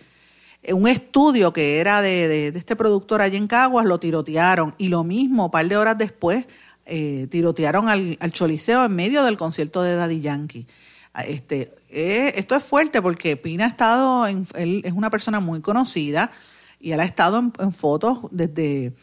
eh, 0.61 0.73
un 0.73 0.87
estudio 0.87 1.53
que 1.53 1.79
era 1.79 2.01
de, 2.01 2.47
este 2.47 2.75
productor 2.75 3.21
allí 3.21 3.37
en 3.37 3.47
Caguas 3.47 3.85
lo 3.85 4.01
tirotearon. 4.01 4.75
Y 4.77 4.89
lo 4.89 5.05
mismo, 5.05 5.45
un 5.45 5.51
par 5.51 5.65
de 5.69 5.77
horas 5.77 5.97
después, 5.97 6.45
eh, 6.85 7.27
tirotearon 7.29 7.87
al, 7.87 8.17
al 8.19 8.33
Choliseo 8.33 8.83
en 8.83 8.95
medio 8.95 9.23
del 9.23 9.37
concierto 9.37 9.81
de 9.81 9.95
Daddy 9.95 10.19
Yankee. 10.19 10.67
Este, 11.25 11.71
esto 11.89 12.55
es 12.55 12.63
fuerte 12.63 13.01
porque 13.01 13.35
Pina 13.35 13.65
ha 13.65 13.69
estado, 13.69 14.27
en, 14.27 14.45
él 14.55 14.81
es 14.85 14.93
una 14.93 15.09
persona 15.09 15.39
muy 15.39 15.61
conocida 15.61 16.31
y 16.79 16.91
él 16.91 16.99
ha 16.99 17.05
estado 17.05 17.51
en, 17.59 17.73
fotos 17.73 18.19
desde 18.31 18.93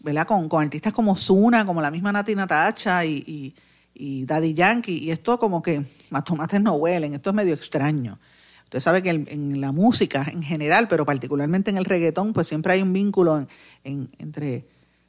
¿verdad? 0.00 0.26
Con, 0.26 0.48
con 0.48 0.62
artistas 0.62 0.92
como 0.92 1.16
Zuna, 1.16 1.66
como 1.66 1.80
la 1.80 1.90
misma 1.90 2.12
Nati 2.12 2.34
Natacha 2.34 3.04
y, 3.04 3.54
Daddy 3.98 4.54
Yankee, 4.54 4.98
y 4.98 5.10
esto 5.10 5.38
como 5.38 5.62
que 5.62 5.82
más 6.10 6.22
tomates 6.22 6.60
no 6.60 6.74
huelen, 6.74 7.14
esto 7.14 7.30
es 7.30 7.36
medio 7.36 7.54
extraño. 7.54 8.18
Usted 8.64 8.80
sabe 8.80 9.02
que 9.02 9.10
en, 9.10 9.60
la 9.60 9.72
música 9.72 10.26
en 10.30 10.42
general, 10.42 10.86
pero 10.86 11.06
particularmente 11.06 11.70
en 11.70 11.78
el 11.78 11.84
reggaetón, 11.86 12.32
pues 12.32 12.46
siempre 12.46 12.74
hay 12.74 12.82
un 12.82 12.92
vínculo 12.92 13.46
entre 13.84 14.66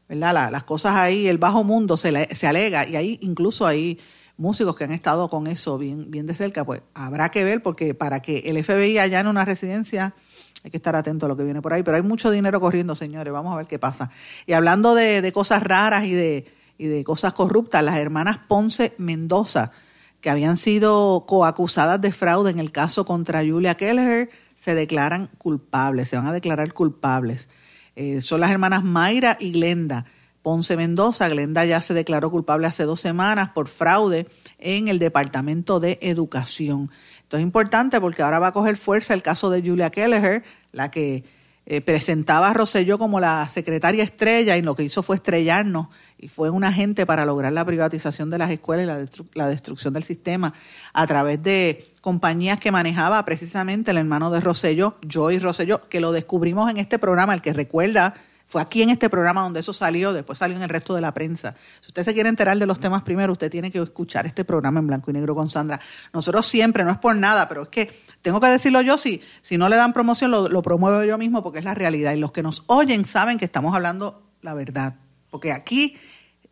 ¿verdad? 0.07 0.49
las 0.51 0.63
cosas 0.63 0.95
ahí, 0.95 1.27
el 1.27 1.37
bajo 1.37 1.63
mundo 1.63 1.97
se, 1.97 2.33
se 2.33 2.47
alega, 2.47 2.87
y 2.87 2.95
ahí 2.95 3.19
incluso 3.21 3.67
hay 3.67 3.99
músicos 4.37 4.75
que 4.75 4.83
han 4.83 4.91
estado 4.91 5.29
con 5.29 5.47
eso 5.47 5.77
bien, 5.77 6.09
bien 6.09 6.25
de 6.25 6.35
cerca, 6.35 6.63
pues 6.63 6.81
habrá 6.93 7.29
que 7.29 7.43
ver, 7.43 7.61
porque 7.61 7.93
para 7.93 8.21
que 8.21 8.39
el 8.39 8.63
FBI 8.63 8.99
allá 8.99 9.19
en 9.19 9.27
una 9.27 9.45
residencia 9.45 10.13
hay 10.63 10.71
que 10.71 10.77
estar 10.77 10.95
atento 10.95 11.25
a 11.25 11.29
lo 11.29 11.37
que 11.37 11.43
viene 11.43 11.61
por 11.61 11.73
ahí, 11.73 11.83
pero 11.83 11.97
hay 11.97 12.03
mucho 12.03 12.31
dinero 12.31 12.59
corriendo, 12.59 12.95
señores, 12.95 13.33
vamos 13.33 13.53
a 13.53 13.57
ver 13.57 13.67
qué 13.67 13.79
pasa. 13.79 14.11
Y 14.45 14.53
hablando 14.53 14.95
de, 14.95 15.31
cosas 15.31 15.63
raras 15.63 16.05
y 16.05 16.13
de, 16.13 16.45
y 16.77 16.85
de 16.85 17.03
cosas 17.03 17.33
corruptas, 17.33 17.83
las 17.83 17.97
hermanas 17.97 18.39
Ponce 18.47 18.93
Mendoza, 18.97 19.71
que 20.21 20.29
habían 20.29 20.57
sido 20.57 21.25
coacusadas 21.27 22.01
de 22.01 22.11
fraude 22.11 22.51
en 22.51 22.59
el 22.59 22.71
caso 22.71 23.05
contra 23.05 23.45
Julia 23.45 23.75
Kelleher, 23.75 24.29
se 24.55 24.73
declaran 24.73 25.29
culpables, 25.37 26.09
se 26.09 26.17
van 26.17 26.25
a 26.25 26.33
declarar 26.33 26.73
culpables. 26.73 27.47
Eh, 27.95 28.21
son 28.21 28.41
las 28.41 28.51
hermanas 28.51 28.83
Mayra 28.83 29.37
y 29.39 29.51
Glenda 29.51 30.05
Ponce 30.47 30.77
Mendoza. 30.77 31.27
Glenda 31.27 31.65
ya 31.65 31.81
se 31.81 31.93
declaró 31.93 32.31
culpable 32.31 32.67
hace 32.67 32.85
dos 32.85 33.01
semanas 33.01 33.49
por 33.49 33.67
fraude 33.67 34.27
en 34.59 34.87
el 34.87 34.97
Departamento 34.97 35.81
de 35.81 35.99
Educación. 36.01 36.89
Esto 37.19 37.35
es 37.35 37.43
importante 37.43 37.99
porque 37.99 38.21
ahora 38.21 38.39
va 38.39 38.47
a 38.47 38.51
coger 38.53 38.77
fuerza 38.77 39.13
el 39.13 39.21
caso 39.21 39.49
de 39.49 39.61
Julia 39.61 39.89
Kelleher, 39.89 40.45
la 40.71 40.89
que 40.89 41.25
eh, 41.65 41.81
presentaba 41.81 42.49
a 42.49 42.53
Rosselló 42.53 42.97
como 42.97 43.19
la 43.19 43.49
secretaria 43.49 44.05
estrella 44.05 44.55
y 44.55 44.61
lo 44.61 44.73
que 44.73 44.83
hizo 44.83 45.03
fue 45.03 45.17
estrellarnos 45.17 45.87
y 46.17 46.29
fue 46.29 46.49
un 46.49 46.63
agente 46.63 47.05
para 47.05 47.25
lograr 47.25 47.51
la 47.51 47.65
privatización 47.65 48.29
de 48.29 48.37
las 48.37 48.49
escuelas 48.49 48.85
y 48.85 49.37
la, 49.37 49.47
destrucción 49.49 49.93
del 49.93 50.05
sistema 50.05 50.53
a 50.93 51.05
través 51.07 51.43
de 51.43 51.91
compañías 51.99 52.57
que 52.57 52.71
manejaba 52.71 53.25
precisamente 53.25 53.91
el 53.91 53.97
hermano 53.97 54.31
de 54.31 54.39
Rosselló, 54.39 54.95
Joy 55.05 55.39
Rosselló, 55.39 55.89
que 55.89 55.99
lo 55.99 56.13
descubrimos 56.13 56.71
en 56.71 56.77
este 56.77 56.99
programa, 56.99 57.33
el 57.33 57.41
que 57.41 57.51
recuerda 57.51 58.13
fue 58.47 58.61
aquí 58.61 58.81
en 58.81 58.89
este 58.89 59.09
programa 59.09 59.41
donde 59.41 59.59
eso 59.59 59.73
salió, 59.73 60.13
después 60.13 60.39
salió 60.39 60.55
en 60.55 60.63
el 60.63 60.69
resto 60.69 60.95
de 60.95 61.01
la 61.01 61.13
prensa. 61.13 61.55
Si 61.81 61.87
usted 61.87 62.03
se 62.03 62.13
quiere 62.13 62.29
enterar 62.29 62.57
de 62.57 62.65
los 62.65 62.79
temas 62.79 63.03
primero, 63.03 63.33
usted 63.33 63.51
tiene 63.51 63.69
que 63.69 63.79
escuchar 63.79 64.25
este 64.25 64.45
programa 64.45 64.79
en 64.79 64.87
blanco 64.87 65.11
y 65.11 65.13
negro 65.13 65.35
con 65.35 65.49
Sandra. 65.49 65.81
Nosotros 66.13 66.45
siempre, 66.45 66.85
no 66.85 66.91
es 66.91 66.97
por 66.97 67.15
nada, 67.15 67.49
pero 67.49 67.61
es 67.61 67.67
que 67.67 67.91
tengo 68.21 68.39
que 68.39 68.47
decirlo 68.47 68.79
yo, 68.79 68.97
si, 68.97 69.21
si 69.41 69.57
no 69.57 69.67
le 69.67 69.75
dan 69.75 69.91
promoción, 69.91 70.31
lo, 70.31 70.47
lo 70.47 70.61
promuevo 70.61 71.03
yo 71.03 71.17
mismo 71.17 71.43
porque 71.43 71.59
es 71.59 71.65
la 71.65 71.73
realidad. 71.73 72.13
Y 72.13 72.19
los 72.19 72.31
que 72.31 72.41
nos 72.41 72.63
oyen 72.67 73.05
saben 73.05 73.37
que 73.37 73.45
estamos 73.45 73.75
hablando 73.75 74.23
la 74.41 74.53
verdad. 74.53 74.95
Porque 75.29 75.51
aquí 75.51 75.97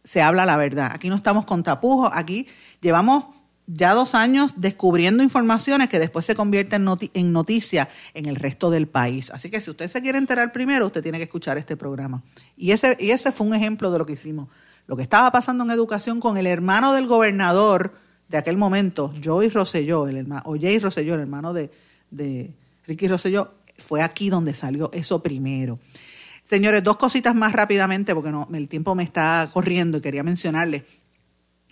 se 0.04 0.22
habla 0.22 0.46
la 0.46 0.58
verdad. 0.58 0.91
Aquí 0.93 1.08
no 1.10 1.16
estamos 1.16 1.46
con 1.46 1.64
tapujos, 1.64 2.12
aquí 2.14 2.48
llevamos 2.82 3.26
ya 3.68 3.93
dos 3.93 4.13
años 4.13 4.53
descubriendo 4.55 5.24
informaciones 5.24 5.89
que 5.89 5.99
después 5.99 6.26
se 6.26 6.36
convierten 6.36 6.88
en, 7.13 7.32
noticia 7.32 7.89
en 8.13 8.26
el 8.28 8.36
resto 8.36 8.70
del 8.70 8.88
país. 8.88 9.32
Así 9.32 9.49
que 9.49 9.59
si 9.59 9.72
usted 9.72 9.88
se 9.88 10.01
quiere 10.01 10.18
enterar 10.18 10.51
primero, 10.51 10.86
usted 10.86 11.01
tiene 11.01 11.18
que 11.18 11.24
escuchar 11.24 11.57
este 11.57 11.76
programa. 11.76 12.24
Y 12.55 12.72
ese, 12.72 12.95
y 12.99 13.11
ese 13.11 13.32
fue 13.32 13.47
un 13.47 13.53
ejemplo 13.53 13.91
de 13.91 13.99
lo 13.99 14.05
que 14.05 14.13
hicimos. 14.13 14.49
Lo 14.88 14.95
que 14.95 15.03
estaba 15.03 15.32
pasando 15.32 15.63
en 15.63 15.72
educación 15.72 16.20
con 16.20 16.38
el 16.38 16.45
hermano 16.45 16.93
del 16.93 17.07
gobernador 17.07 17.95
de 18.30 18.38
aquel 18.38 18.57
momento, 18.57 19.13
Joey 19.24 19.49
Rosselló, 19.49 20.07
el 20.07 20.18
hermano, 20.18 20.43
o 20.45 20.55
Jay 20.59 20.78
Rosselló, 20.78 21.16
el 21.16 21.22
hermano 21.22 21.53
de, 21.53 21.72
de 22.11 22.53
Ricky 22.86 23.07
Rosselló, 23.07 23.53
fue 23.78 24.01
aquí 24.01 24.30
donde 24.30 24.53
salió 24.53 24.91
eso 24.93 25.22
primero. 25.22 25.80
Señores, 26.43 26.84
dos 26.84 26.97
cositas 26.97 27.34
más 27.34 27.53
rápidamente, 27.53 28.13
porque 28.13 28.32
el 28.53 28.68
tiempo 28.68 28.93
me 28.93 29.03
está 29.03 29.49
corriendo 29.51 29.97
y 29.97 30.01
quería 30.01 30.24
mencionarles 30.24 30.84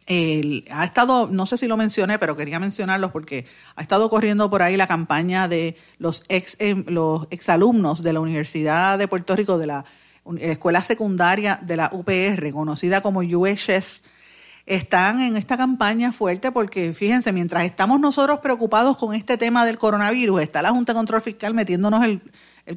ha 0.08 0.84
estado, 0.84 1.28
no 1.28 1.46
sé 1.46 1.58
si 1.58 1.68
lo 1.68 1.78
mencioné, 1.78 2.20
pero 2.20 2.36
quería 2.36 2.60
mencionarlo 2.60 3.12
porque 3.12 3.46
ha 3.76 3.82
estado 3.82 4.10
corriendo 4.10 4.50
por 4.50 4.62
ahí 4.62 4.76
la 4.76 4.88
campaña 4.88 5.48
de 5.48 5.78
los 5.98 6.24
ex 6.28 6.58
em, 6.60 6.84
los 6.88 7.28
exalumnos 7.30 8.04
de 8.04 8.14
la 8.14 8.20
Universidad 8.20 8.98
de 8.98 9.08
Puerto 9.08 9.36
Rico, 9.36 9.58
de 9.58 9.68
la 9.68 9.86
escuela 10.40 10.84
secundaria 10.84 11.60
de 11.62 11.78
la 11.78 11.90
UPR, 11.94 12.52
conocida 12.52 13.02
como 13.02 13.22
UHS, 13.22 14.04
están 14.66 15.22
en 15.22 15.36
esta 15.36 15.58
campaña 15.58 16.12
fuerte 16.12 16.52
porque, 16.52 16.94
fíjense, 16.94 17.32
mientras 17.32 17.66
estamos 17.66 18.00
nosotros 18.00 18.40
preocupados 18.40 18.98
con 18.98 19.14
este 19.14 19.38
tema 19.38 19.66
del 19.66 19.78
coronavirus, 19.78 20.42
está 20.42 20.62
la 20.62 20.72
Junta 20.72 20.94
de 20.94 20.98
Control 20.98 21.22
Fiscal 21.22 21.54
metiéndonos 21.54 22.06
el, 22.06 22.22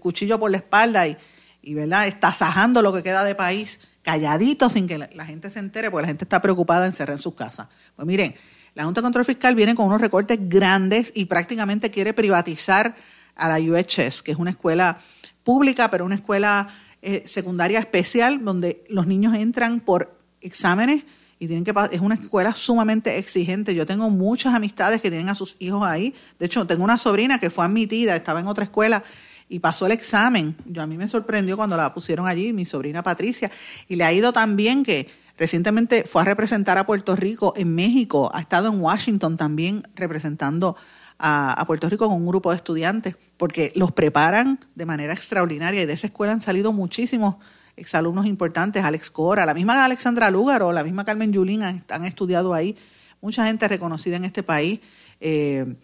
cuchillo 0.00 0.38
por 0.40 0.50
la 0.50 0.56
espalda 0.56 1.06
y, 1.06 1.16
y 1.62 1.74
¿verdad? 1.74 2.08
Estasajando 2.08 2.82
lo 2.82 2.92
que 2.92 3.04
queda 3.04 3.22
de 3.22 3.36
país 3.36 3.78
calladito 4.06 4.70
sin 4.70 4.86
que 4.86 4.98
la, 4.98 5.26
gente 5.26 5.50
se 5.50 5.58
entere, 5.58 5.90
porque 5.90 6.02
la 6.02 6.06
gente 6.06 6.24
está 6.24 6.40
preocupada 6.40 6.86
en 6.86 6.94
cerrar 6.94 7.20
sus 7.20 7.34
casas. 7.34 7.66
Pues 7.96 8.06
miren, 8.06 8.36
la 8.76 8.84
Junta 8.84 9.00
de 9.00 9.04
Control 9.04 9.24
Fiscal 9.24 9.56
viene 9.56 9.74
con 9.74 9.86
unos 9.86 10.00
recortes 10.00 10.38
grandes 10.42 11.10
y 11.12 11.24
prácticamente 11.24 11.90
quiere 11.90 12.12
privatizar 12.12 12.94
a 13.34 13.48
la 13.48 13.58
UHS, 13.58 14.22
que 14.22 14.30
es 14.30 14.38
una 14.38 14.50
escuela 14.50 15.00
pública, 15.42 15.90
pero 15.90 16.04
una 16.04 16.14
escuela 16.14 16.68
eh, 17.02 17.24
secundaria 17.26 17.80
especial 17.80 18.44
donde 18.44 18.84
los 18.88 19.08
niños 19.08 19.34
entran 19.34 19.80
por 19.80 20.16
exámenes 20.40 21.02
y 21.40 21.48
tienen 21.48 21.64
que 21.64 21.74
es 21.90 22.00
una 22.00 22.14
escuela 22.14 22.54
sumamente 22.54 23.18
exigente. 23.18 23.74
Yo 23.74 23.86
tengo 23.86 24.08
muchas 24.08 24.54
amistades 24.54 25.02
que 25.02 25.10
tienen 25.10 25.30
a 25.30 25.34
sus 25.34 25.56
hijos 25.58 25.84
ahí. 25.84 26.14
De 26.38 26.46
hecho, 26.46 26.64
tengo 26.64 26.84
una 26.84 26.96
sobrina 26.96 27.40
que 27.40 27.50
fue 27.50 27.64
admitida, 27.64 28.14
estaba 28.14 28.38
en 28.38 28.46
otra 28.46 28.62
escuela 28.62 29.02
y 29.48 29.58
pasó 29.60 29.86
el 29.86 29.92
examen. 29.92 30.56
Yo 30.64 30.82
a 30.82 30.86
mí 30.86 30.96
me 30.96 31.08
sorprendió 31.08 31.56
cuando 31.56 31.76
la 31.76 31.92
pusieron 31.94 32.26
allí, 32.26 32.52
mi 32.52 32.66
sobrina 32.66 33.02
Patricia, 33.02 33.50
y 33.88 33.96
le 33.96 34.04
ha 34.04 34.12
ido 34.12 34.32
tan 34.32 34.56
bien 34.56 34.82
que 34.82 35.08
recientemente 35.38 36.04
fue 36.04 36.22
a 36.22 36.24
representar 36.24 36.78
a 36.78 36.86
Puerto 36.86 37.14
Rico 37.14 37.52
en 37.56 37.74
México, 37.74 38.30
ha 38.34 38.40
estado 38.40 38.68
en 38.68 38.80
Washington 38.80 39.36
también 39.36 39.86
representando 39.94 40.76
a, 41.18 41.62
Puerto 41.66 41.88
Rico 41.88 42.08
con 42.08 42.16
un 42.16 42.26
grupo 42.26 42.50
de 42.50 42.56
estudiantes, 42.56 43.16
porque 43.36 43.72
los 43.74 43.92
preparan 43.92 44.58
de 44.74 44.86
manera 44.86 45.12
extraordinaria. 45.12 45.82
Y 45.82 45.86
de 45.86 45.92
esa 45.92 46.06
escuela 46.06 46.32
han 46.32 46.40
salido 46.40 46.72
muchísimos 46.72 47.36
exalumnos 47.76 48.26
importantes, 48.26 48.84
Alex 48.84 49.10
Cora, 49.10 49.46
la 49.46 49.54
misma 49.54 49.84
Alexandra 49.84 50.30
o 50.30 50.72
la 50.72 50.84
misma 50.84 51.04
Carmen 51.04 51.32
Yulín 51.32 51.62
han, 51.62 51.84
han, 51.88 52.04
estudiado 52.04 52.54
ahí, 52.54 52.76
mucha 53.20 53.46
gente 53.46 53.68
reconocida 53.68 54.16
en 54.16 54.24
este 54.24 54.42
país. 54.42 54.80
Eh, 55.20 55.76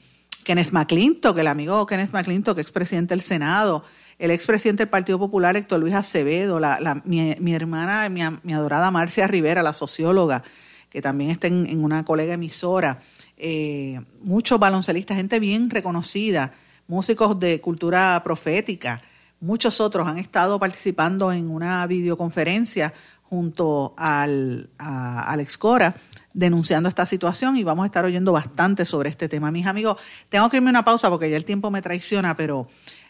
Kenneth 0.45 0.73
McClintock, 0.73 1.39
el 1.39 1.47
amigo 1.47 1.87
Kenneth 1.87 2.13
McClintock, 2.13 2.59
expresidente 2.59 3.15
del 3.15 3.23
Senado, 3.23 3.85
el 4.19 4.31
expresidente 4.31 4.83
del 4.83 4.91
Partido 4.91 5.19
Popular, 5.19 5.57
Héctor 5.57 5.81
Luis 5.81 5.95
Acevedo, 5.95 6.61
la, 6.61 7.03
mi, 7.05 7.55
hermana, 7.55 8.09
mi, 8.09 8.53
adorada 8.53 8.91
Marcia 8.91 9.27
Rivera, 9.27 9.63
la 9.63 9.75
socióloga, 9.75 10.45
que 10.89 11.01
también 11.01 11.31
está 11.31 11.47
en, 11.47 11.83
una 11.83 12.05
colega 12.05 12.35
emisora, 12.35 13.01
eh, 13.37 14.01
muchos 14.23 14.59
baloncelistas, 14.59 15.17
gente 15.17 15.41
bien 15.41 15.71
reconocida, 15.71 16.53
músicos 16.87 17.39
de 17.41 17.61
cultura 17.61 18.21
profética, 18.23 19.03
muchos 19.41 19.81
otros 19.81 20.07
han 20.07 20.19
estado 20.19 20.59
participando 20.61 21.33
en 21.33 21.51
una 21.51 21.87
videoconferencia 21.87 22.95
junto 23.33 23.95
al, 23.97 24.69
a 24.77 25.23
Alex 25.33 25.57
Cora 25.57 25.97
denunciando 26.35 26.91
esta 26.91 27.07
situación 27.07 27.57
y 27.57 27.65
vamos 27.65 27.85
a 27.85 27.87
estar 27.87 28.05
oyendo 28.05 28.31
bastante 28.31 28.85
sobre 28.85 29.09
este 29.09 29.27
tema. 29.27 29.51
Mis 29.51 29.67
amigos, 29.67 29.97
tengo 30.29 30.51
que 30.51 30.59
irme 30.59 30.69
una 30.69 30.85
pausa 30.85 31.09
porque 31.09 31.31
ya 31.31 31.39
el 31.39 31.47
tiempo 31.47 31.71
me 31.71 31.81
traiciona, 31.81 32.37
pero 32.37 32.69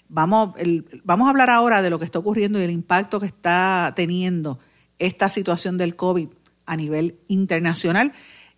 vamos, 0.08 0.54
vamos 1.02 1.26
a 1.26 1.30
hablar 1.30 1.50
ahora 1.50 1.82
de 1.82 1.90
lo 1.90 1.98
que 1.98 2.04
está 2.04 2.20
ocurriendo 2.20 2.60
y 2.60 2.62
el 2.62 2.70
impacto 2.70 3.18
que 3.18 3.26
está 3.26 3.94
teniendo 3.96 4.60
esta 5.00 5.28
situación 5.28 5.76
del 5.76 5.96
COVID 5.96 6.28
a 6.66 6.76
nivel 6.76 7.18
internacional 7.26 8.12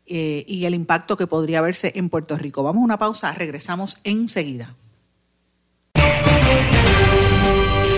eh, 0.04 0.44
y 0.46 0.66
el 0.66 0.74
impacto 0.74 1.16
que 1.16 1.26
podría 1.26 1.62
verse 1.62 1.92
en 1.96 2.10
Puerto 2.10 2.36
Rico. 2.36 2.62
Vamos 2.62 2.82
a 2.82 2.84
una 2.84 2.98
pausa, 2.98 3.32
regresamos 3.32 4.00
enseguida. 4.04 4.76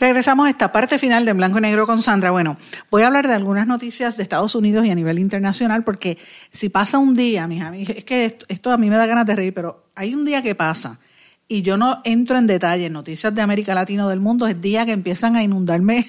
Regresamos 0.00 0.46
a 0.46 0.50
esta 0.50 0.72
parte 0.72 0.96
final 0.96 1.26
de 1.26 1.34
Blanco 1.34 1.58
y 1.58 1.60
Negro 1.60 1.86
con 1.86 2.00
Sandra. 2.00 2.30
Bueno, 2.30 2.56
voy 2.90 3.02
a 3.02 3.08
hablar 3.08 3.28
de 3.28 3.34
algunas 3.34 3.66
noticias 3.66 4.16
de 4.16 4.22
Estados 4.22 4.54
Unidos 4.54 4.86
y 4.86 4.90
a 4.90 4.94
nivel 4.94 5.18
internacional, 5.18 5.84
porque 5.84 6.16
si 6.50 6.70
pasa 6.70 6.96
un 6.96 7.12
día, 7.12 7.46
mis 7.46 7.60
amigos, 7.60 7.94
es 7.94 8.04
que 8.06 8.38
esto, 8.48 8.72
a 8.72 8.78
mí 8.78 8.88
me 8.88 8.96
da 8.96 9.04
ganas 9.04 9.26
de 9.26 9.36
reír, 9.36 9.52
pero 9.52 9.90
hay 9.94 10.14
un 10.14 10.24
día 10.24 10.40
que 10.40 10.54
pasa 10.54 10.98
y 11.48 11.60
yo 11.60 11.76
no 11.76 12.00
entro 12.04 12.38
en 12.38 12.46
detalle 12.46 12.86
en 12.86 12.94
noticias 12.94 13.34
de 13.34 13.42
América 13.42 13.74
Latina 13.74 14.06
o 14.06 14.08
del 14.08 14.20
mundo, 14.20 14.46
es 14.46 14.58
día 14.58 14.86
que 14.86 14.92
empiezan 14.92 15.36
a 15.36 15.42
inundarme 15.42 16.06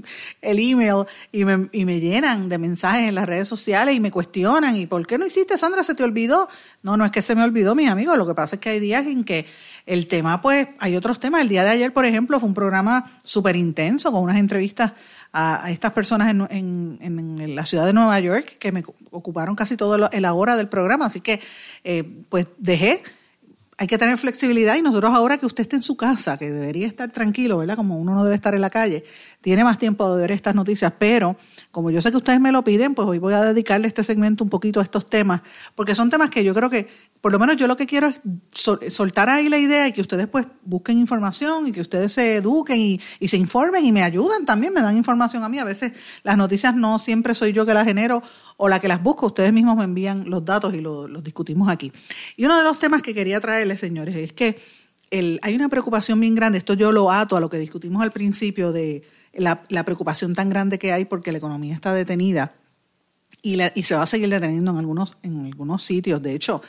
el, 0.40 0.58
email 0.58 1.04
y 1.30 1.44
me, 1.44 1.68
y 1.72 1.84
me, 1.84 2.00
llenan 2.00 2.48
de 2.48 2.56
mensajes 2.56 3.08
en 3.08 3.14
las 3.14 3.26
redes 3.26 3.46
sociales 3.46 3.94
y 3.94 4.00
me 4.00 4.10
cuestionan, 4.10 4.74
¿y 4.74 4.86
por 4.86 5.06
qué 5.06 5.18
no 5.18 5.26
hiciste, 5.26 5.58
Sandra? 5.58 5.84
¿Se 5.84 5.94
te 5.94 6.02
olvidó? 6.02 6.48
No, 6.82 6.96
no 6.96 7.04
es 7.04 7.10
que 7.10 7.20
se 7.20 7.34
me 7.34 7.42
olvidó, 7.42 7.74
mis 7.74 7.90
amigos, 7.90 8.16
lo 8.16 8.26
que 8.26 8.34
pasa 8.34 8.56
es 8.56 8.60
que 8.60 8.70
hay 8.70 8.80
días 8.80 9.04
en 9.04 9.24
que 9.24 9.44
el 9.86 10.06
tema, 10.06 10.40
pues, 10.40 10.68
hay 10.78 10.96
otros 10.96 11.20
temas. 11.20 11.42
El 11.42 11.48
día 11.48 11.64
de 11.64 11.70
ayer, 11.70 11.92
por 11.92 12.04
ejemplo, 12.04 12.40
fue 12.40 12.48
un 12.48 12.54
programa 12.54 13.18
súper 13.22 13.56
intenso 13.56 14.10
con 14.12 14.22
unas 14.22 14.36
entrevistas 14.36 14.92
a, 15.32 15.70
estas 15.70 15.92
personas 15.92 16.30
en, 16.30 16.98
en, 17.00 17.54
la 17.54 17.66
ciudad 17.66 17.84
de 17.84 17.92
Nueva 17.92 18.18
York 18.20 18.56
que 18.58 18.72
me 18.72 18.82
ocuparon 19.10 19.56
casi 19.56 19.76
todo 19.76 19.98
la 19.98 20.32
hora 20.34 20.56
del 20.56 20.68
programa. 20.68 21.06
Así 21.06 21.20
que, 21.20 21.40
eh, 21.82 22.04
pues, 22.28 22.46
dejé 22.58 23.02
hay 23.76 23.86
que 23.86 23.98
tener 23.98 24.16
flexibilidad 24.18 24.76
y 24.76 24.82
nosotros 24.82 25.12
ahora 25.12 25.38
que 25.38 25.46
usted 25.46 25.62
esté 25.62 25.76
en 25.76 25.82
su 25.82 25.96
casa, 25.96 26.38
que 26.38 26.50
debería 26.50 26.86
estar 26.86 27.10
tranquilo, 27.10 27.58
¿verdad? 27.58 27.76
Como 27.76 27.98
uno 27.98 28.14
no 28.14 28.22
debe 28.22 28.36
estar 28.36 28.54
en 28.54 28.60
la 28.60 28.70
calle, 28.70 29.04
tiene 29.44 29.62
más 29.62 29.76
tiempo 29.76 30.16
de 30.16 30.22
ver 30.22 30.30
estas 30.32 30.54
noticias, 30.54 30.90
pero 30.98 31.36
como 31.70 31.90
yo 31.90 32.00
sé 32.00 32.10
que 32.10 32.16
ustedes 32.16 32.40
me 32.40 32.50
lo 32.50 32.64
piden, 32.64 32.94
pues 32.94 33.06
hoy 33.06 33.18
voy 33.18 33.34
a 33.34 33.42
dedicarle 33.42 33.88
este 33.88 34.02
segmento 34.02 34.42
un 34.42 34.48
poquito 34.48 34.80
a 34.80 34.82
estos 34.82 35.04
temas, 35.04 35.42
porque 35.74 35.94
son 35.94 36.08
temas 36.08 36.30
que 36.30 36.42
yo 36.42 36.54
creo 36.54 36.70
que, 36.70 36.88
por 37.20 37.30
lo 37.30 37.38
menos 37.38 37.56
yo 37.56 37.66
lo 37.66 37.76
que 37.76 37.84
quiero 37.84 38.06
es 38.06 38.22
soltar 38.52 39.28
ahí 39.28 39.50
la 39.50 39.58
idea 39.58 39.86
y 39.86 39.92
que 39.92 40.00
ustedes 40.00 40.28
pues 40.28 40.46
busquen 40.62 40.98
información 40.98 41.66
y 41.66 41.72
que 41.72 41.82
ustedes 41.82 42.14
se 42.14 42.36
eduquen 42.36 42.78
y, 43.20 43.28
se 43.28 43.36
informen 43.36 43.84
y 43.84 43.92
me 43.92 44.02
ayudan 44.02 44.46
también, 44.46 44.72
me 44.72 44.80
dan 44.80 44.96
información 44.96 45.42
a 45.42 45.50
mí. 45.50 45.58
A 45.58 45.64
veces 45.64 45.92
las 46.22 46.38
noticias 46.38 46.74
no 46.74 46.98
siempre 46.98 47.34
soy 47.34 47.52
yo 47.52 47.66
que 47.66 47.74
las 47.74 47.86
genero 47.86 48.22
o 48.56 48.70
la 48.70 48.80
que 48.80 48.88
las 48.88 49.02
busco, 49.02 49.26
ustedes 49.26 49.52
mismos 49.52 49.76
me 49.76 49.84
envían 49.84 50.24
los 50.30 50.42
datos 50.42 50.72
y 50.72 50.80
los 50.80 51.22
discutimos 51.22 51.68
aquí. 51.68 51.92
Y 52.38 52.46
uno 52.46 52.56
de 52.56 52.64
los 52.64 52.78
temas 52.78 53.02
que 53.02 53.12
quería 53.12 53.42
traerles, 53.42 53.78
señores, 53.78 54.16
es 54.16 54.32
que 54.32 54.58
el, 55.10 55.38
hay 55.42 55.54
una 55.54 55.68
preocupación 55.68 56.18
bien 56.18 56.34
grande, 56.34 56.56
esto 56.56 56.72
yo 56.72 56.92
lo 56.92 57.12
ato 57.12 57.36
a 57.36 57.40
lo 57.40 57.50
que 57.50 57.58
discutimos 57.58 58.02
al 58.02 58.10
principio 58.10 58.72
de 58.72 59.02
la, 59.36 59.84
preocupación 59.84 60.34
tan 60.34 60.48
grande 60.48 60.78
que 60.78 60.92
hay 60.92 61.04
porque 61.04 61.32
la 61.32 61.38
economía 61.38 61.74
está 61.74 61.92
detenida 61.92 62.54
y, 63.42 63.58
y, 63.74 63.82
se 63.82 63.94
va 63.94 64.02
a 64.02 64.06
seguir 64.06 64.28
deteniendo 64.28 64.70
en 64.70 64.78
algunos, 64.78 65.18
en 65.22 65.46
algunos 65.46 65.82
sitios. 65.82 66.22
De 66.22 66.34
hecho, 66.34 66.62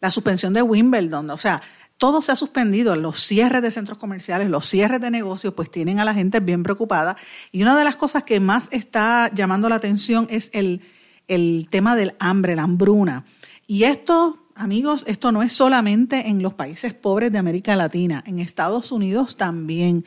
la 0.00 0.10
suspensión 0.10 0.52
de 0.52 0.62
Wimbledon, 0.62 1.30
o 1.30 1.36
sea, 1.36 1.62
todo 2.02 2.20
se 2.20 2.32
ha 2.32 2.36
suspendido, 2.36 2.96
los 2.96 3.20
cierres 3.20 3.62
de 3.62 3.70
centros 3.70 3.96
comerciales, 3.96 4.50
los 4.50 4.66
cierres 4.66 5.00
de 5.00 5.08
negocios, 5.08 5.54
pues 5.54 5.70
tienen 5.70 6.00
a 6.00 6.04
la 6.04 6.12
gente 6.12 6.40
bien 6.40 6.64
preocupada. 6.64 7.16
Y 7.52 7.62
una 7.62 7.78
de 7.78 7.84
las 7.84 7.94
cosas 7.94 8.24
que 8.24 8.40
más 8.40 8.66
está 8.72 9.30
llamando 9.32 9.68
la 9.68 9.76
atención 9.76 10.26
es 10.28 10.50
el, 10.52 10.80
el 11.28 11.68
tema 11.70 11.94
del 11.94 12.16
hambre, 12.18 12.56
la 12.56 12.64
hambruna. 12.64 13.24
Y 13.68 13.84
esto, 13.84 14.48
amigos, 14.56 15.04
esto 15.06 15.30
no 15.30 15.44
es 15.44 15.52
solamente 15.52 16.26
en 16.28 16.42
los 16.42 16.54
países 16.54 16.92
pobres 16.92 17.30
de 17.30 17.38
América 17.38 17.76
Latina, 17.76 18.24
en 18.26 18.40
Estados 18.40 18.90
Unidos 18.90 19.36
también. 19.36 20.04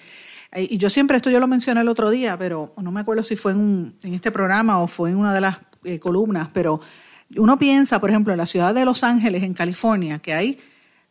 Eh, 0.55 0.67
y 0.71 0.77
yo 0.77 0.89
siempre, 0.89 1.17
esto 1.17 1.29
yo 1.29 1.39
lo 1.39 1.47
mencioné 1.47 1.81
el 1.81 1.89
otro 1.89 2.09
día, 2.09 2.37
pero 2.37 2.73
no 2.81 2.91
me 2.91 3.01
acuerdo 3.01 3.21
si 3.21 3.35
fue 3.35 3.51
en, 3.51 3.93
este 4.03 4.31
programa 4.31 4.79
o 4.81 4.87
fue 4.87 5.09
en 5.11 5.17
una 5.17 5.33
de 5.33 5.41
las 5.41 5.57
eh, 5.83 5.99
columnas, 5.99 6.49
pero 6.53 6.79
uno 7.37 7.59
piensa, 7.59 7.99
por 7.99 8.09
ejemplo, 8.09 8.31
en 8.33 8.37
la 8.37 8.45
ciudad 8.45 8.73
de 8.73 8.85
Los 8.85 9.03
Ángeles, 9.03 9.43
en 9.43 9.53
California, 9.53 10.19
que 10.19 10.33
hay 10.33 10.57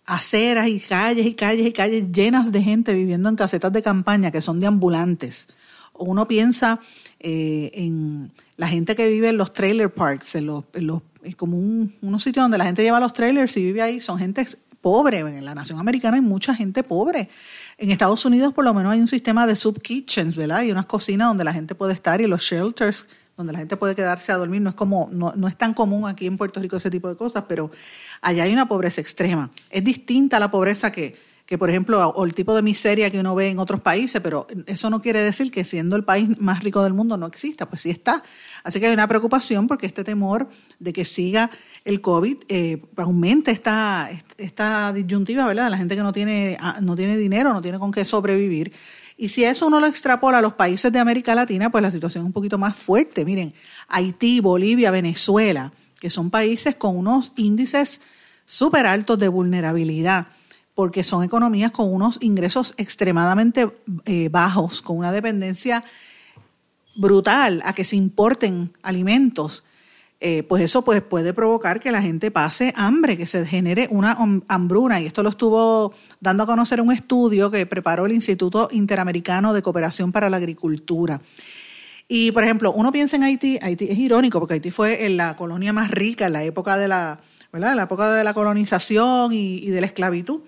aceras 0.07 0.69
y 0.69 0.81
calles 0.81 1.27
y 1.27 1.35
calles 1.35 1.67
y 1.67 1.73
calles 1.73 2.11
llenas 2.11 2.53
de 2.53 2.63
gente 2.63 2.95
viviendo 2.95 3.29
en 3.29 3.37
casetas 3.37 3.73
de 3.73 3.83
campaña 3.83 4.31
que 4.31 4.41
son 4.41 4.61
de 4.61 4.67
ambulantes. 4.67 5.49
O 5.93 6.05
uno 6.05 6.27
piensa 6.27 6.81
eh, 7.21 7.71
en 7.75 8.33
la 8.57 8.67
gente 8.67 8.97
que 8.97 9.09
vive 9.09 9.29
en 9.29 9.37
los 9.37 9.53
trailer 9.53 9.93
parks, 9.93 10.37
en 10.37 10.47
los, 10.47 10.65
como 11.37 11.59
un, 11.59 11.95
unos 12.01 12.23
sitios 12.23 12.45
donde 12.45 12.59
la 12.59 12.65
gente 12.65 12.83
lleva 12.83 12.99
los 12.99 13.13
trailers 13.13 13.57
y 13.57 13.65
vive 13.65 13.83
ahí, 13.83 14.01
son 14.01 14.19
gente 14.19 14.47
pobre. 14.85 15.21
En 15.21 15.43
la 15.47 15.55
nación 15.55 15.79
americana 15.81 16.17
hay 16.17 16.21
mucha 16.21 16.55
gente 16.55 16.83
pobre. 16.83 17.31
En 17.79 17.91
Estados 17.91 18.27
Unidos 18.27 18.53
por 18.53 18.67
lo 18.67 18.75
menos 18.75 18.93
hay 18.93 19.01
un 19.01 19.09
sistema 19.09 19.47
de 19.47 19.57
sub 19.57 19.81
kitchens, 19.81 20.37
¿verdad? 20.37 20.59
Hay 20.59 20.71
unas 20.71 20.85
cocinas 20.85 21.29
donde 21.29 21.43
la 21.43 21.55
gente 21.55 21.75
puede 21.75 21.95
estar 21.95 22.21
y 22.21 22.27
los 22.27 22.43
shelters 22.43 23.07
donde 23.35 23.55
la 23.55 23.61
gente 23.61 23.79
puede 23.79 23.95
quedarse 23.95 24.31
a 24.31 24.37
dormir. 24.37 24.61
No 24.61 24.69
es 24.69 24.77
como, 24.77 25.09
no, 25.11 25.33
no 25.35 25.49
es 25.49 25.57
tan 25.57 25.73
común 25.73 26.07
aquí 26.07 26.27
en 26.27 26.37
Puerto 26.37 26.61
Rico 26.61 26.77
ese 26.77 26.91
tipo 26.91 27.09
de 27.09 27.17
cosas, 27.17 27.45
pero 27.49 27.71
allá 28.21 28.43
hay 28.45 28.53
una 28.53 28.69
pobreza 28.69 29.01
extrema. 29.01 29.51
Es 29.71 29.83
distinta 29.83 30.37
a 30.37 30.41
la 30.41 30.51
pobreza 30.51 30.93
que, 30.93 31.17
que 31.47 31.57
por 31.57 31.71
ejemplo, 31.71 32.07
o 32.07 32.25
el 32.27 32.35
tipo 32.35 32.55
de 32.55 32.61
miseria 32.61 33.11
que 33.11 33.19
uno 33.19 33.35
ve 33.35 33.49
en 33.49 33.59
otros 33.59 33.81
países, 33.81 34.21
pero 34.21 34.47
eso 34.67 34.91
no 34.91 35.01
quiere 35.01 35.21
decir 35.21 35.51
que 35.51 35.65
siendo 35.65 35.97
el 35.97 36.05
país 36.05 36.29
más 36.39 36.63
rico 36.63 36.83
del 36.83 36.93
mundo 36.93 37.17
no 37.17 37.27
exista, 37.27 37.69
pues 37.69 37.81
sí 37.81 37.91
está. 37.91 38.23
Así 38.63 38.81
que 38.81 38.87
hay 38.87 38.93
una 38.93 39.09
preocupación 39.09 39.67
porque 39.67 39.87
este 39.87 40.05
temor 40.05 40.47
de 40.79 40.93
que 40.93 41.07
siga 41.07 41.51
el 41.85 42.01
COVID 42.01 42.39
eh, 42.49 42.83
aumente 42.97 43.51
esta, 43.51 44.11
esta 44.39 44.93
disyuntiva, 44.93 45.47
¿verdad? 45.47 45.71
La 45.71 45.77
gente 45.77 45.97
que 45.97 46.03
no 46.03 46.13
tiene, 46.13 46.57
ah, 46.61 46.79
no 46.81 46.97
tiene 46.97 47.17
dinero, 47.17 47.53
no 47.53 47.61
tiene 47.61 47.79
con 47.79 47.93
qué 47.93 48.05
sobrevivir. 48.05 48.73
Y 49.17 49.29
si 49.29 49.45
eso 49.45 49.67
uno 49.67 49.81
lo 49.81 49.87
extrapola 49.87 50.39
a 50.39 50.43
los 50.43 50.55
países 50.55 50.91
de 50.91 50.99
América 50.99 51.35
Latina, 51.35 51.71
pues 51.71 51.83
la 51.83 51.91
situación 51.91 52.25
es 52.25 52.27
un 52.27 52.33
poquito 52.33 52.59
más 52.59 52.75
fuerte. 52.75 53.25
Miren, 53.25 53.55
Haití, 53.89 54.41
Bolivia, 54.41 54.91
Venezuela, 54.91 55.73
que 56.01 56.11
son 56.11 56.31
países 56.31 56.75
con 56.75 56.97
unos 56.97 57.33
índices 57.37 58.01
súper 58.47 58.87
altos 58.87 59.19
de 59.19 59.29
vulnerabilidad 59.29 60.27
porque 60.75 61.05
son 61.05 61.23
economías 61.23 61.71
con 61.71 61.93
unos 61.93 62.19
ingresos 62.21 62.75
extremadamente 62.77 63.71
eh, 64.07 64.29
bajos, 64.29 64.83
con 64.83 64.99
una 64.99 65.13
dependencia 65.13 65.85
brutal 66.97 67.63
a 67.65 67.73
que 67.73 67.85
se 67.85 67.97
importen 67.97 68.73
alimentos, 68.83 69.65
eh, 70.27 70.43
pues 70.43 70.63
eso 70.63 70.83
pues, 70.83 71.03
puede 71.03 71.35
provocar 71.35 71.81
que 71.81 71.93
la 71.93 72.01
gente 72.01 72.31
pase 72.31 72.73
hambre, 72.77 73.19
que 73.19 73.27
se 73.27 73.45
genere 73.45 73.89
una 73.91 74.17
hambruna. 74.49 74.99
Y 74.99 75.05
esto 75.05 75.23
lo 75.23 75.29
estuvo 75.29 75.93
dando 76.19 76.45
a 76.45 76.47
conocer 76.47 76.81
un 76.81 76.91
estudio 76.91 77.51
que 77.51 77.67
preparó 77.67 78.07
el 78.07 78.13
Instituto 78.13 78.71
Interamericano 78.73 79.53
de 79.53 79.61
Cooperación 79.61 80.13
para 80.13 80.31
la 80.31 80.39
Agricultura. 80.39 81.21
Y, 82.09 82.33
por 82.33 82.43
ejemplo, 82.43 82.73
uno 82.73 82.91
piensa 82.91 83.17
en 83.17 83.25
Haití, 83.25 83.59
Haití 83.61 83.87
es 83.91 83.99
irónico 83.99 84.39
porque 84.39 84.55
Haití 84.55 84.71
fue 84.71 85.07
la 85.11 85.37
colonia 85.37 85.75
más 85.75 85.91
rica 85.91 86.29
en 86.29 86.33
la 86.33 86.43
época 86.43 86.79
de 86.79 86.89
la, 86.89 87.21
¿verdad? 87.53 87.77
la 87.77 87.83
época 87.83 88.11
de 88.15 88.25
la 88.25 88.33
colonización 88.33 89.35
y 89.35 89.69
de 89.69 89.81
la 89.83 89.87
esclavitud 89.87 90.41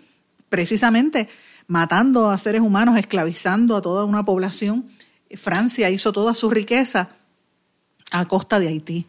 precisamente 0.49 1.29
matando 1.67 2.31
a 2.31 2.39
seres 2.39 2.63
humanos, 2.63 2.99
esclavizando 2.99 3.77
a 3.77 3.83
toda 3.83 4.07
una 4.07 4.25
población. 4.25 4.87
Francia 5.35 5.91
hizo 5.91 6.13
toda 6.13 6.35
su 6.35 6.49
riqueza 6.49 7.11
a 8.11 8.25
costa 8.27 8.59
de 8.59 8.69
Haití. 8.69 9.07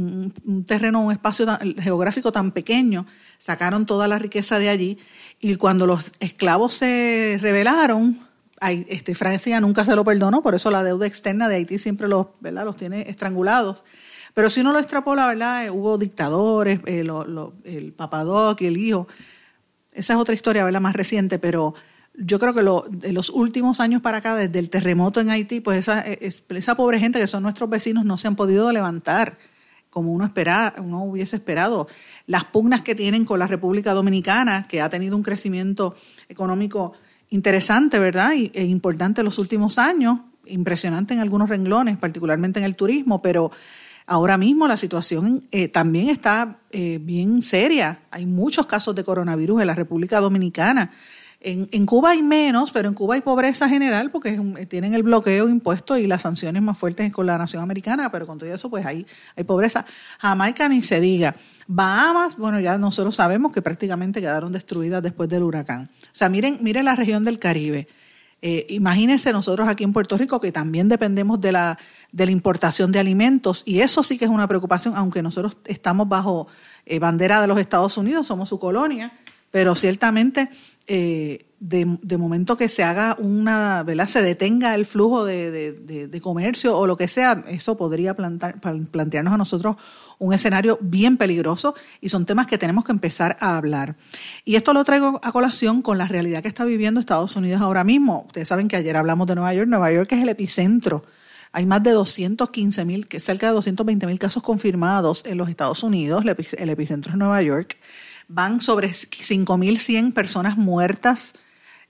Un, 0.00 0.64
terreno, 0.66 1.00
un 1.00 1.12
espacio 1.12 1.46
geográfico 1.78 2.32
tan 2.32 2.52
pequeño, 2.52 3.06
sacaron 3.38 3.86
toda 3.86 4.08
la 4.08 4.18
riqueza 4.18 4.58
de 4.58 4.68
allí 4.68 4.98
y 5.40 5.56
cuando 5.56 5.86
los 5.86 6.12
esclavos 6.20 6.74
se 6.74 7.38
rebelaron, 7.40 8.20
este, 8.68 9.14
Francia 9.14 9.60
nunca 9.60 9.84
se 9.84 9.96
lo 9.96 10.04
perdonó, 10.04 10.42
por 10.42 10.54
eso 10.54 10.70
la 10.70 10.84
deuda 10.84 11.06
externa 11.06 11.48
de 11.48 11.56
Haití 11.56 11.78
siempre 11.78 12.08
los, 12.08 12.28
¿verdad? 12.40 12.64
los 12.64 12.76
tiene 12.76 13.08
estrangulados. 13.08 13.82
Pero 14.34 14.50
si 14.50 14.60
uno 14.60 14.72
lo 14.72 14.78
extrapola, 14.78 15.26
¿verdad? 15.26 15.66
Eh, 15.66 15.70
hubo 15.70 15.98
dictadores, 15.98 16.80
eh, 16.86 17.04
el 17.64 17.92
Papadoc 17.92 18.60
y 18.60 18.66
el 18.66 18.76
hijo. 18.76 19.08
Esa 19.92 20.12
es 20.14 20.18
otra 20.18 20.34
historia, 20.34 20.64
¿verdad? 20.64 20.80
Más 20.80 20.94
reciente, 20.94 21.38
pero 21.38 21.74
yo 22.14 22.38
creo 22.38 22.54
que 22.54 22.62
lo, 22.62 22.86
de 22.88 23.12
los 23.12 23.30
últimos 23.30 23.80
años 23.80 24.02
para 24.02 24.18
acá, 24.18 24.36
desde 24.36 24.58
el 24.58 24.68
terremoto 24.70 25.20
en 25.20 25.30
Haití, 25.30 25.60
pues 25.60 25.78
esa, 25.78 26.02
esa 26.02 26.74
pobre 26.74 27.00
gente 27.00 27.18
que 27.18 27.26
son 27.26 27.42
nuestros 27.42 27.68
vecinos 27.70 28.04
no 28.04 28.18
se 28.18 28.28
han 28.28 28.36
podido 28.36 28.70
levantar 28.72 29.38
como 29.90 30.12
uno, 30.12 30.24
espera, 30.24 30.74
uno 30.78 31.04
hubiese 31.04 31.36
esperado. 31.36 31.88
Las 32.26 32.44
pugnas 32.44 32.82
que 32.82 32.94
tienen 32.94 33.24
con 33.24 33.38
la 33.38 33.46
República 33.46 33.92
Dominicana, 33.92 34.66
que 34.68 34.80
ha 34.80 34.88
tenido 34.88 35.16
un 35.16 35.22
crecimiento 35.22 35.94
económico 36.28 36.92
interesante, 37.28 37.98
¿verdad? 37.98 38.32
e 38.32 38.64
importante 38.64 39.20
en 39.20 39.24
los 39.24 39.38
últimos 39.38 39.78
años, 39.78 40.20
impresionante 40.46 41.14
en 41.14 41.20
algunos 41.20 41.48
renglones, 41.48 41.96
particularmente 41.98 42.58
en 42.58 42.64
el 42.64 42.76
turismo, 42.76 43.20
pero 43.22 43.50
ahora 44.06 44.36
mismo 44.36 44.66
la 44.66 44.76
situación 44.76 45.46
eh, 45.52 45.68
también 45.68 46.08
está 46.08 46.58
eh, 46.70 46.98
bien 47.00 47.42
seria. 47.42 48.00
Hay 48.10 48.26
muchos 48.26 48.66
casos 48.66 48.94
de 48.94 49.04
coronavirus 49.04 49.60
en 49.60 49.66
la 49.66 49.74
República 49.74 50.20
Dominicana. 50.20 50.92
En, 51.42 51.86
Cuba 51.86 52.10
hay 52.10 52.22
menos, 52.22 52.70
pero 52.70 52.88
en 52.88 52.94
Cuba 52.94 53.14
hay 53.14 53.22
pobreza 53.22 53.66
general 53.66 54.10
porque 54.10 54.38
tienen 54.68 54.92
el 54.92 55.02
bloqueo 55.02 55.48
impuesto 55.48 55.96
y 55.96 56.06
las 56.06 56.20
sanciones 56.20 56.60
más 56.60 56.76
fuertes 56.76 57.10
con 57.12 57.24
la 57.26 57.38
nación 57.38 57.62
americana, 57.62 58.12
pero 58.12 58.26
con 58.26 58.38
todo 58.38 58.52
eso 58.52 58.68
pues 58.68 58.84
hay, 58.84 59.06
hay 59.36 59.44
pobreza. 59.44 59.86
Jamaica 60.18 60.68
ni 60.68 60.82
se 60.82 61.00
diga. 61.00 61.34
Bahamas, 61.66 62.36
bueno, 62.36 62.60
ya 62.60 62.76
nosotros 62.76 63.16
sabemos 63.16 63.52
que 63.52 63.62
prácticamente 63.62 64.20
quedaron 64.20 64.52
destruidas 64.52 65.02
después 65.02 65.30
del 65.30 65.42
huracán. 65.42 65.88
O 66.02 66.08
sea, 66.12 66.28
miren, 66.28 66.58
miren 66.60 66.84
la 66.84 66.94
región 66.94 67.24
del 67.24 67.38
Caribe. 67.38 67.88
Eh, 68.42 68.66
imagínense 68.70 69.32
nosotros 69.32 69.68
aquí 69.68 69.84
en 69.84 69.92
Puerto 69.92 70.16
Rico 70.18 70.40
que 70.40 70.50
también 70.52 70.88
dependemos 70.88 71.40
de 71.40 71.52
la, 71.52 71.78
de 72.12 72.24
la 72.26 72.32
importación 72.32 72.90
de 72.90 72.98
alimentos 72.98 73.62
y 73.66 73.80
eso 73.80 74.02
sí 74.02 74.18
que 74.18 74.24
es 74.24 74.30
una 74.30 74.48
preocupación, 74.48 74.94
aunque 74.96 75.22
nosotros 75.22 75.58
estamos 75.64 76.08
bajo 76.08 76.48
eh, 76.86 76.98
bandera 76.98 77.40
de 77.40 77.46
los 77.46 77.58
Estados 77.60 77.98
Unidos, 77.98 78.26
somos 78.26 78.48
su 78.48 78.58
colonia, 78.58 79.12
pero 79.50 79.74
ciertamente 79.74 80.48
eh, 80.86 81.46
de, 81.60 82.16
momento 82.16 82.56
que 82.56 82.68
se 82.68 82.82
haga 82.82 83.16
una, 83.18 83.82
¿verdad? 83.82 84.06
Se 84.06 84.22
detenga 84.22 84.74
el 84.74 84.86
flujo 84.86 85.24
de, 85.24 86.20
comercio 86.22 86.76
o 86.76 86.86
lo 86.86 86.96
que 86.96 87.06
sea, 87.06 87.44
eso 87.48 87.76
podría 87.76 88.14
plantearnos 88.14 89.34
a 89.34 89.36
nosotros 89.36 89.76
un 90.18 90.32
escenario 90.32 90.78
bien 90.80 91.16
peligroso 91.16 91.74
y 92.00 92.08
son 92.08 92.26
temas 92.26 92.46
que 92.46 92.58
tenemos 92.58 92.84
que 92.84 92.92
empezar 92.92 93.36
a 93.40 93.56
hablar. 93.56 93.96
Y 94.44 94.56
esto 94.56 94.72
lo 94.72 94.84
traigo 94.84 95.20
a 95.22 95.32
colación 95.32 95.82
con 95.82 95.98
la 95.98 96.06
realidad 96.06 96.42
que 96.42 96.48
está 96.48 96.64
viviendo 96.64 96.98
Estados 96.98 97.36
Unidos 97.36 97.60
ahora 97.60 97.84
mismo. 97.84 98.24
Ustedes 98.26 98.48
saben 98.48 98.68
que 98.68 98.76
ayer 98.76 98.96
hablamos 98.96 99.26
de 99.26 99.34
Nueva 99.34 99.54
York. 99.54 99.68
Nueva 99.68 99.92
York 99.92 100.12
es 100.12 100.22
el 100.22 100.28
epicentro. 100.28 101.04
Hay 101.52 101.66
más 101.66 101.82
de 101.82 101.90
215 101.90 102.84
mil, 102.84 103.06
cerca 103.18 103.48
de 103.48 103.52
220 103.54 104.06
mil 104.06 104.18
casos 104.18 104.42
confirmados 104.42 105.24
en 105.26 105.36
los 105.36 105.48
Estados 105.48 105.82
Unidos. 105.82 106.24
El 106.56 106.68
epicentro 106.70 107.12
es 107.12 107.18
Nueva 107.18 107.42
York 107.42 107.76
van 108.32 108.60
sobre 108.60 108.90
5.100 108.90 110.12
personas 110.12 110.56
muertas 110.56 111.34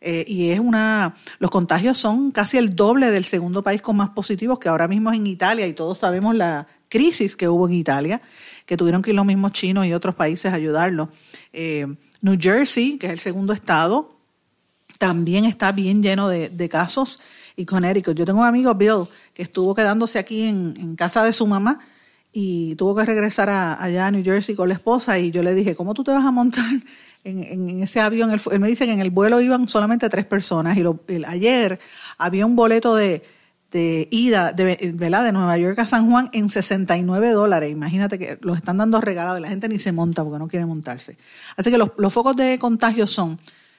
eh, 0.01 0.25
y 0.27 0.49
es 0.51 0.59
una, 0.59 1.15
los 1.39 1.51
contagios 1.51 1.99
son 1.99 2.31
casi 2.31 2.57
el 2.57 2.75
doble 2.75 3.11
del 3.11 3.27
segundo 3.27 3.63
país 3.63 3.83
con 3.83 3.97
más 3.97 4.11
positivos 4.11 4.59
que 4.59 4.71
ahora 4.71 4.89
mismo 4.89 5.11
es 5.11 5.19
en 5.19 5.27
Italia 5.27 5.67
y 5.67 5.75
todos 5.75 5.99
sabemos 5.99 6.35
la 6.35 6.67
crisis 6.89 7.37
que 7.37 7.47
hubo 7.47 7.69
en 7.69 7.75
Italia, 7.75 8.23
que 8.65 8.79
tuvieron 8.79 9.03
que 9.03 9.11
ir 9.11 9.17
los 9.17 9.27
mismos 9.27 9.53
chinos 9.53 9.85
y 9.85 9.93
otros 9.93 10.15
países 10.15 10.51
a 10.51 10.57
ayudarlo. 10.57 11.11
Eh, 11.53 11.87
New 12.23 12.39
Jersey, 12.41 12.97
que 12.97 13.09
es 13.09 13.13
el 13.13 13.21
segundo 13.21 13.53
estado, 13.53 14.17
también 14.99 15.45
está 15.45 15.73
bien 15.73 16.03
lleno 16.03 16.29
de, 16.29 16.69
casos 16.71 17.23
y 17.55 17.67
Connecticut. 17.67 18.17
Yo 18.17 18.25
tengo 18.25 18.41
un 18.41 18.47
amigo, 18.47 18.75
Bill, 18.75 19.05
que 19.35 19.43
estuvo 19.43 19.75
quedándose 19.75 20.19
aquí 20.19 20.45
en 20.45 20.97
casa 20.97 21.23
de 21.23 21.35
su 21.35 21.47
mamá 21.47 21.81
y 22.33 22.77
tuvo 22.77 22.95
que 22.95 23.05
regresar 23.05 23.49
allá 23.51 24.07
a 24.07 24.11
New 24.11 24.23
Jersey 24.25 24.55
con 24.55 24.69
la 24.69 24.75
esposa 24.75 25.19
y 25.19 25.31
yo 25.31 25.43
le 25.43 25.55
dije, 25.55 25.75
¿cómo 25.75 25.95
tú 25.95 26.05
te 26.05 26.13
vas 26.13 26.25
a 26.25 26.31
montar 26.31 26.65
en, 27.25 27.83
ese 27.83 28.01
avión? 28.01 28.31
Él, 28.31 28.61
me 28.61 28.69
dice 28.69 28.87
que 28.87 28.93
en 28.93 29.01
el 29.01 29.11
vuelo 29.11 29.41
iban 29.41 29.69
solamente 29.69 30.09
tres 30.09 30.27
personas 30.27 30.77
y 30.77 30.83
lo, 30.83 31.01
ayer 31.27 31.81
había 32.19 32.47
un 32.47 32.55
boleto 32.55 32.95
de, 32.95 33.23
ida 33.73 34.53
de, 34.53 34.93
¿verdad? 34.95 35.25
de 35.25 35.33
Nueva 35.33 35.59
York 35.59 35.79
a 35.81 35.87
San 35.87 36.09
Juan 36.09 36.31
en 36.33 36.49
69 36.49 37.31
dólares. 37.31 37.71
Imagínate 37.71 38.19
que 38.19 38.39
los 38.43 38.57
están 38.57 38.79
dando 38.79 39.01
regalados 39.01 39.41
y 39.41 39.43
la 39.43 39.49
gente 39.49 39.69
ni 39.69 39.79
se 39.79 39.91
monta 39.91 40.23
porque 40.23 40.39
no 40.39 40.47
quiere 40.47 40.67
montarse. 40.67 41.17
Así 41.57 41.71
que 41.71 41.79
los, 41.79 41.91
los 41.97 42.13
focos 42.13 42.37
de 42.37 42.59
contagio 42.61 43.07
son, 43.09 43.39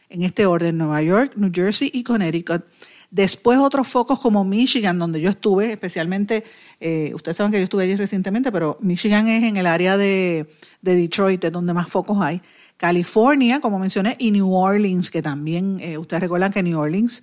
en 0.10 0.24
este 0.24 0.46
orden, 0.46 0.78
Nueva 0.78 1.02
York, 1.02 1.34
New 1.38 1.52
Jersey 1.54 1.90
y 1.94 2.04
Connecticut. 2.04 2.64
Después 3.12 3.60
otros 3.60 3.90
focos 3.90 4.22
como 4.22 4.46
Michigan, 4.46 4.98
donde 4.98 5.20
yo 5.20 5.30
estuve, 5.30 5.74
especialmente, 5.74 6.46
eh, 6.80 7.12
ustedes 7.14 7.36
saben 7.36 7.52
que 7.52 7.58
yo 7.58 7.66
estuve 7.66 7.84
allí 7.84 7.98
recientemente, 7.98 8.54
pero 8.54 8.78
Michigan 8.80 9.28
es 9.28 9.44
en 9.44 9.58
el 9.58 9.68
área 9.68 9.98
de, 9.98 10.48
Detroit, 10.82 11.44
es 11.44 11.52
donde 11.52 11.74
más 11.74 11.90
focos 11.90 12.20
hay. 12.22 12.42
California, 12.78 13.60
como 13.60 13.80
mencioné, 13.80 14.16
y 14.18 14.32
New 14.32 14.54
Orleans, 14.54 15.12
que 15.12 15.22
también, 15.22 15.82
eh, 15.82 15.98
ustedes 15.98 16.22
recuerdan 16.22 16.54
que 16.54 16.64
New 16.64 16.80
Orleans, 16.80 17.22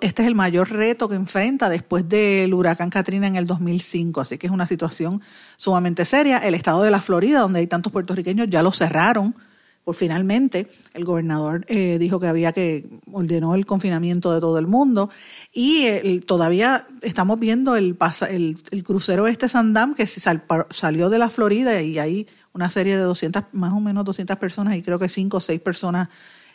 este 0.00 0.22
es 0.22 0.28
el 0.28 0.34
mayor 0.34 0.68
reto 0.68 1.08
que 1.08 1.14
enfrenta 1.14 1.68
después 1.68 2.08
del 2.08 2.52
huracán 2.52 2.90
Katrina 2.90 3.28
en 3.28 3.36
el 3.36 3.46
2005, 3.46 4.20
así 4.20 4.36
que 4.36 4.48
es 4.48 4.52
una 4.52 4.66
situación 4.66 5.22
sumamente 5.56 6.04
seria. 6.04 6.38
El 6.38 6.56
estado 6.56 6.82
de 6.82 6.90
la 6.90 7.00
Florida, 7.00 7.38
donde 7.38 7.60
hay 7.60 7.68
tantos 7.68 7.92
puertorriqueños, 7.92 8.48
ya 8.50 8.62
lo 8.62 8.72
cerraron 8.72 9.36
pues 9.84 9.96
finalmente 9.98 10.68
el 10.94 11.04
gobernador 11.04 11.64
eh, 11.68 11.96
dijo 11.98 12.20
que 12.20 12.26
había 12.26 12.52
que 12.52 12.86
ordenó 13.10 13.54
el 13.54 13.66
confinamiento 13.66 14.32
de 14.32 14.40
todo 14.40 14.58
el 14.58 14.66
mundo 14.66 15.10
y 15.52 15.86
eh, 15.86 16.22
todavía 16.26 16.86
estamos 17.02 17.40
viendo 17.40 17.76
el, 17.76 17.96
el, 18.28 18.84
crucero 18.84 19.26
este 19.26 19.48
Sandam 19.48 19.94
que 19.94 20.06
salió 20.06 21.10
de 21.10 21.18
la 21.18 21.30
Florida 21.30 21.80
y 21.82 21.98
hay 21.98 22.26
una 22.52 22.68
serie 22.68 22.96
de 22.96 23.02
200, 23.02 23.44
más 23.52 23.72
o 23.72 23.80
menos 23.80 24.04
200 24.04 24.36
personas 24.36 24.76
y 24.76 24.82
creo 24.82 24.98
que 24.98 25.08
5 25.08 25.36
o 25.36 25.40
6 25.40 25.60
personas 25.60 26.08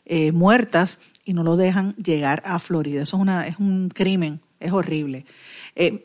eh, 0.05 0.31
muertas 0.31 0.99
y 1.23 1.33
no 1.33 1.43
lo 1.43 1.55
dejan 1.55 1.95
llegar 1.95 2.43
a 2.45 2.59
Florida. 2.59 3.01
Eso 3.01 3.17
es, 3.17 3.21
una, 3.21 3.47
es 3.47 3.57
un 3.57 3.89
crimen, 3.89 4.39
es 4.59 4.71
horrible. 4.71 5.25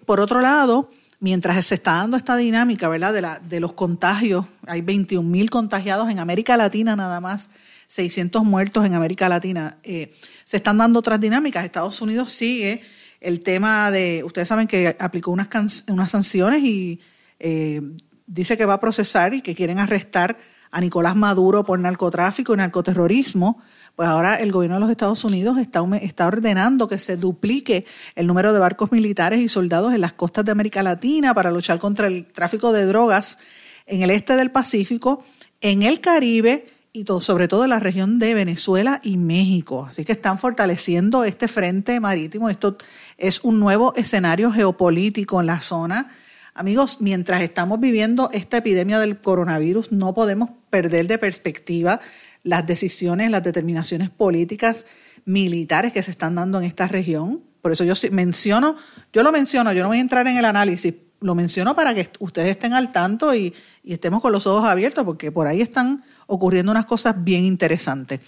por 0.07 0.21
otro 0.21 0.41
lado, 0.41 0.91
mientras 1.21 1.65
se 1.67 1.77
está 1.77 1.93
dando 1.93 2.17
esta 2.17 2.37
dinámica, 2.37 2.89
¿verdad? 2.89 3.13
De, 3.13 3.21
la, 3.21 3.39
de 3.39 3.61
los 3.61 3.75
contagios, 3.75 4.47
hay 4.67 4.81
21 4.81 5.29
mil 5.29 5.51
contagiados 5.51 6.11
en 6.11 6.19
América 6.19 6.57
Latina 6.57 6.97
nada 6.97 7.21
más, 7.21 7.51
600 7.87 8.43
muertos 8.45 8.85
en 8.87 8.95
América 8.95 9.29
Latina. 9.29 9.79
Eh, 9.83 10.15
se 10.45 10.57
están 10.57 10.79
dando 10.79 10.99
otras 10.99 11.21
dinámicas. 11.21 11.65
Estados 11.65 12.01
Unidos 12.01 12.33
sigue 12.33 12.83
el 13.21 13.41
tema 13.41 13.91
de, 13.91 14.25
ustedes 14.25 14.49
saben 14.49 14.67
que 14.67 14.97
aplicó 14.99 15.31
unas, 15.31 15.85
unas 15.89 16.11
sanciones 16.11 16.63
y 16.63 17.01
eh, 17.39 17.83
dice 18.27 18.57
que 18.57 18.65
va 18.65 18.75
a 18.75 18.81
procesar 18.81 19.35
y 19.35 19.43
que 19.43 19.55
quieren 19.55 19.79
arrestar 19.79 20.39
a 20.71 20.81
Nicolás 20.81 21.17
Maduro 21.17 21.65
por 21.65 21.79
narcotráfico 21.79 22.55
y 22.55 22.57
narcoterrorismo 22.57 23.61
pues 24.01 24.09
ahora 24.09 24.37
el 24.37 24.51
gobierno 24.51 24.77
de 24.77 24.81
los 24.81 24.91
Estados 24.91 25.23
Unidos 25.27 25.59
está, 25.59 25.85
está 26.01 26.27
ordenando 26.27 26.89
que 26.89 26.97
se 26.97 27.19
duplique 27.19 27.85
el 28.15 28.27
número 28.27 28.55
de 28.55 28.59
barcos 28.59 28.93
militares 28.93 29.41
y 29.41 29.49
soldados 29.51 29.93
en 29.93 30.01
las 30.01 30.15
costas 30.15 30.43
de 30.47 30.53
América 30.53 30.83
Latina 30.83 31.35
para 31.35 31.51
luchar 31.51 31.79
contra 31.79 32.07
el 32.07 32.25
tráfico 32.25 32.73
de 32.73 32.87
drogas 32.87 33.37
en 33.85 34.01
el 34.01 34.11
este 34.11 34.37
del 34.37 34.51
Pacífico, 34.53 35.23
en 35.61 35.83
el 35.83 36.01
Caribe 36.01 36.67
y 36.95 37.05
sobre 37.21 37.47
todo 37.47 37.65
en 37.65 37.69
la 37.69 37.79
región 37.79 38.19
de 38.19 38.33
Venezuela 38.33 39.03
y 39.05 39.19
México. 39.19 39.85
Así 39.91 40.03
que 40.03 40.13
están 40.13 40.39
fortaleciendo 40.39 41.25
este 41.25 41.47
frente 41.47 42.01
marítimo. 42.01 42.49
Esto 42.49 42.79
es 43.19 43.45
un 43.45 43.61
nuevo 43.61 43.93
escenario 43.97 44.51
geopolítico 44.51 45.43
en 45.43 45.47
la 45.47 45.61
zona. 45.61 46.11
Amigos, 46.55 47.03
mientras 47.03 47.43
estamos 47.43 47.79
viviendo 47.79 48.31
esta 48.33 48.57
epidemia 48.57 48.99
del 48.99 49.19
coronavirus, 49.19 49.93
no 49.93 50.15
podemos 50.15 50.49
perder 50.71 51.07
de 51.07 51.19
perspectiva 51.19 52.01
las 52.43 52.67
decisiones, 52.67 53.31
las 53.31 53.43
determinaciones 53.43 54.11
políticas, 54.11 54.85
militares 55.25 55.93
que 55.93 56.03
se 56.03 56.11
están 56.11 56.35
dando 56.35 56.59
en 56.59 56.65
esta 56.65 56.89
región. 56.89 57.43
Por 57.63 57.73
eso 57.73 57.85
yo 57.85 57.95
menciono, 58.11 58.77
yo 59.13 59.23
lo 59.23 59.33
menciono, 59.33 59.73
yo 59.73 59.83
no 59.83 59.89
voy 59.89 59.99
a 59.99 60.01
entrar 60.01 60.27
en 60.27 60.37
el 60.37 60.45
análisis, 60.45 60.95
lo 61.21 61.35
menciono 61.35 61.77
para 61.77 61.95
que 61.95 62.09
ustedes 62.19 62.51
estén 62.51 62.73
al 62.73 62.93
tanto 62.93 63.35
y, 63.35 63.55
estemos 63.85 64.21
con 64.21 64.33
los 64.33 64.47
ojos 64.47 64.69
abiertos, 64.69 65.05
porque 65.05 65.33
por 65.33 65.47
ahí 65.47 65.61
están 65.63 66.05
ocurriendo 66.27 66.71
unas 66.71 66.87
cosas 66.87 67.25
bien 67.25 67.45
interesantes. 67.45 68.21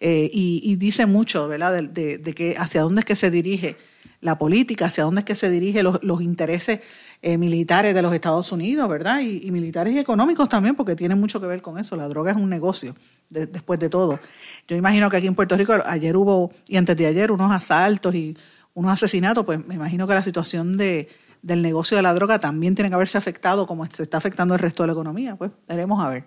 Eh, 0.00 0.30
y, 0.32 0.76
dice 0.76 1.06
mucho, 1.06 1.48
¿verdad?, 1.48 1.82
de, 1.82 2.34
que 2.34 2.54
hacia 2.58 2.82
dónde 2.82 3.00
es 3.00 3.04
que 3.04 3.16
se 3.16 3.30
dirige 3.30 3.76
la 4.20 4.38
política, 4.38 4.86
hacia 4.86 5.04
dónde 5.04 5.20
es 5.20 5.24
que 5.24 5.34
se 5.34 5.50
dirigen 5.50 5.86
los, 6.02 6.22
intereses 6.22 6.80
eh, 7.20 7.36
militares 7.36 7.94
de 7.94 8.02
los 8.02 8.14
Estados 8.14 8.52
Unidos, 8.52 8.88
¿verdad? 8.88 9.20
Y, 9.20 9.50
militares 9.50 9.92
y 9.92 9.98
económicos 9.98 10.48
también, 10.48 10.76
porque 10.76 10.94
tienen 10.94 11.18
mucho 11.18 11.40
que 11.40 11.46
ver 11.46 11.60
con 11.60 11.76
eso. 11.78 11.96
La 11.96 12.08
droga 12.08 12.30
es 12.30 12.36
un 12.36 12.48
negocio, 12.48 12.94
después 13.28 13.80
de 13.80 13.88
todo. 13.88 14.20
Yo 14.68 14.76
imagino 14.76 15.10
que 15.10 15.16
aquí 15.16 15.26
en 15.26 15.34
Puerto 15.34 15.56
Rico 15.56 15.74
ayer 15.84 16.16
hubo, 16.16 16.52
y 16.68 16.76
antes 16.76 16.96
de 16.96 17.06
ayer, 17.06 17.32
unos 17.32 17.50
asaltos 17.50 18.14
y 18.14 18.36
unos 18.74 18.92
asesinatos, 18.92 19.44
pues 19.44 19.58
me 19.66 19.74
imagino 19.74 20.06
que 20.06 20.14
la 20.14 20.22
situación 20.22 20.76
de, 20.76 21.08
del 21.42 21.60
negocio 21.60 21.96
de 21.96 22.04
la 22.04 22.14
droga 22.14 22.38
también 22.38 22.76
tiene 22.76 22.88
que 22.88 22.94
haberse 22.94 23.18
afectado 23.18 23.66
como 23.66 23.84
se 23.86 24.04
está 24.04 24.18
afectando 24.18 24.54
el 24.54 24.60
resto 24.60 24.84
de 24.84 24.86
la 24.86 24.92
economía. 24.92 25.34
Pues 25.34 25.50
veremos 25.66 26.02
a 26.04 26.10
ver. 26.10 26.24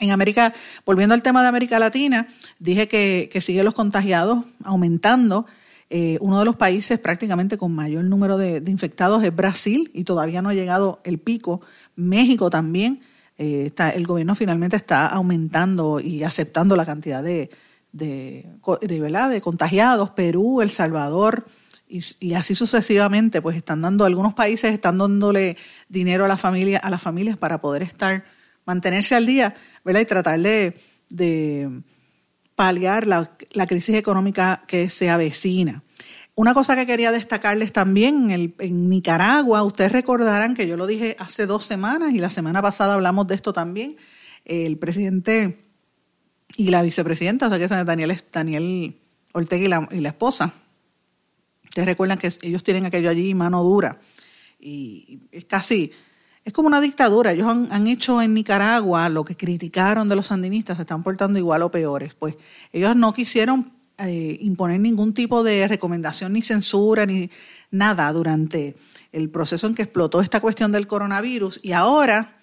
En 0.00 0.12
América, 0.12 0.54
volviendo 0.86 1.14
al 1.14 1.22
tema 1.22 1.42
de 1.42 1.48
América 1.48 1.78
Latina, 1.78 2.26
dije 2.58 2.88
que, 2.88 3.28
que 3.30 3.42
sigue 3.42 3.62
los 3.62 3.74
contagiados 3.74 4.44
aumentando. 4.64 5.46
Eh, 5.90 6.18
uno 6.20 6.38
de 6.38 6.44
los 6.44 6.56
países 6.56 6.98
prácticamente 6.98 7.58
con 7.58 7.74
mayor 7.74 8.04
número 8.04 8.38
de, 8.38 8.62
infectados 8.66 9.22
es 9.24 9.34
Brasil 9.34 9.90
y 9.92 10.04
todavía 10.04 10.40
no 10.40 10.48
ha 10.48 10.54
llegado 10.54 11.00
el 11.04 11.18
pico. 11.18 11.60
México 11.96 12.48
también. 12.48 13.00
Eh, 13.36 13.66
está, 13.66 13.90
el 13.90 14.06
gobierno 14.06 14.34
finalmente 14.34 14.76
está 14.76 15.06
aumentando 15.06 15.98
y 15.98 16.22
aceptando 16.22 16.76
la 16.76 16.86
cantidad 16.86 17.22
de, 17.22 17.50
de, 17.92 18.46
de 18.60 19.40
contagiados. 19.42 20.10
Perú, 20.10 20.60
El 20.60 20.70
Salvador 20.70 21.44
y, 21.90 22.34
así 22.34 22.54
sucesivamente, 22.54 23.42
pues 23.42 23.56
están 23.56 23.82
dando, 23.82 24.04
algunos 24.04 24.34
países 24.34 24.72
están 24.72 24.98
dándole 24.98 25.56
dinero 25.88 26.24
a 26.24 26.28
la 26.28 26.36
familia, 26.36 26.78
a 26.78 26.88
las 26.88 27.02
familias 27.02 27.36
para 27.36 27.60
poder 27.60 27.82
estar, 27.82 28.22
mantenerse 28.64 29.16
al 29.16 29.26
día, 29.26 29.56
¿verdad? 29.84 30.00
Y 30.00 30.04
tratar 30.04 30.40
de, 30.40 31.82
paliar 32.60 33.06
la, 33.06 33.66
crisis 33.66 33.96
económica 33.96 34.64
que 34.66 34.90
se 34.90 35.08
avecina. 35.08 35.82
Una 36.34 36.52
cosa 36.52 36.76
que 36.76 36.84
quería 36.84 37.10
destacarles 37.10 37.72
también, 37.72 38.30
en, 38.30 38.90
Nicaragua, 38.90 39.62
ustedes 39.62 39.92
recordarán 39.92 40.52
que 40.52 40.68
yo 40.68 40.76
lo 40.76 40.86
dije 40.86 41.16
hace 41.18 41.46
dos 41.46 41.64
semanas 41.64 42.12
y 42.12 42.18
la 42.18 42.28
semana 42.28 42.60
pasada 42.60 42.92
hablamos 42.92 43.26
de 43.28 43.34
esto 43.34 43.54
también, 43.54 43.96
el 44.44 44.76
presidente 44.76 45.56
y 46.54 46.68
la 46.68 46.82
vicepresidenta, 46.82 47.46
o 47.46 47.48
sea 47.48 47.56
que 47.56 47.64
es 47.64 47.70
Daniel, 47.70 48.22
Daniel 48.30 48.94
Ortega 49.32 49.86
y 49.90 50.00
la, 50.00 50.08
esposa. 50.10 50.52
Ustedes 51.64 51.86
recuerdan 51.88 52.18
que 52.18 52.30
ellos 52.42 52.62
tienen 52.62 52.84
aquello 52.84 53.08
allí 53.08 53.32
mano 53.32 53.62
dura 53.62 54.02
y 54.60 55.20
es 55.32 55.46
casi, 55.46 55.92
es 56.44 56.52
como 56.52 56.68
una 56.68 56.80
dictadura. 56.80 57.32
Ellos 57.32 57.48
han, 57.48 57.86
hecho 57.86 58.20
en 58.22 58.34
Nicaragua 58.34 59.08
lo 59.08 59.24
que 59.24 59.36
criticaron 59.36 60.08
de 60.08 60.16
los 60.16 60.26
sandinistas, 60.26 60.76
se 60.76 60.82
están 60.82 61.02
portando 61.02 61.38
igual 61.38 61.62
o 61.62 61.70
peores. 61.70 62.14
Pues 62.14 62.36
ellos 62.72 62.96
no 62.96 63.12
quisieron 63.12 63.72
eh, 63.98 64.38
imponer 64.40 64.80
ningún 64.80 65.12
tipo 65.12 65.42
de 65.42 65.68
recomendación 65.68 66.32
ni 66.32 66.42
censura 66.42 67.04
ni 67.06 67.30
nada 67.70 68.12
durante 68.12 68.76
el 69.12 69.28
proceso 69.28 69.66
en 69.66 69.74
que 69.74 69.82
explotó 69.82 70.20
esta 70.20 70.40
cuestión 70.40 70.72
del 70.72 70.86
coronavirus 70.86 71.60
y 71.62 71.72
ahora 71.72 72.38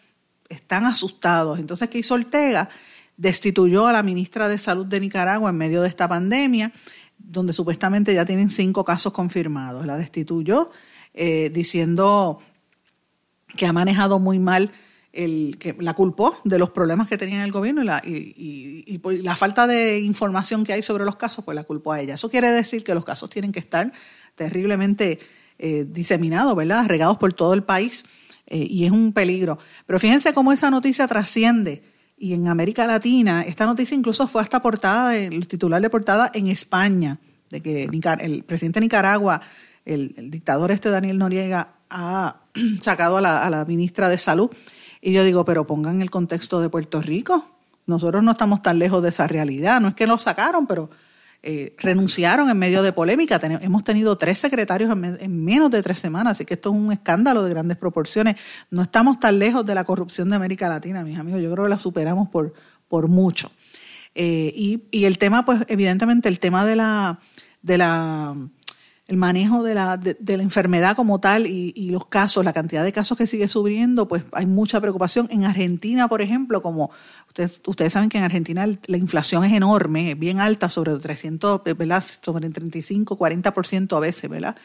están 0.50 0.86
asustados. 0.86 1.60
Entonces, 1.60 1.90
¿qué 1.90 2.00
hizo 2.00 2.14
Ortega? 2.14 2.70
destituyó 3.18 3.88
a 3.88 3.92
la 3.92 4.04
ministra 4.04 4.48
de 4.48 4.60
Salud 4.60 4.86
de 4.86 5.00
Nicaragua 5.00 5.50
en 5.50 5.58
medio 5.58 5.82
de 5.82 5.90
esta 5.90 6.08
pandemia, 6.08 6.72
donde 7.18 7.52
supuestamente 7.52 8.14
ya 8.14 8.26
tienen 8.26 8.52
cinco 8.52 8.86
casos 8.86 9.12
confirmados. 9.12 9.86
La 9.86 9.98
destituyó 9.98 10.70
eh, 11.14 11.50
diciendo 11.52 12.40
que 13.56 13.66
ha 13.66 13.74
manejado 13.74 14.20
muy 14.20 14.40
mal 14.40 14.72
el, 15.14 15.58
que 15.60 15.76
la 15.80 15.94
culpó 15.94 16.38
de 16.44 16.60
los 16.60 16.70
problemas 16.70 17.08
que 17.08 17.18
tenía 17.18 17.44
el 17.44 17.52
gobierno 17.52 17.82
y 17.82 17.86
la, 17.86 18.02
y, 18.06 19.00
la 19.24 19.36
falta 19.36 19.68
de 19.68 20.00
información 20.00 20.64
que 20.64 20.74
hay 20.74 20.82
sobre 20.82 21.06
los 21.06 21.16
casos, 21.16 21.44
pues 21.44 21.56
la 21.56 21.64
culpó 21.64 21.94
a 21.94 22.02
ella. 22.02 22.16
Eso 22.16 22.30
quiere 22.30 22.52
decir 22.52 22.84
que 22.84 22.94
los 22.94 23.06
casos 23.06 23.30
tienen 23.30 23.52
que 23.52 23.60
estar 23.60 23.92
terriblemente 24.36 25.20
eh, 25.58 25.86
diseminados, 25.88 26.56
¿verdad? 26.56 26.86
Regados 26.88 27.18
por 27.18 27.34
todo 27.34 27.54
el 27.54 27.64
país 27.64 28.06
eh, 28.46 28.68
y 28.70 28.86
es 28.86 28.92
un 28.92 29.12
peligro. 29.14 29.58
Pero 29.86 30.00
fíjense 30.00 30.34
cómo 30.34 30.52
esa 30.52 30.70
noticia 30.70 31.08
trasciende 31.08 31.82
y 32.18 32.34
en 32.34 32.48
América 32.48 32.86
Latina. 32.86 33.42
Esta 33.42 33.66
noticia 33.66 33.96
incluso 33.96 34.28
fue 34.28 34.42
hasta 34.42 34.62
portada, 34.62 35.16
el 35.16 35.48
titular 35.48 35.82
de 35.82 35.90
portada 35.90 36.32
en 36.34 36.48
España, 36.48 37.20
de 37.50 37.62
que 37.62 37.84
el 37.84 38.44
presidente 38.44 38.80
de 38.80 38.86
Nicaragua, 38.86 39.42
el, 39.86 40.14
dictador 40.32 40.72
este 40.72 40.90
Daniel 40.90 41.18
Noriega, 41.18 41.76
ha 41.90 42.42
sacado 42.82 43.18
a 43.18 43.50
la, 43.50 43.66
ministra 43.66 44.10
de 44.10 44.18
Salud. 44.18 44.50
Y 45.02 45.14
yo 45.14 45.24
digo, 45.24 45.46
pero 45.46 45.68
pongan 45.68 46.02
el 46.02 46.10
contexto 46.10 46.60
de 46.62 46.70
Puerto 46.70 47.02
Rico. 47.02 47.46
Nosotros 47.86 48.24
no 48.24 48.32
estamos 48.32 48.62
tan 48.62 48.80
lejos 48.80 49.02
de 49.04 49.10
esa 49.10 49.28
realidad. 49.28 49.80
No 49.80 49.88
es 49.88 49.94
que 49.94 50.08
lo 50.08 50.18
sacaron, 50.18 50.68
pero 50.68 50.90
eh, 51.44 51.76
renunciaron 51.78 52.50
en 52.50 52.58
medio 52.58 52.82
de 52.84 52.92
polémica. 52.92 53.40
hemos 53.62 53.84
tenido 53.84 54.18
tres 54.18 54.40
secretarios 54.40 54.92
en, 54.92 55.46
menos 55.46 55.72
de 55.72 55.82
tres 55.84 56.00
semanas, 56.00 56.32
así 56.32 56.46
que 56.46 56.56
esto 56.56 56.70
es 56.70 56.76
un 56.76 56.92
escándalo 56.92 57.44
de 57.44 57.52
grandes 57.52 57.78
proporciones. 57.78 58.36
No 58.72 58.82
estamos 58.82 59.20
tan 59.20 59.40
lejos 59.40 59.66
de 59.66 59.76
la 59.76 59.84
corrupción 59.84 60.30
de 60.30 60.36
América 60.36 60.68
Latina, 60.68 61.04
mis 61.04 61.18
amigos. 61.18 61.42
Yo 61.42 61.52
creo 61.52 61.66
que 61.66 61.70
la 61.70 61.80
superamos 61.80 62.30
por, 62.30 62.54
por 62.88 63.08
mucho. 63.08 63.52
Eh, 64.16 64.52
y, 64.92 65.06
el 65.06 65.20
tema, 65.20 65.46
pues, 65.46 65.64
evidentemente, 65.68 66.28
el 66.28 66.40
tema 66.40 66.66
de 66.66 66.76
la, 66.76 67.20
de 67.62 67.78
la 67.78 68.36
el 69.08 69.18
manejo 69.18 69.64
de 69.64 69.74
la, 69.74 69.98
de, 69.98 70.38
la 70.38 70.44
enfermedad 70.44 70.96
como 70.96 71.20
tal 71.20 71.48
y, 71.48 71.74
y, 71.76 71.92
los 71.92 72.08
casos, 72.08 72.44
la 72.44 72.52
cantidad 72.52 72.84
de 72.84 72.92
casos 72.92 73.18
que 73.18 73.26
sigue 73.26 73.48
subiendo, 73.48 74.08
pues 74.08 74.24
hay 74.34 74.46
mucha 74.46 74.82
preocupación. 74.82 75.30
En 75.32 75.46
Argentina, 75.46 76.10
por 76.10 76.22
ejemplo, 76.22 76.62
como 76.62 76.92
Ustedes, 77.68 77.94
saben 77.94 78.10
que 78.10 78.18
en 78.18 78.24
Argentina 78.24 78.68
la 78.86 78.98
inflación 78.98 79.44
es 79.44 79.54
enorme, 79.54 80.16
bien 80.16 80.40
alta, 80.40 80.70
sobre 80.70 80.98
300, 80.98 81.62
¿verdad? 81.64 82.04
Sobre 82.04 82.48
el 82.48 82.54
35, 82.54 83.18
40% 83.18 83.96
a 83.96 84.00
veces, 84.00 84.30
¿verdad? 84.30 84.56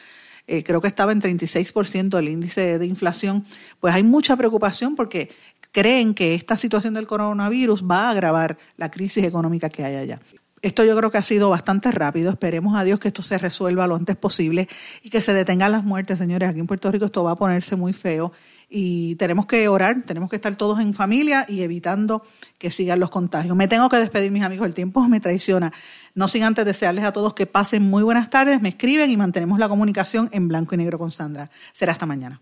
Eh, 0.47 0.63
creo 0.63 0.81
que 0.81 0.87
estaba 0.87 1.11
en 1.11 1.21
36% 1.21 2.17
el 2.17 2.29
índice 2.29 2.79
de 2.79 2.85
inflación. 2.85 3.45
Pues 3.79 3.93
hay 3.93 4.01
mucha 4.01 4.35
preocupación 4.35 4.95
porque 4.95 5.29
creen 5.71 6.15
que 6.15 6.33
esta 6.33 6.57
situación 6.57 6.95
del 6.95 7.05
coronavirus 7.05 7.83
va 7.83 8.07
a 8.07 8.09
agravar 8.09 8.57
la 8.75 8.89
crisis 8.89 9.23
económica 9.23 9.69
que 9.69 9.83
hay 9.83 9.95
allá. 9.95 10.19
Esto 10.63 10.85
yo 10.85 10.95
creo 10.95 11.11
que 11.11 11.17
ha 11.17 11.23
sido 11.23 11.49
bastante 11.49 11.91
rápido. 11.91 12.31
Esperemos 12.31 12.77
a 12.77 12.85
Dios 12.85 12.97
que 12.97 13.09
esto 13.09 13.21
se 13.21 13.37
resuelva 13.37 13.85
lo 13.85 13.95
antes 13.95 14.15
posible 14.15 14.69
y 15.01 15.09
que 15.09 15.19
se 15.19 15.33
detengan 15.33 15.73
las 15.73 15.83
muertes, 15.83 16.17
señores. 16.17 16.49
Aquí 16.49 16.61
en 16.61 16.67
Puerto 16.67 16.89
Rico 16.89 17.03
esto 17.03 17.21
va 17.21 17.31
a 17.31 17.35
ponerse 17.35 17.75
muy 17.75 17.91
feo 17.91 18.31
y 18.69 19.15
tenemos 19.15 19.45
que 19.45 19.67
orar, 19.67 20.03
tenemos 20.05 20.29
que 20.29 20.37
estar 20.37 20.55
todos 20.55 20.79
en 20.79 20.93
familia 20.93 21.45
y 21.49 21.63
evitando 21.63 22.23
que 22.57 22.71
sigan 22.71 23.01
los 23.01 23.09
contagios. 23.09 23.57
Me 23.57 23.67
tengo 23.67 23.89
que 23.89 23.97
despedir, 23.97 24.31
mis 24.31 24.41
amigos, 24.41 24.65
el 24.65 24.73
tiempo 24.73 25.05
me 25.09 25.19
traiciona. 25.19 25.73
No 26.15 26.29
sin 26.29 26.43
antes 26.43 26.63
desearles 26.63 27.03
a 27.03 27.11
todos 27.11 27.33
que 27.33 27.45
pasen 27.45 27.83
muy 27.83 28.03
buenas 28.03 28.29
tardes, 28.29 28.61
me 28.61 28.69
escriben 28.69 29.11
y 29.11 29.17
mantenemos 29.17 29.59
la 29.59 29.67
comunicación 29.67 30.29
en 30.31 30.47
blanco 30.47 30.75
y 30.75 30.77
negro 30.77 30.97
con 30.97 31.11
Sandra. 31.11 31.51
Será 31.73 31.91
hasta 31.91 32.05
mañana. 32.05 32.41